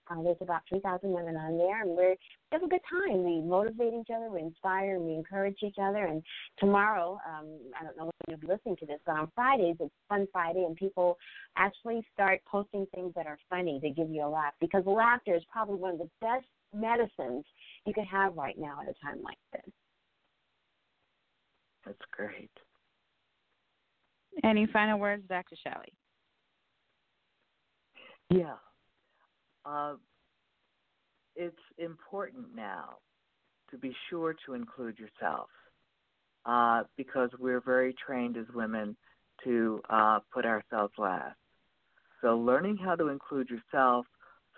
Uh, 0.10 0.24
there's 0.24 0.38
about 0.40 0.62
3,000 0.70 1.12
women 1.12 1.36
on 1.36 1.58
there, 1.58 1.82
and 1.82 1.92
we're, 1.92 2.12
we 2.12 2.18
have 2.52 2.64
a 2.64 2.68
good 2.68 2.82
time. 2.90 3.26
We 3.26 3.42
motivate 3.42 3.94
each 3.94 4.08
other, 4.16 4.30
we 4.30 4.42
inspire, 4.42 4.96
and 4.96 5.06
we 5.06 5.14
encourage 5.14 5.58
each 5.64 5.76
other. 5.82 6.06
And 6.06 6.24
tomorrow, 6.60 7.20
um, 7.28 7.48
I 7.78 7.84
don't 7.84 7.98
know 7.98 8.06
when 8.06 8.14
you'll 8.30 8.40
be 8.40 8.48
listening 8.48 8.78
to 8.78 8.86
this, 8.86 9.00
but 9.06 9.18
on 9.18 9.32
Fridays, 9.36 9.76
it's 9.82 9.94
Fun 10.08 10.26
Friday, 10.32 10.64
and 10.64 10.78
people 10.78 11.18
actually 11.58 12.08
start 12.14 12.40
posting 12.50 12.86
things 12.96 13.12
that 13.16 13.28
are 13.28 13.38
funny 13.50 13.82
to 13.82 13.90
give 13.90 14.10
you 14.10 14.26
a 14.26 14.30
laugh 14.30 14.54
because 14.62 14.84
laughter 14.86 15.36
is 15.36 15.44
probably 15.52 15.76
one 15.76 15.94
of 15.94 16.00
the 16.00 16.10
best 16.22 16.46
medicines 16.74 17.44
you 17.86 17.94
can 17.94 18.06
have 18.06 18.36
right 18.38 18.58
now 18.58 18.80
at 18.82 18.88
a 18.88 18.94
time 19.06 19.22
like 19.24 19.38
this. 19.52 19.74
That's 21.88 22.00
great. 22.12 22.52
Any 24.44 24.68
final 24.68 25.00
words, 25.00 25.24
Dr. 25.30 25.56
Shelley? 25.64 25.94
Yeah. 28.30 28.56
Uh, 29.66 29.94
it's 31.36 31.56
important 31.78 32.54
now 32.54 32.98
to 33.72 33.78
be 33.78 33.96
sure 34.10 34.36
to 34.46 34.54
include 34.54 34.98
yourself 35.00 35.48
uh, 36.46 36.84
because 36.98 37.30
we're 37.40 37.62
very 37.62 37.96
trained 38.06 38.36
as 38.36 38.46
women 38.54 38.98
to 39.46 39.82
uh, 39.90 40.20
put 40.34 40.46
ourselves 40.46 40.94
last. 40.98 41.38
So, 42.22 42.38
learning 42.38 42.78
how 42.78 42.96
to 42.96 43.08
include 43.08 43.50
yourself 43.50 44.06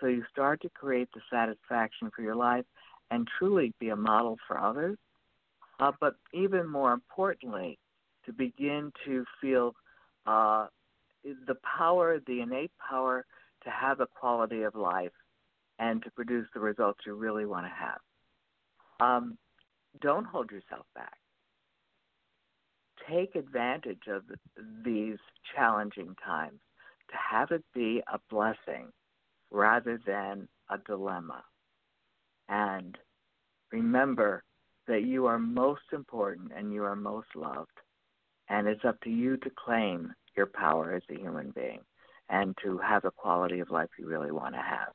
so 0.00 0.06
you 0.06 0.24
start 0.32 0.62
to 0.62 0.70
create 0.70 1.08
the 1.14 1.20
satisfaction 1.30 2.10
for 2.14 2.22
your 2.22 2.34
life 2.34 2.64
and 3.10 3.28
truly 3.38 3.72
be 3.78 3.90
a 3.90 3.96
model 3.96 4.36
for 4.48 4.58
others 4.58 4.96
uh, 5.80 5.92
but 6.00 6.14
even 6.32 6.68
more 6.68 6.92
importantly, 6.92 7.78
to 8.26 8.32
begin 8.32 8.92
to 9.06 9.24
feel 9.40 9.74
uh, 10.26 10.66
the 11.24 11.56
power, 11.78 12.18
the 12.26 12.40
innate 12.40 12.72
power 12.88 13.24
to 13.64 13.70
have 13.70 14.00
a 14.00 14.06
quality 14.06 14.62
of 14.62 14.74
life 14.74 15.12
and 15.78 16.02
to 16.02 16.10
produce 16.10 16.46
the 16.54 16.60
results 16.60 17.00
you 17.06 17.14
really 17.14 17.46
want 17.46 17.66
to 17.66 17.70
have. 17.70 17.98
Um, 19.00 19.38
don't 20.00 20.26
hold 20.26 20.50
yourself 20.50 20.86
back. 20.94 21.16
Take 23.08 23.34
advantage 23.34 24.02
of 24.08 24.22
these 24.84 25.16
challenging 25.56 26.14
times 26.24 26.60
to 27.10 27.16
have 27.16 27.50
it 27.50 27.64
be 27.74 28.02
a 28.12 28.18
blessing 28.30 28.92
rather 29.50 29.98
than 30.06 30.46
a 30.68 30.78
dilemma. 30.86 31.42
And 32.48 32.96
remember 33.72 34.44
that 34.90 35.04
you 35.04 35.26
are 35.26 35.38
most 35.38 35.84
important 35.92 36.50
and 36.54 36.72
you 36.72 36.82
are 36.82 36.96
most 36.96 37.28
loved. 37.36 37.70
And 38.48 38.66
it's 38.66 38.84
up 38.84 39.00
to 39.02 39.10
you 39.10 39.36
to 39.36 39.50
claim 39.64 40.12
your 40.36 40.46
power 40.46 40.94
as 40.94 41.02
a 41.08 41.20
human 41.20 41.52
being 41.54 41.78
and 42.28 42.56
to 42.64 42.76
have 42.78 43.04
a 43.04 43.10
quality 43.12 43.60
of 43.60 43.70
life 43.70 43.88
you 43.96 44.08
really 44.08 44.32
want 44.32 44.56
to 44.56 44.60
have. 44.60 44.92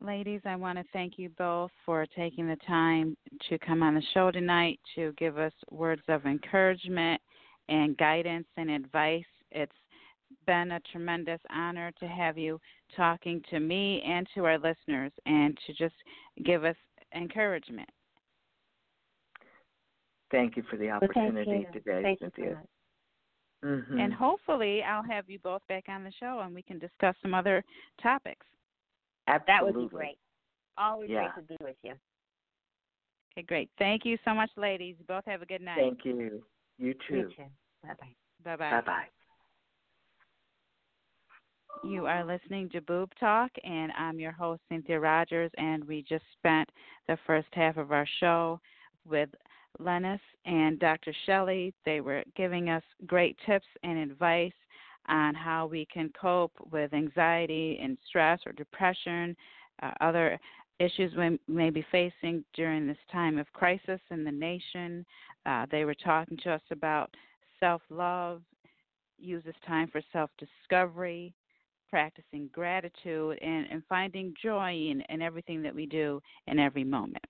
Ladies, 0.00 0.42
I 0.44 0.54
want 0.54 0.78
to 0.78 0.84
thank 0.92 1.18
you 1.18 1.28
both 1.36 1.72
for 1.84 2.06
taking 2.14 2.46
the 2.46 2.58
time 2.68 3.16
to 3.48 3.58
come 3.58 3.82
on 3.82 3.96
the 3.96 4.02
show 4.12 4.30
tonight 4.30 4.78
to 4.94 5.12
give 5.18 5.38
us 5.38 5.52
words 5.72 6.02
of 6.06 6.24
encouragement 6.24 7.20
and 7.68 7.96
guidance 7.96 8.46
and 8.56 8.70
advice. 8.70 9.24
It's 9.50 9.72
been 10.46 10.70
a 10.72 10.80
tremendous 10.92 11.40
honor 11.50 11.90
to 11.98 12.06
have 12.06 12.38
you 12.38 12.60
talking 12.96 13.42
to 13.50 13.60
me 13.60 14.02
and 14.06 14.26
to 14.34 14.44
our 14.44 14.58
listeners 14.58 15.12
and 15.26 15.58
to 15.66 15.72
just 15.74 15.94
give 16.44 16.64
us 16.64 16.76
encouragement. 17.14 17.88
Thank 20.30 20.56
you 20.56 20.64
for 20.68 20.76
the 20.76 20.90
opportunity 20.90 21.66
today, 21.72 22.02
Thank 22.02 22.18
Cynthia. 22.18 22.60
Mm-hmm. 23.64 23.98
And 23.98 24.12
hopefully, 24.12 24.82
I'll 24.82 25.04
have 25.04 25.30
you 25.30 25.38
both 25.38 25.62
back 25.68 25.84
on 25.88 26.04
the 26.04 26.12
show 26.18 26.42
and 26.44 26.54
we 26.54 26.62
can 26.62 26.78
discuss 26.78 27.14
some 27.22 27.34
other 27.34 27.64
topics. 28.02 28.44
Absolutely. 29.26 29.52
That 29.52 29.64
would 29.64 29.90
be 29.90 29.96
great. 29.96 30.18
Always 30.76 31.08
yeah. 31.08 31.30
great 31.34 31.48
to 31.48 31.54
be 31.54 31.64
with 31.64 31.76
you. 31.82 31.94
Okay, 33.32 33.46
great. 33.46 33.70
Thank 33.78 34.04
you 34.04 34.18
so 34.24 34.34
much, 34.34 34.50
ladies. 34.56 34.96
You 34.98 35.04
both 35.06 35.24
have 35.26 35.40
a 35.40 35.46
good 35.46 35.62
night. 35.62 35.78
Thank 35.78 36.04
you. 36.04 36.42
You 36.78 36.94
too. 37.08 37.16
You 37.16 37.22
too. 37.36 37.44
Bye 37.82 37.94
bye. 37.98 38.14
Bye 38.44 38.56
bye. 38.56 38.70
Bye 38.70 38.86
bye. 38.86 39.23
You 41.82 42.06
are 42.06 42.24
listening 42.24 42.70
to 42.70 42.80
Boob 42.80 43.10
Talk, 43.20 43.50
and 43.62 43.92
I'm 43.92 44.18
your 44.18 44.32
host, 44.32 44.62
Cynthia 44.68 44.98
Rogers. 44.98 45.50
And 45.58 45.84
we 45.84 46.02
just 46.02 46.24
spent 46.38 46.68
the 47.08 47.18
first 47.26 47.48
half 47.52 47.76
of 47.76 47.92
our 47.92 48.06
show 48.20 48.60
with 49.06 49.28
Lennis 49.78 50.20
and 50.46 50.78
Dr. 50.78 51.12
Shelley. 51.26 51.74
They 51.84 52.00
were 52.00 52.24
giving 52.36 52.70
us 52.70 52.82
great 53.06 53.36
tips 53.44 53.66
and 53.82 53.98
advice 53.98 54.52
on 55.08 55.34
how 55.34 55.66
we 55.66 55.86
can 55.92 56.10
cope 56.18 56.52
with 56.72 56.94
anxiety 56.94 57.78
and 57.82 57.98
stress 58.08 58.40
or 58.46 58.52
depression, 58.52 59.36
uh, 59.82 59.92
other 60.00 60.38
issues 60.78 61.12
we 61.16 61.38
may 61.46 61.70
be 61.70 61.84
facing 61.92 62.44
during 62.54 62.86
this 62.86 62.96
time 63.12 63.38
of 63.38 63.52
crisis 63.52 64.00
in 64.10 64.24
the 64.24 64.32
nation. 64.32 65.04
Uh, 65.44 65.66
they 65.70 65.84
were 65.84 65.94
talking 65.94 66.38
to 66.38 66.52
us 66.52 66.62
about 66.70 67.10
self 67.60 67.82
love, 67.90 68.42
use 69.18 69.42
this 69.44 69.54
time 69.66 69.88
for 69.88 70.00
self 70.12 70.30
discovery, 70.38 71.34
practicing 71.94 72.50
gratitude 72.52 73.38
and, 73.40 73.68
and 73.70 73.80
finding 73.88 74.34
joy 74.42 74.72
in, 74.72 75.00
in 75.10 75.22
everything 75.22 75.62
that 75.62 75.72
we 75.72 75.86
do 75.86 76.20
in 76.48 76.58
every 76.58 76.82
moment. 76.82 77.24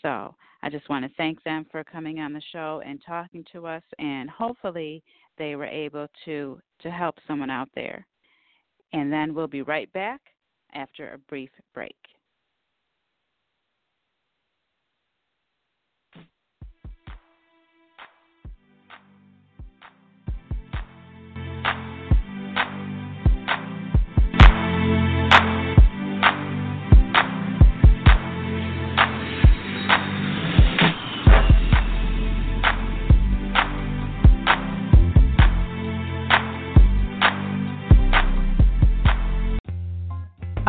So 0.00 0.34
I 0.62 0.70
just 0.70 0.88
want 0.88 1.04
to 1.04 1.10
thank 1.18 1.44
them 1.44 1.66
for 1.70 1.84
coming 1.84 2.20
on 2.20 2.32
the 2.32 2.40
show 2.52 2.80
and 2.86 3.02
talking 3.06 3.44
to 3.52 3.66
us, 3.66 3.82
and 3.98 4.30
hopefully 4.30 5.02
they 5.36 5.56
were 5.56 5.66
able 5.66 6.06
to 6.24 6.58
to 6.80 6.90
help 6.90 7.16
someone 7.28 7.50
out 7.50 7.68
there. 7.74 8.06
And 8.94 9.12
then 9.12 9.34
we'll 9.34 9.46
be 9.46 9.60
right 9.60 9.92
back 9.92 10.22
after 10.72 11.12
a 11.12 11.18
brief 11.18 11.50
break. 11.74 11.98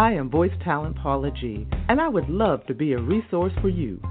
I 0.02 0.14
am 0.14 0.32
voice 0.32 0.52
talent 0.64 0.96
Paula 0.96 1.30
G, 1.30 1.68
and 1.88 2.02
I 2.02 2.08
would 2.08 2.28
love 2.28 2.66
to 2.66 2.74
be 2.74 2.94
a 2.94 3.00
resource 3.00 3.54
for 3.62 3.70
you. 3.70 4.02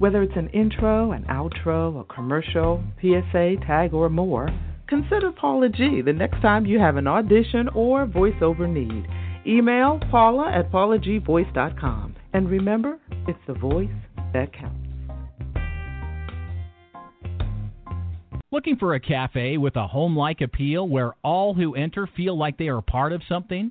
Whether 0.00 0.20
it's 0.24 0.36
an 0.36 0.48
intro, 0.48 1.12
an 1.12 1.26
outro, 1.30 2.00
a 2.00 2.12
commercial, 2.12 2.82
PSA, 3.00 3.54
tag, 3.64 3.94
or 3.94 4.08
more, 4.08 4.50
consider 4.88 5.30
Paula 5.30 5.68
G 5.68 6.02
the 6.02 6.12
next 6.12 6.42
time 6.42 6.66
you 6.66 6.80
have 6.80 6.96
an 6.96 7.06
audition 7.06 7.68
or 7.68 8.04
voiceover 8.04 8.68
need. 8.68 9.06
Email 9.46 10.00
paula 10.10 10.50
at 10.50 10.72
paulagvoice.com. 10.72 12.16
And 12.32 12.50
remember, 12.50 12.98
it's 13.28 13.38
the 13.46 13.54
voice 13.54 13.88
that 14.32 14.52
counts. 14.52 14.88
Looking 18.50 18.74
for 18.74 18.96
a 18.96 19.00
cafe 19.00 19.56
with 19.56 19.76
a 19.76 19.86
home 19.86 20.16
like 20.16 20.40
appeal 20.40 20.88
where 20.88 21.14
all 21.22 21.54
who 21.54 21.76
enter 21.76 22.08
feel 22.16 22.36
like 22.36 22.58
they 22.58 22.66
are 22.66 22.82
part 22.82 23.12
of 23.12 23.22
something? 23.28 23.70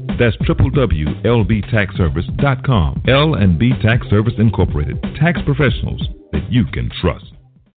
That's 0.19 0.35
www.lbtaxservice.com. 0.37 3.03
L&B 3.07 3.71
Tax 3.81 4.07
Service 4.09 4.33
Incorporated. 4.37 5.01
Tax 5.19 5.39
professionals 5.45 6.07
that 6.31 6.51
you 6.51 6.65
can 6.65 6.91
trust. 7.01 7.25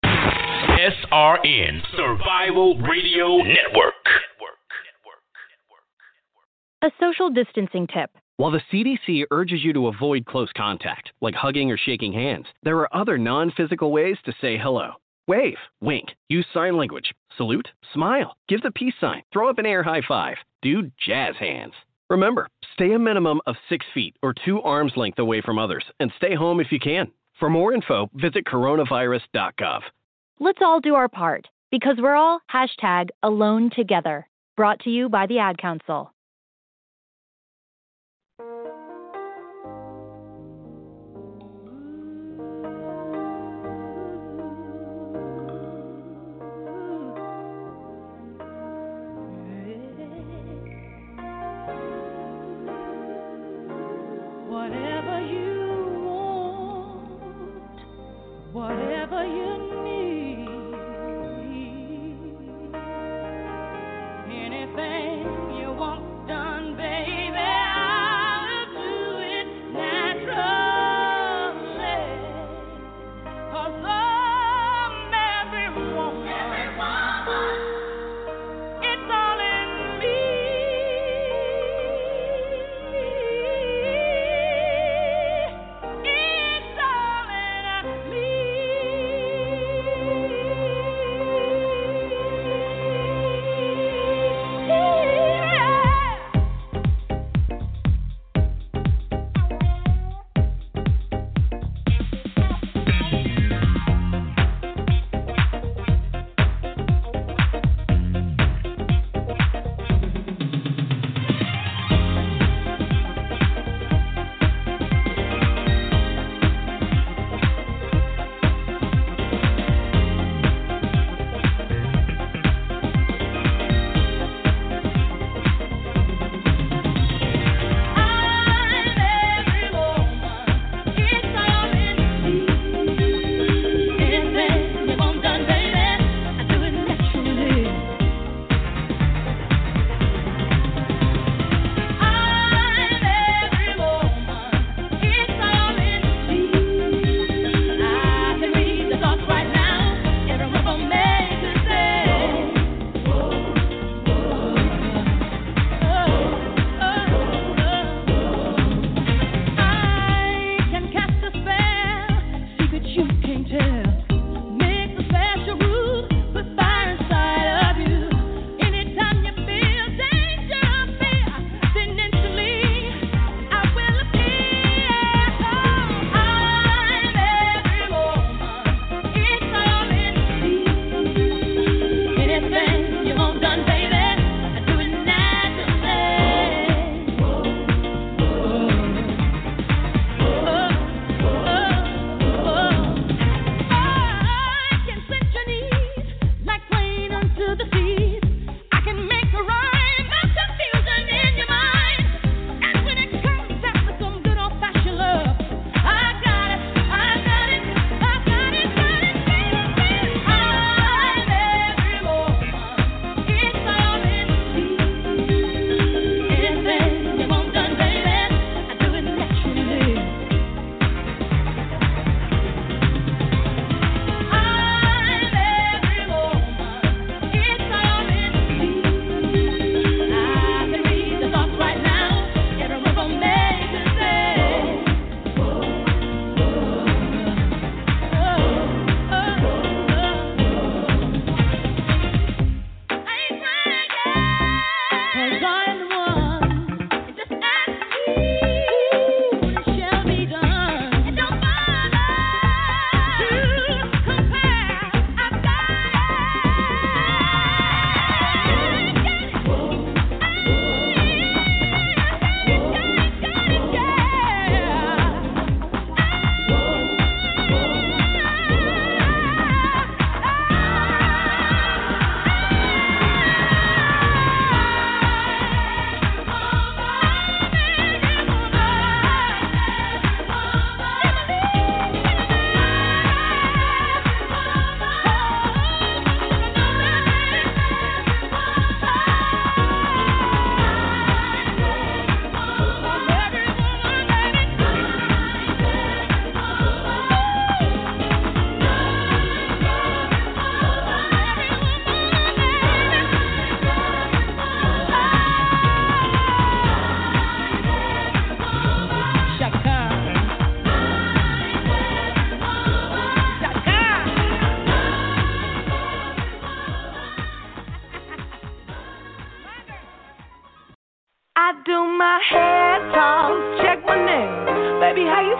SRN 0.04 1.80
Survival 1.96 2.76
Radio 2.78 3.38
Network. 3.38 3.94
A 6.82 6.90
social 7.00 7.30
distancing 7.30 7.86
tip. 7.86 8.10
While 8.36 8.50
the 8.50 8.60
CDC 8.70 9.24
urges 9.30 9.64
you 9.64 9.72
to 9.72 9.86
avoid 9.86 10.26
close 10.26 10.50
contact, 10.54 11.12
like 11.22 11.34
hugging 11.34 11.70
or 11.70 11.78
shaking 11.78 12.12
hands, 12.12 12.44
there 12.62 12.76
are 12.78 12.94
other 12.94 13.16
non 13.16 13.50
physical 13.56 13.90
ways 13.92 14.18
to 14.26 14.34
say 14.40 14.58
hello. 14.58 14.90
Wave, 15.26 15.56
wink, 15.80 16.10
use 16.28 16.44
sign 16.52 16.76
language, 16.76 17.14
salute, 17.38 17.68
smile, 17.94 18.36
give 18.48 18.60
the 18.60 18.70
peace 18.72 18.92
sign, 19.00 19.22
throw 19.32 19.48
up 19.48 19.56
an 19.58 19.64
air 19.64 19.82
high 19.82 20.02
five, 20.06 20.36
do 20.60 20.90
jazz 20.98 21.34
hands. 21.36 21.72
Remember, 22.10 22.48
stay 22.74 22.92
a 22.92 22.98
minimum 22.98 23.40
of 23.46 23.56
six 23.68 23.86
feet 23.94 24.16
or 24.22 24.34
two 24.44 24.60
arms 24.62 24.92
length 24.96 25.18
away 25.18 25.40
from 25.40 25.58
others 25.58 25.84
and 26.00 26.12
stay 26.16 26.34
home 26.34 26.60
if 26.60 26.70
you 26.70 26.78
can. 26.78 27.10
For 27.40 27.48
more 27.48 27.72
info, 27.72 28.10
visit 28.14 28.44
coronavirus.gov. 28.44 29.80
Let's 30.38 30.60
all 30.62 30.80
do 30.80 30.94
our 30.94 31.08
part 31.08 31.46
because 31.70 31.96
we're 31.98 32.14
all 32.14 32.40
hashtag 32.52 33.08
alone 33.22 33.70
together. 33.74 34.26
Brought 34.56 34.80
to 34.80 34.90
you 34.90 35.08
by 35.08 35.26
the 35.26 35.38
Ad 35.38 35.58
Council. 35.58 36.12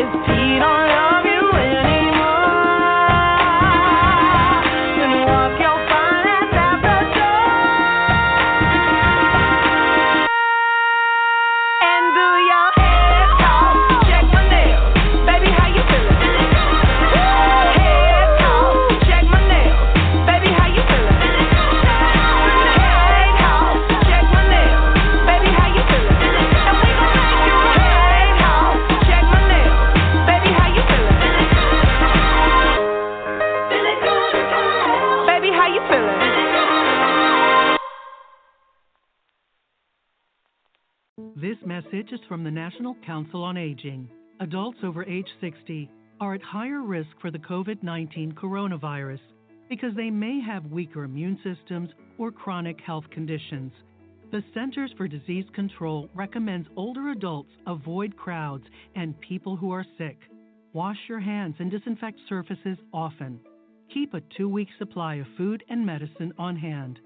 If 0.00 0.12
he 0.14 0.39
from 42.30 42.44
the 42.44 42.50
National 42.50 42.94
Council 43.04 43.42
on 43.42 43.56
Aging. 43.56 44.08
Adults 44.38 44.78
over 44.84 45.04
age 45.04 45.26
60 45.40 45.90
are 46.20 46.34
at 46.34 46.42
higher 46.42 46.80
risk 46.80 47.10
for 47.20 47.32
the 47.32 47.40
COVID 47.40 47.82
19 47.82 48.34
coronavirus 48.40 49.18
because 49.68 49.92
they 49.96 50.10
may 50.10 50.38
have 50.40 50.64
weaker 50.66 51.02
immune 51.02 51.40
systems 51.42 51.90
or 52.18 52.30
chronic 52.30 52.78
health 52.86 53.02
conditions. 53.10 53.72
The 54.30 54.44
Centers 54.54 54.92
for 54.96 55.08
Disease 55.08 55.46
Control 55.56 56.08
recommends 56.14 56.68
older 56.76 57.10
adults 57.10 57.50
avoid 57.66 58.16
crowds 58.16 58.64
and 58.94 59.20
people 59.20 59.56
who 59.56 59.72
are 59.72 59.84
sick. 59.98 60.18
Wash 60.72 60.98
your 61.08 61.18
hands 61.18 61.56
and 61.58 61.68
disinfect 61.68 62.20
surfaces 62.28 62.78
often. 62.94 63.40
Keep 63.92 64.14
a 64.14 64.22
two 64.36 64.48
week 64.48 64.68
supply 64.78 65.16
of 65.16 65.26
food 65.36 65.64
and 65.68 65.84
medicine 65.84 66.32
on 66.38 66.54
hand. 66.54 67.00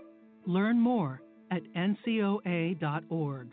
Learn 0.47 0.79
more 0.79 1.23
at 1.51 1.63
ncoa.org. 1.75 3.49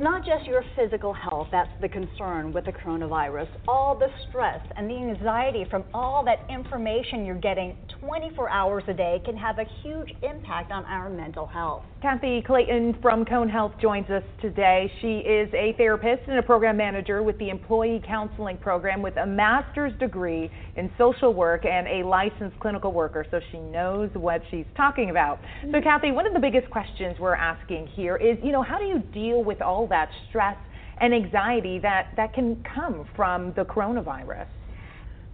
It's 0.00 0.04
not 0.06 0.24
just 0.24 0.46
your 0.46 0.64
physical 0.76 1.12
health 1.12 1.48
that's 1.52 1.68
the 1.82 1.88
concern 1.90 2.54
with 2.54 2.64
the 2.64 2.72
coronavirus. 2.72 3.48
All 3.68 3.94
the 3.94 4.08
stress 4.26 4.66
and 4.74 4.88
the 4.88 4.94
anxiety 4.94 5.66
from 5.70 5.84
all 5.92 6.24
that 6.24 6.38
information 6.48 7.26
you're 7.26 7.34
getting 7.34 7.76
24 8.00 8.48
hours 8.48 8.82
a 8.88 8.94
day 8.94 9.20
can 9.26 9.36
have 9.36 9.58
a 9.58 9.66
huge 9.82 10.08
impact 10.22 10.72
on 10.72 10.86
our 10.86 11.10
mental 11.10 11.44
health. 11.44 11.84
Kathy 12.00 12.40
Clayton 12.40 12.96
from 13.02 13.26
Cone 13.26 13.50
Health 13.50 13.72
joins 13.78 14.08
us 14.08 14.22
today. 14.40 14.90
She 15.02 15.18
is 15.18 15.52
a 15.52 15.74
therapist 15.76 16.22
and 16.28 16.38
a 16.38 16.42
program 16.42 16.78
manager 16.78 17.22
with 17.22 17.38
the 17.38 17.50
Employee 17.50 18.02
Counseling 18.06 18.56
Program 18.56 19.02
with 19.02 19.18
a 19.18 19.26
master's 19.26 19.92
degree 19.98 20.50
in 20.76 20.90
social 20.96 21.34
work 21.34 21.66
and 21.66 21.86
a 21.86 22.08
licensed 22.08 22.58
clinical 22.58 22.90
worker, 22.90 23.26
so 23.30 23.38
she 23.52 23.58
knows 23.58 24.08
what 24.14 24.40
she's 24.50 24.64
talking 24.78 25.10
about. 25.10 25.40
So, 25.60 25.68
mm-hmm. 25.68 25.82
Kathy, 25.82 26.10
one 26.10 26.26
of 26.26 26.32
the 26.32 26.40
biggest 26.40 26.70
questions 26.70 27.18
we're 27.20 27.34
asking 27.34 27.88
here 27.88 28.16
is, 28.16 28.38
you 28.42 28.50
know, 28.50 28.62
how 28.62 28.78
do 28.78 28.86
you 28.86 29.00
deal 29.12 29.44
with 29.44 29.60
all 29.60 29.86
that 29.90 30.08
stress 30.28 30.56
and 31.00 31.12
anxiety 31.14 31.78
that, 31.78 32.08
that 32.16 32.32
can 32.32 32.64
come 32.74 33.06
from 33.14 33.52
the 33.56 33.62
coronavirus? 33.64 34.46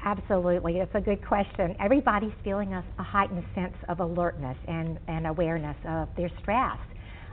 Absolutely, 0.05 0.79
it's 0.79 0.95
a 0.95 1.01
good 1.01 1.25
question. 1.27 1.75
Everybody's 1.81 2.33
feeling 2.45 2.75
a, 2.75 2.85
a 2.99 3.03
heightened 3.03 3.45
sense 3.55 3.75
of 3.89 4.01
alertness 4.01 4.57
and, 4.69 4.99
and 5.09 5.27
awareness 5.27 5.77
of 5.89 6.09
their 6.17 6.31
stress. 6.41 6.79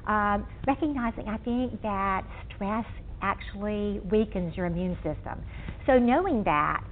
Um, 0.07 0.45
recognizing, 0.67 1.28
I 1.28 1.38
think, 1.38 1.82
that 1.82 2.24
stress 2.53 2.86
actually 3.21 3.99
weakens 4.11 4.55
your 4.57 4.65
immune 4.65 4.95
system. 4.97 5.43
So 5.86 5.97
knowing 5.97 6.43
that, 6.43 6.84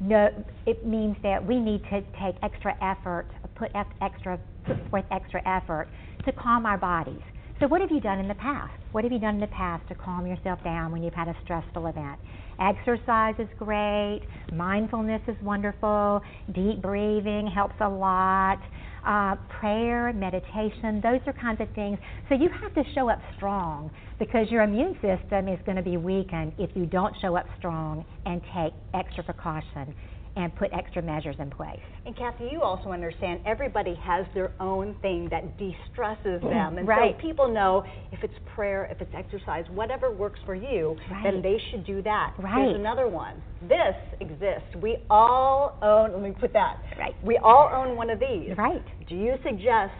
no, 0.00 0.28
it 0.66 0.86
means 0.86 1.16
that 1.22 1.44
we 1.44 1.58
need 1.58 1.82
to 1.84 2.00
take 2.22 2.36
extra 2.42 2.74
effort, 2.82 3.26
put 3.54 3.70
extra, 4.00 4.38
put 4.66 4.90
forth 4.90 5.04
extra 5.10 5.42
effort 5.46 5.88
to 6.24 6.32
calm 6.32 6.64
our 6.64 6.78
bodies. 6.78 7.22
So 7.60 7.66
what 7.66 7.82
have 7.82 7.90
you 7.90 8.00
done 8.00 8.18
in 8.18 8.26
the 8.26 8.34
past? 8.34 8.72
What 8.92 9.04
have 9.04 9.12
you 9.12 9.18
done 9.18 9.34
in 9.34 9.40
the 9.40 9.46
past 9.48 9.86
to 9.88 9.94
calm 9.94 10.26
yourself 10.26 10.64
down 10.64 10.92
when 10.92 11.02
you've 11.02 11.12
had 11.12 11.28
a 11.28 11.36
stressful 11.44 11.88
event? 11.88 12.18
Exercise 12.58 13.34
is 13.38 13.48
great. 13.58 14.22
Mindfulness 14.50 15.20
is 15.28 15.36
wonderful. 15.42 16.22
Deep 16.54 16.80
breathing 16.80 17.46
helps 17.54 17.74
a 17.82 17.88
lot. 17.88 18.60
Uh, 19.06 19.36
prayer, 19.60 20.10
meditation, 20.14 21.02
those 21.02 21.20
are 21.26 21.34
kinds 21.34 21.60
of 21.60 21.68
things. 21.74 21.98
So 22.30 22.34
you 22.34 22.48
have 22.62 22.72
to 22.82 22.82
show 22.94 23.10
up 23.10 23.20
strong 23.36 23.90
because 24.18 24.50
your 24.50 24.62
immune 24.62 24.94
system 24.94 25.46
is 25.46 25.58
going 25.66 25.76
to 25.76 25.82
be 25.82 25.98
weakened 25.98 26.54
if 26.58 26.70
you 26.74 26.86
don't 26.86 27.14
show 27.20 27.36
up 27.36 27.44
strong 27.58 28.06
and 28.24 28.40
take 28.54 28.72
extra 28.94 29.22
precaution 29.22 29.94
and 30.40 30.54
put 30.56 30.72
extra 30.72 31.02
measures 31.02 31.36
in 31.38 31.50
place. 31.50 31.80
And 32.06 32.16
Kathy, 32.16 32.48
you 32.50 32.62
also 32.62 32.90
understand 32.92 33.40
everybody 33.44 33.94
has 33.96 34.24
their 34.34 34.52
own 34.58 34.96
thing 35.02 35.28
that 35.30 35.58
de-stresses 35.58 36.40
mm-hmm. 36.40 36.48
them, 36.48 36.78
and 36.78 36.88
Right. 36.88 37.14
so 37.14 37.20
people 37.20 37.48
know 37.48 37.84
if 38.10 38.24
it's 38.24 38.34
prayer, 38.54 38.88
if 38.90 39.00
it's 39.02 39.12
exercise, 39.14 39.64
whatever 39.70 40.10
works 40.10 40.40
for 40.46 40.54
you, 40.54 40.96
then 41.22 41.42
they 41.42 41.58
should 41.70 41.84
do 41.84 42.00
that. 42.02 42.34
Right. 42.38 42.64
There's 42.64 42.76
another 42.76 43.06
one. 43.06 43.42
This 43.68 43.94
exists. 44.20 44.74
We 44.80 44.96
all 45.10 45.76
own. 45.82 46.12
Let 46.12 46.22
me 46.22 46.32
put 46.32 46.52
that. 46.54 46.78
Right. 46.98 47.14
We 47.22 47.36
all 47.36 47.70
own 47.72 47.96
one 47.96 48.08
of 48.08 48.18
these. 48.18 48.56
Right. 48.56 48.84
Do 49.08 49.14
you 49.14 49.34
suggest 49.44 49.92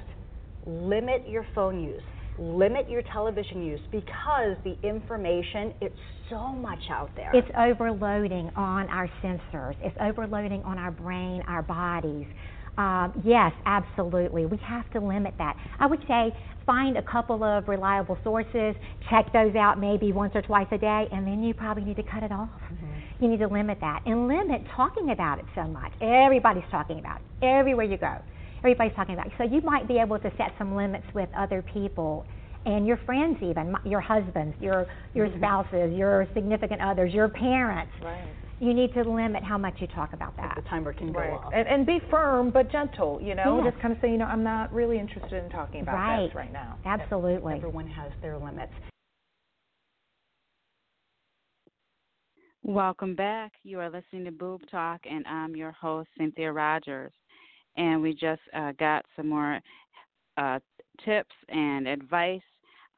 limit 0.67 1.29
your 1.29 1.47
phone 1.55 1.83
use? 1.83 2.03
Limit 2.41 2.89
your 2.89 3.03
television 3.13 3.63
use 3.65 3.81
because 3.93 4.57
the 4.65 4.77
information 4.83 5.75
it's 5.81 5.95
so 6.31 6.49
much 6.49 6.79
out 6.91 7.11
there. 7.15 7.31
It's 7.35 7.51
overloading 7.59 8.51
on 8.57 8.89
our 8.89 9.09
sensors. 9.23 9.75
It's 9.83 9.97
overloading 10.01 10.63
on 10.63 10.79
our 10.79 10.91
brain, 10.91 11.43
our 11.47 11.63
bodies. 11.63 12.27
Um, 12.79 13.21
yes, 13.25 13.53
absolutely. 13.67 14.47
We 14.47 14.57
have 14.59 14.91
to 14.93 15.01
limit 15.01 15.35
that. 15.39 15.57
I 15.79 15.87
would 15.87 16.01
say 16.09 16.35
find 16.65 16.97
a 16.97 17.03
couple 17.03 17.45
of 17.45 17.69
reliable 17.69 18.17
sources, 18.25 18.75
check 19.11 19.33
those 19.33 19.55
out 19.55 19.79
maybe 19.79 20.13
once 20.13 20.33
or 20.35 20.43
twice 20.43 20.69
a 20.71 20.79
day, 20.79 21.09
and 21.13 21.27
then 21.27 21.43
you 21.43 21.53
probably 21.53 21.85
need 21.85 21.97
to 21.97 22.03
cut 22.05 22.23
it 22.23 22.33
off. 22.33 22.49
Mm-hmm. 22.73 23.25
You 23.25 23.31
need 23.31 23.41
to 23.41 23.49
limit 23.49 23.79
that 23.81 24.03
and 24.07 24.29
limit 24.29 24.63
talking 24.75 25.11
about 25.11 25.41
it 25.41 25.45
so 25.55 25.65
much. 25.65 25.93
Everybody's 26.01 26.65
talking 26.71 26.99
about 27.01 27.21
it 27.21 27.45
everywhere 27.45 27.85
you 27.85 27.99
go. 27.99 28.17
Everybody's 28.61 28.95
talking 28.95 29.15
about. 29.15 29.29
So 29.39 29.45
you 29.45 29.61
might 29.63 29.89
be 29.89 29.99
able 29.99 30.19
to 30.19 30.31
set 30.37 30.53
some 30.59 30.77
limits 30.77 31.07
with 31.15 31.29
other 31.37 31.63
people 31.63 32.25
and 32.67 32.87
your 32.87 32.99
friends 33.07 33.39
even 33.41 33.75
your 33.87 34.03
husbands 34.03 34.55
your 34.61 34.87
your 35.15 35.29
mm-hmm. 35.29 35.39
spouses 35.39 35.97
your 35.97 36.29
significant 36.35 36.79
others 36.83 37.11
your 37.15 37.27
parents 37.27 37.91
right 38.03 38.29
you 38.61 38.75
need 38.75 38.93
to 38.93 39.03
limit 39.03 39.43
how 39.43 39.57
much 39.57 39.75
you 39.79 39.87
talk 39.87 40.13
about 40.13 40.37
that. 40.37 40.53
The 40.55 40.69
timer 40.69 40.93
can 40.93 41.13
right. 41.13 41.31
go 41.31 41.37
off. 41.37 41.53
And, 41.55 41.67
and, 41.67 41.87
be 41.87 41.99
firm 42.11 42.51
but 42.51 42.71
gentle, 42.71 43.19
you 43.23 43.35
know, 43.35 43.63
yes. 43.65 43.73
just 43.73 43.83
kind 43.83 43.95
of 43.95 44.01
say, 44.03 44.11
you 44.11 44.19
know, 44.19 44.27
I'm 44.27 44.45
not 44.45 44.73
really 44.73 44.99
interested 44.99 45.43
in 45.43 45.51
talking 45.51 45.81
about 45.81 45.95
right. 45.95 46.27
this 46.27 46.35
right 46.35 46.53
now. 46.53 46.77
Absolutely. 46.85 47.55
Everyone 47.55 47.89
has 47.89 48.13
their 48.21 48.37
limits. 48.37 48.73
Welcome 52.63 53.15
back. 53.17 53.53
You 53.63 53.81
are 53.81 53.89
listening 53.89 54.27
to 54.27 54.31
Boob 54.31 54.61
Talk, 54.71 55.01
and 55.11 55.27
I'm 55.27 55.57
your 55.57 55.73
host, 55.73 56.11
Cynthia 56.19 56.53
Rogers. 56.53 57.13
And 57.77 58.03
we 58.03 58.13
just 58.13 58.43
uh, 58.55 58.73
got 58.79 59.05
some 59.17 59.29
more 59.29 59.61
uh, 60.37 60.59
tips 61.05 61.35
and 61.49 61.87
advice 61.87 62.41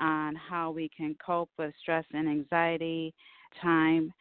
on 0.01 0.35
how 0.35 0.71
we 0.71 0.91
can 0.97 1.15
cope 1.25 1.51
with 1.59 1.73
stress 1.81 2.05
and 2.13 2.29
anxiety, 2.29 3.15
time 3.61 4.13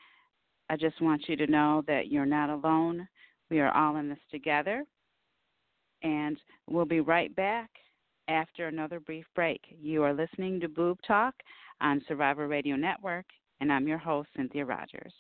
I 0.72 0.78
just 0.78 1.02
want 1.02 1.28
you 1.28 1.36
to 1.36 1.48
know 1.48 1.84
that 1.88 2.08
you're 2.08 2.26
not 2.26 2.50
alone. 2.50 3.06
We 3.50 3.60
are 3.60 3.76
all 3.76 3.98
in 3.98 4.08
this 4.08 4.18
together. 4.32 4.86
And 6.02 6.38
we'll 6.70 6.86
be 6.86 7.02
right 7.02 7.36
back 7.36 7.70
after 8.30 8.68
another 8.68 9.02
brief 9.02 9.26
break. 9.36 9.60
You 9.70 10.04
are 10.04 10.14
listening 10.14 10.62
to 10.62 10.70
Boob 10.70 11.00
Talk 11.06 11.36
on 11.82 12.02
Survivor 12.08 12.48
Radio 12.48 12.78
Network, 12.78 13.26
and 13.60 13.72
I'm 13.72 13.86
your 13.86 13.98
host, 13.98 14.30
Cynthia 14.36 14.66
Rogers. 14.66 15.14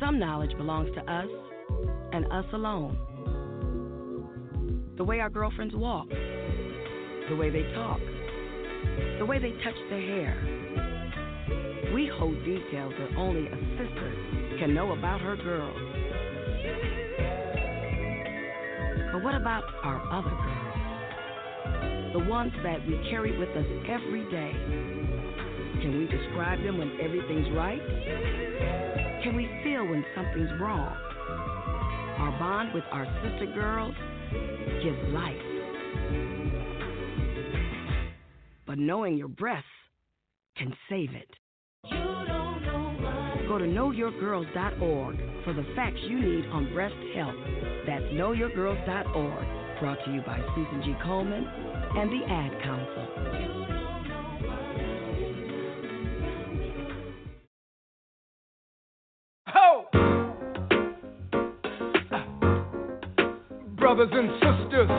Some 0.00 0.18
knowledge 0.18 0.56
belongs 0.56 0.90
to 0.94 1.00
us 1.12 1.28
and 2.12 2.26
us 2.32 2.46
alone. 2.52 2.98
The 4.96 5.04
way 5.04 5.20
our 5.20 5.30
girlfriends 5.30 5.74
walk, 5.74 6.08
the 6.08 7.36
way 7.36 7.50
they 7.50 7.62
talk 7.74 8.00
the 9.18 9.24
way 9.24 9.38
they 9.38 9.52
touch 9.62 9.76
their 9.90 10.00
hair. 10.00 10.34
We 11.94 12.10
hold 12.18 12.36
details 12.44 12.92
that 12.98 13.16
only 13.16 13.46
a 13.46 13.56
sister 13.78 14.12
can 14.58 14.74
know 14.74 14.92
about 14.92 15.20
her 15.20 15.36
girls. 15.36 15.78
But 19.12 19.22
what 19.22 19.34
about 19.34 19.64
our 19.82 20.02
other 20.12 20.30
girls? 20.30 22.12
The 22.12 22.30
ones 22.30 22.52
that 22.62 22.84
we 22.86 22.98
carry 23.10 23.36
with 23.38 23.50
us 23.50 23.66
every 23.88 24.24
day. 24.30 24.52
Can 25.80 25.98
we 25.98 26.06
describe 26.06 26.62
them 26.62 26.78
when 26.78 26.98
everything's 27.00 27.50
right? 27.56 28.83
Can 29.24 29.34
we 29.34 29.48
feel 29.64 29.84
when 29.84 30.04
something's 30.14 30.60
wrong? 30.60 30.94
Our 32.20 32.38
bond 32.38 32.74
with 32.74 32.84
our 32.92 33.06
sister 33.24 33.46
girls 33.52 33.94
gives 34.82 35.12
life. 35.12 35.54
but 38.74 38.80
knowing 38.80 39.16
your 39.16 39.28
breasts 39.28 39.68
can 40.56 40.74
save 40.88 41.10
it. 41.14 41.30
Go 43.46 43.58
to 43.58 43.66
knowyourgirls.org 43.66 45.44
for 45.44 45.52
the 45.52 45.64
facts 45.76 46.00
you 46.08 46.18
need 46.18 46.46
on 46.46 46.72
breast 46.72 46.94
health. 47.14 47.36
That's 47.86 48.04
knowyourgirls.org, 48.14 49.78
brought 49.80 50.04
to 50.06 50.12
you 50.12 50.22
by 50.22 50.40
Susan 50.56 50.82
G. 50.84 50.92
Komen 51.04 51.44
and 51.96 52.10
the 52.10 52.24
Ad 52.26 52.62
Council. 52.64 53.43
Brothers 63.94 64.12
and 64.12 64.30
sisters, 64.42 64.90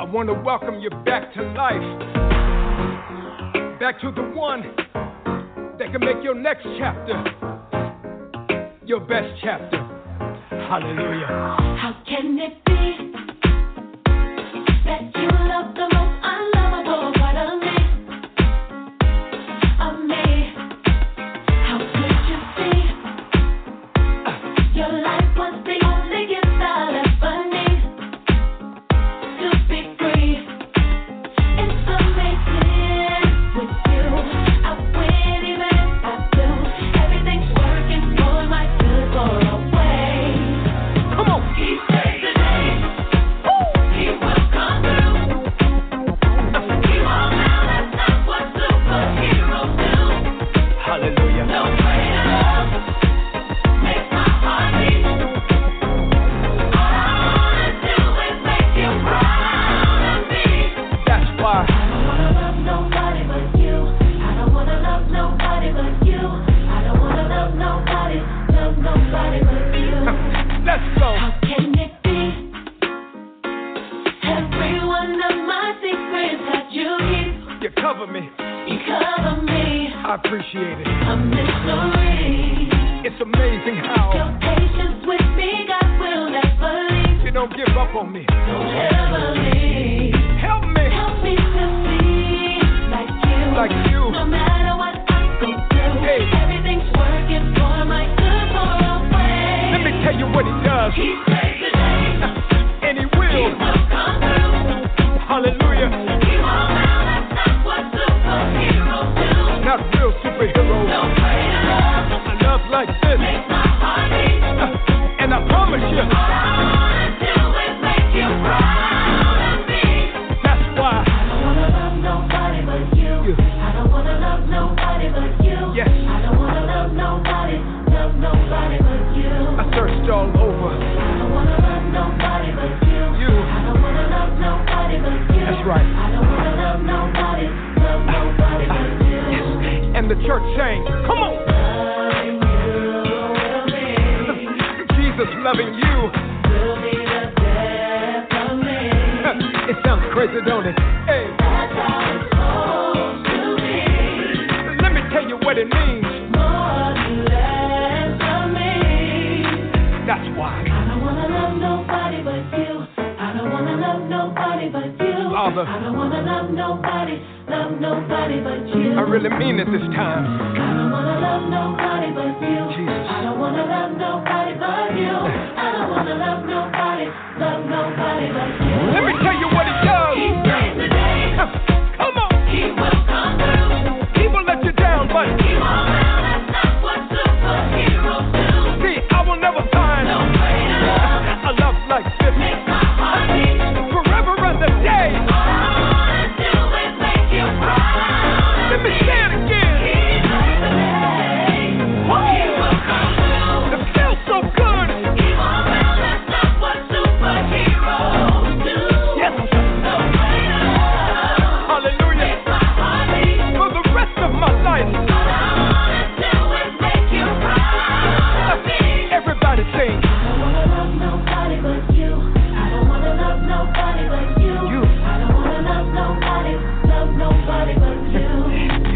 I 0.00 0.04
want 0.10 0.28
to 0.28 0.32
welcome 0.32 0.80
you 0.80 0.88
back 1.04 1.34
to 1.34 1.42
life. 1.52 1.82
Back 3.78 4.00
to 4.00 4.10
the 4.10 4.22
one 4.34 4.62
that 5.78 5.92
can 5.92 6.00
make 6.00 6.24
your 6.24 6.34
next 6.34 6.64
chapter 6.78 7.38
your 8.86 9.00
best 9.00 9.38
chapter. 9.42 9.76
Hallelujah. 10.48 11.26
How 11.26 12.02
can 12.08 12.38
it 12.38 12.67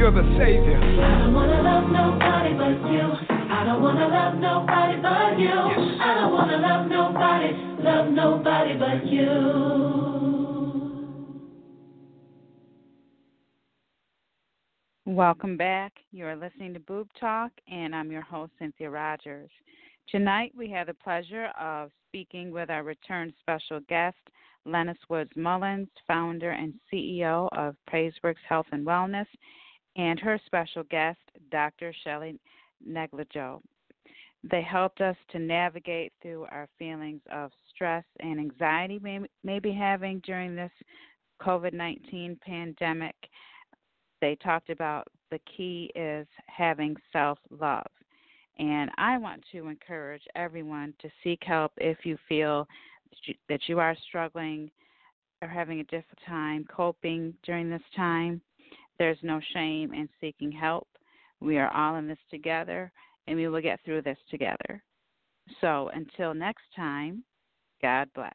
You're 0.03 0.11
the 0.11 0.27
Savior. 0.37 0.83
I 0.83 1.21
don't 1.21 1.33
wanna 1.33 1.63
love 1.63 1.89
nobody 1.89 2.55
but 2.55 2.91
you. 2.91 3.15
I 3.31 3.63
don't 3.65 3.81
wanna 3.81 4.09
love 4.09 4.35
nobody 4.35 5.01
but 5.01 5.39
you. 5.39 5.49
I 5.49 6.15
don't 6.19 6.33
wanna 6.33 6.59
love 6.59 6.89
nobody, 6.91 7.53
love 7.85 8.09
nobody 8.11 8.77
but 8.77 9.07
you. 9.07 9.31
Welcome 15.07 15.57
back. 15.57 15.93
You 16.11 16.27
are 16.27 16.35
listening 16.35 16.75
to 16.75 16.81
Boob 16.81 17.09
Talk, 17.21 17.53
and 17.69 17.95
I'm 17.95 18.11
your 18.11 18.23
host, 18.23 18.51
Cynthia 18.59 18.91
Rogers. 18.91 19.53
Tonight, 20.09 20.53
we 20.57 20.69
have 20.71 20.89
the 20.89 20.95
pleasure 20.95 21.53
of 21.61 21.93
speaking 22.09 22.51
with 22.51 22.71
our 22.71 22.83
return 22.83 23.33
special 23.39 23.79
guest, 23.89 24.17
Lennis 24.65 24.99
Woods 25.09 25.31
Mullins, 25.37 25.87
founder 26.09 26.51
and 26.51 26.75
CEO 26.93 27.49
of 27.57 27.77
Praiseworks 27.89 28.43
Health 28.49 28.67
and 28.73 28.85
Wellness, 28.85 29.27
and 29.97 30.19
her 30.21 30.41
special 30.47 30.83
guest, 30.85 31.21
Dr. 31.51 31.95
Shelley 32.05 32.39
Negelow. 32.87 33.61
They 34.51 34.63
helped 34.63 35.01
us 35.01 35.17
to 35.31 35.39
navigate 35.39 36.13
through 36.21 36.47
our 36.51 36.69
feelings 36.79 37.21
of 37.31 37.53
stress 37.73 38.05
and 38.21 38.41
anxiety 38.41 38.99
we 38.99 39.21
may 39.45 39.61
be 39.61 39.73
having 39.73 40.21
during 40.25 40.57
this 40.57 40.73
COVID 41.41 41.73
19 41.73 42.39
pandemic 42.45 43.15
they 44.23 44.37
talked 44.37 44.71
about 44.71 45.09
the 45.31 45.41
key 45.55 45.91
is 45.95 46.27
having 46.47 46.97
self 47.13 47.39
love. 47.51 47.91
And 48.59 48.91
I 48.97 49.19
want 49.19 49.43
to 49.51 49.67
encourage 49.67 50.23
everyone 50.37 50.95
to 51.01 51.11
seek 51.23 51.43
help 51.43 51.73
if 51.77 51.99
you 52.05 52.17
feel 52.29 52.67
that 53.49 53.61
you 53.67 53.81
are 53.81 53.97
struggling 54.09 54.71
or 55.43 55.49
having 55.49 55.81
a 55.81 55.85
difficult 55.85 56.19
time 56.27 56.65
coping 56.75 57.35
during 57.43 57.69
this 57.69 57.83
time. 57.97 58.41
There's 59.03 59.19
no 59.23 59.41
shame 59.53 59.93
in 59.93 60.09
seeking 60.21 60.53
help. 60.53 60.87
We 61.41 61.59
are 61.59 61.75
all 61.75 61.97
in 61.97 62.07
this 62.07 62.21
together 62.31 62.93
and 63.27 63.37
we 63.37 63.49
will 63.49 63.61
get 63.61 63.81
through 63.85 64.03
this 64.03 64.17
together. 64.31 64.81
So 65.61 65.91
until 65.93 66.35
next 66.35 66.63
time, 66.77 67.25
God 67.83 68.09
bless. 68.15 68.31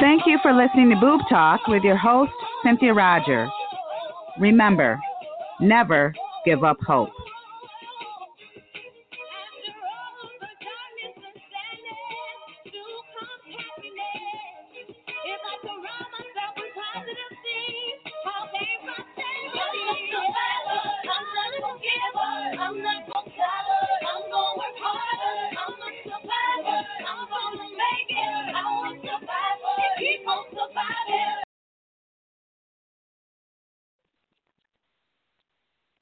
Thank 0.00 0.22
you 0.24 0.38
for 0.42 0.54
listening 0.54 0.88
to 0.88 0.96
Boob 0.96 1.20
Talk 1.28 1.66
with 1.68 1.82
your 1.82 1.98
host, 1.98 2.32
Cynthia 2.64 2.94
Roger. 2.94 3.46
Remember, 4.40 4.98
never 5.60 6.14
give 6.46 6.64
up 6.64 6.78
hope. 6.80 7.10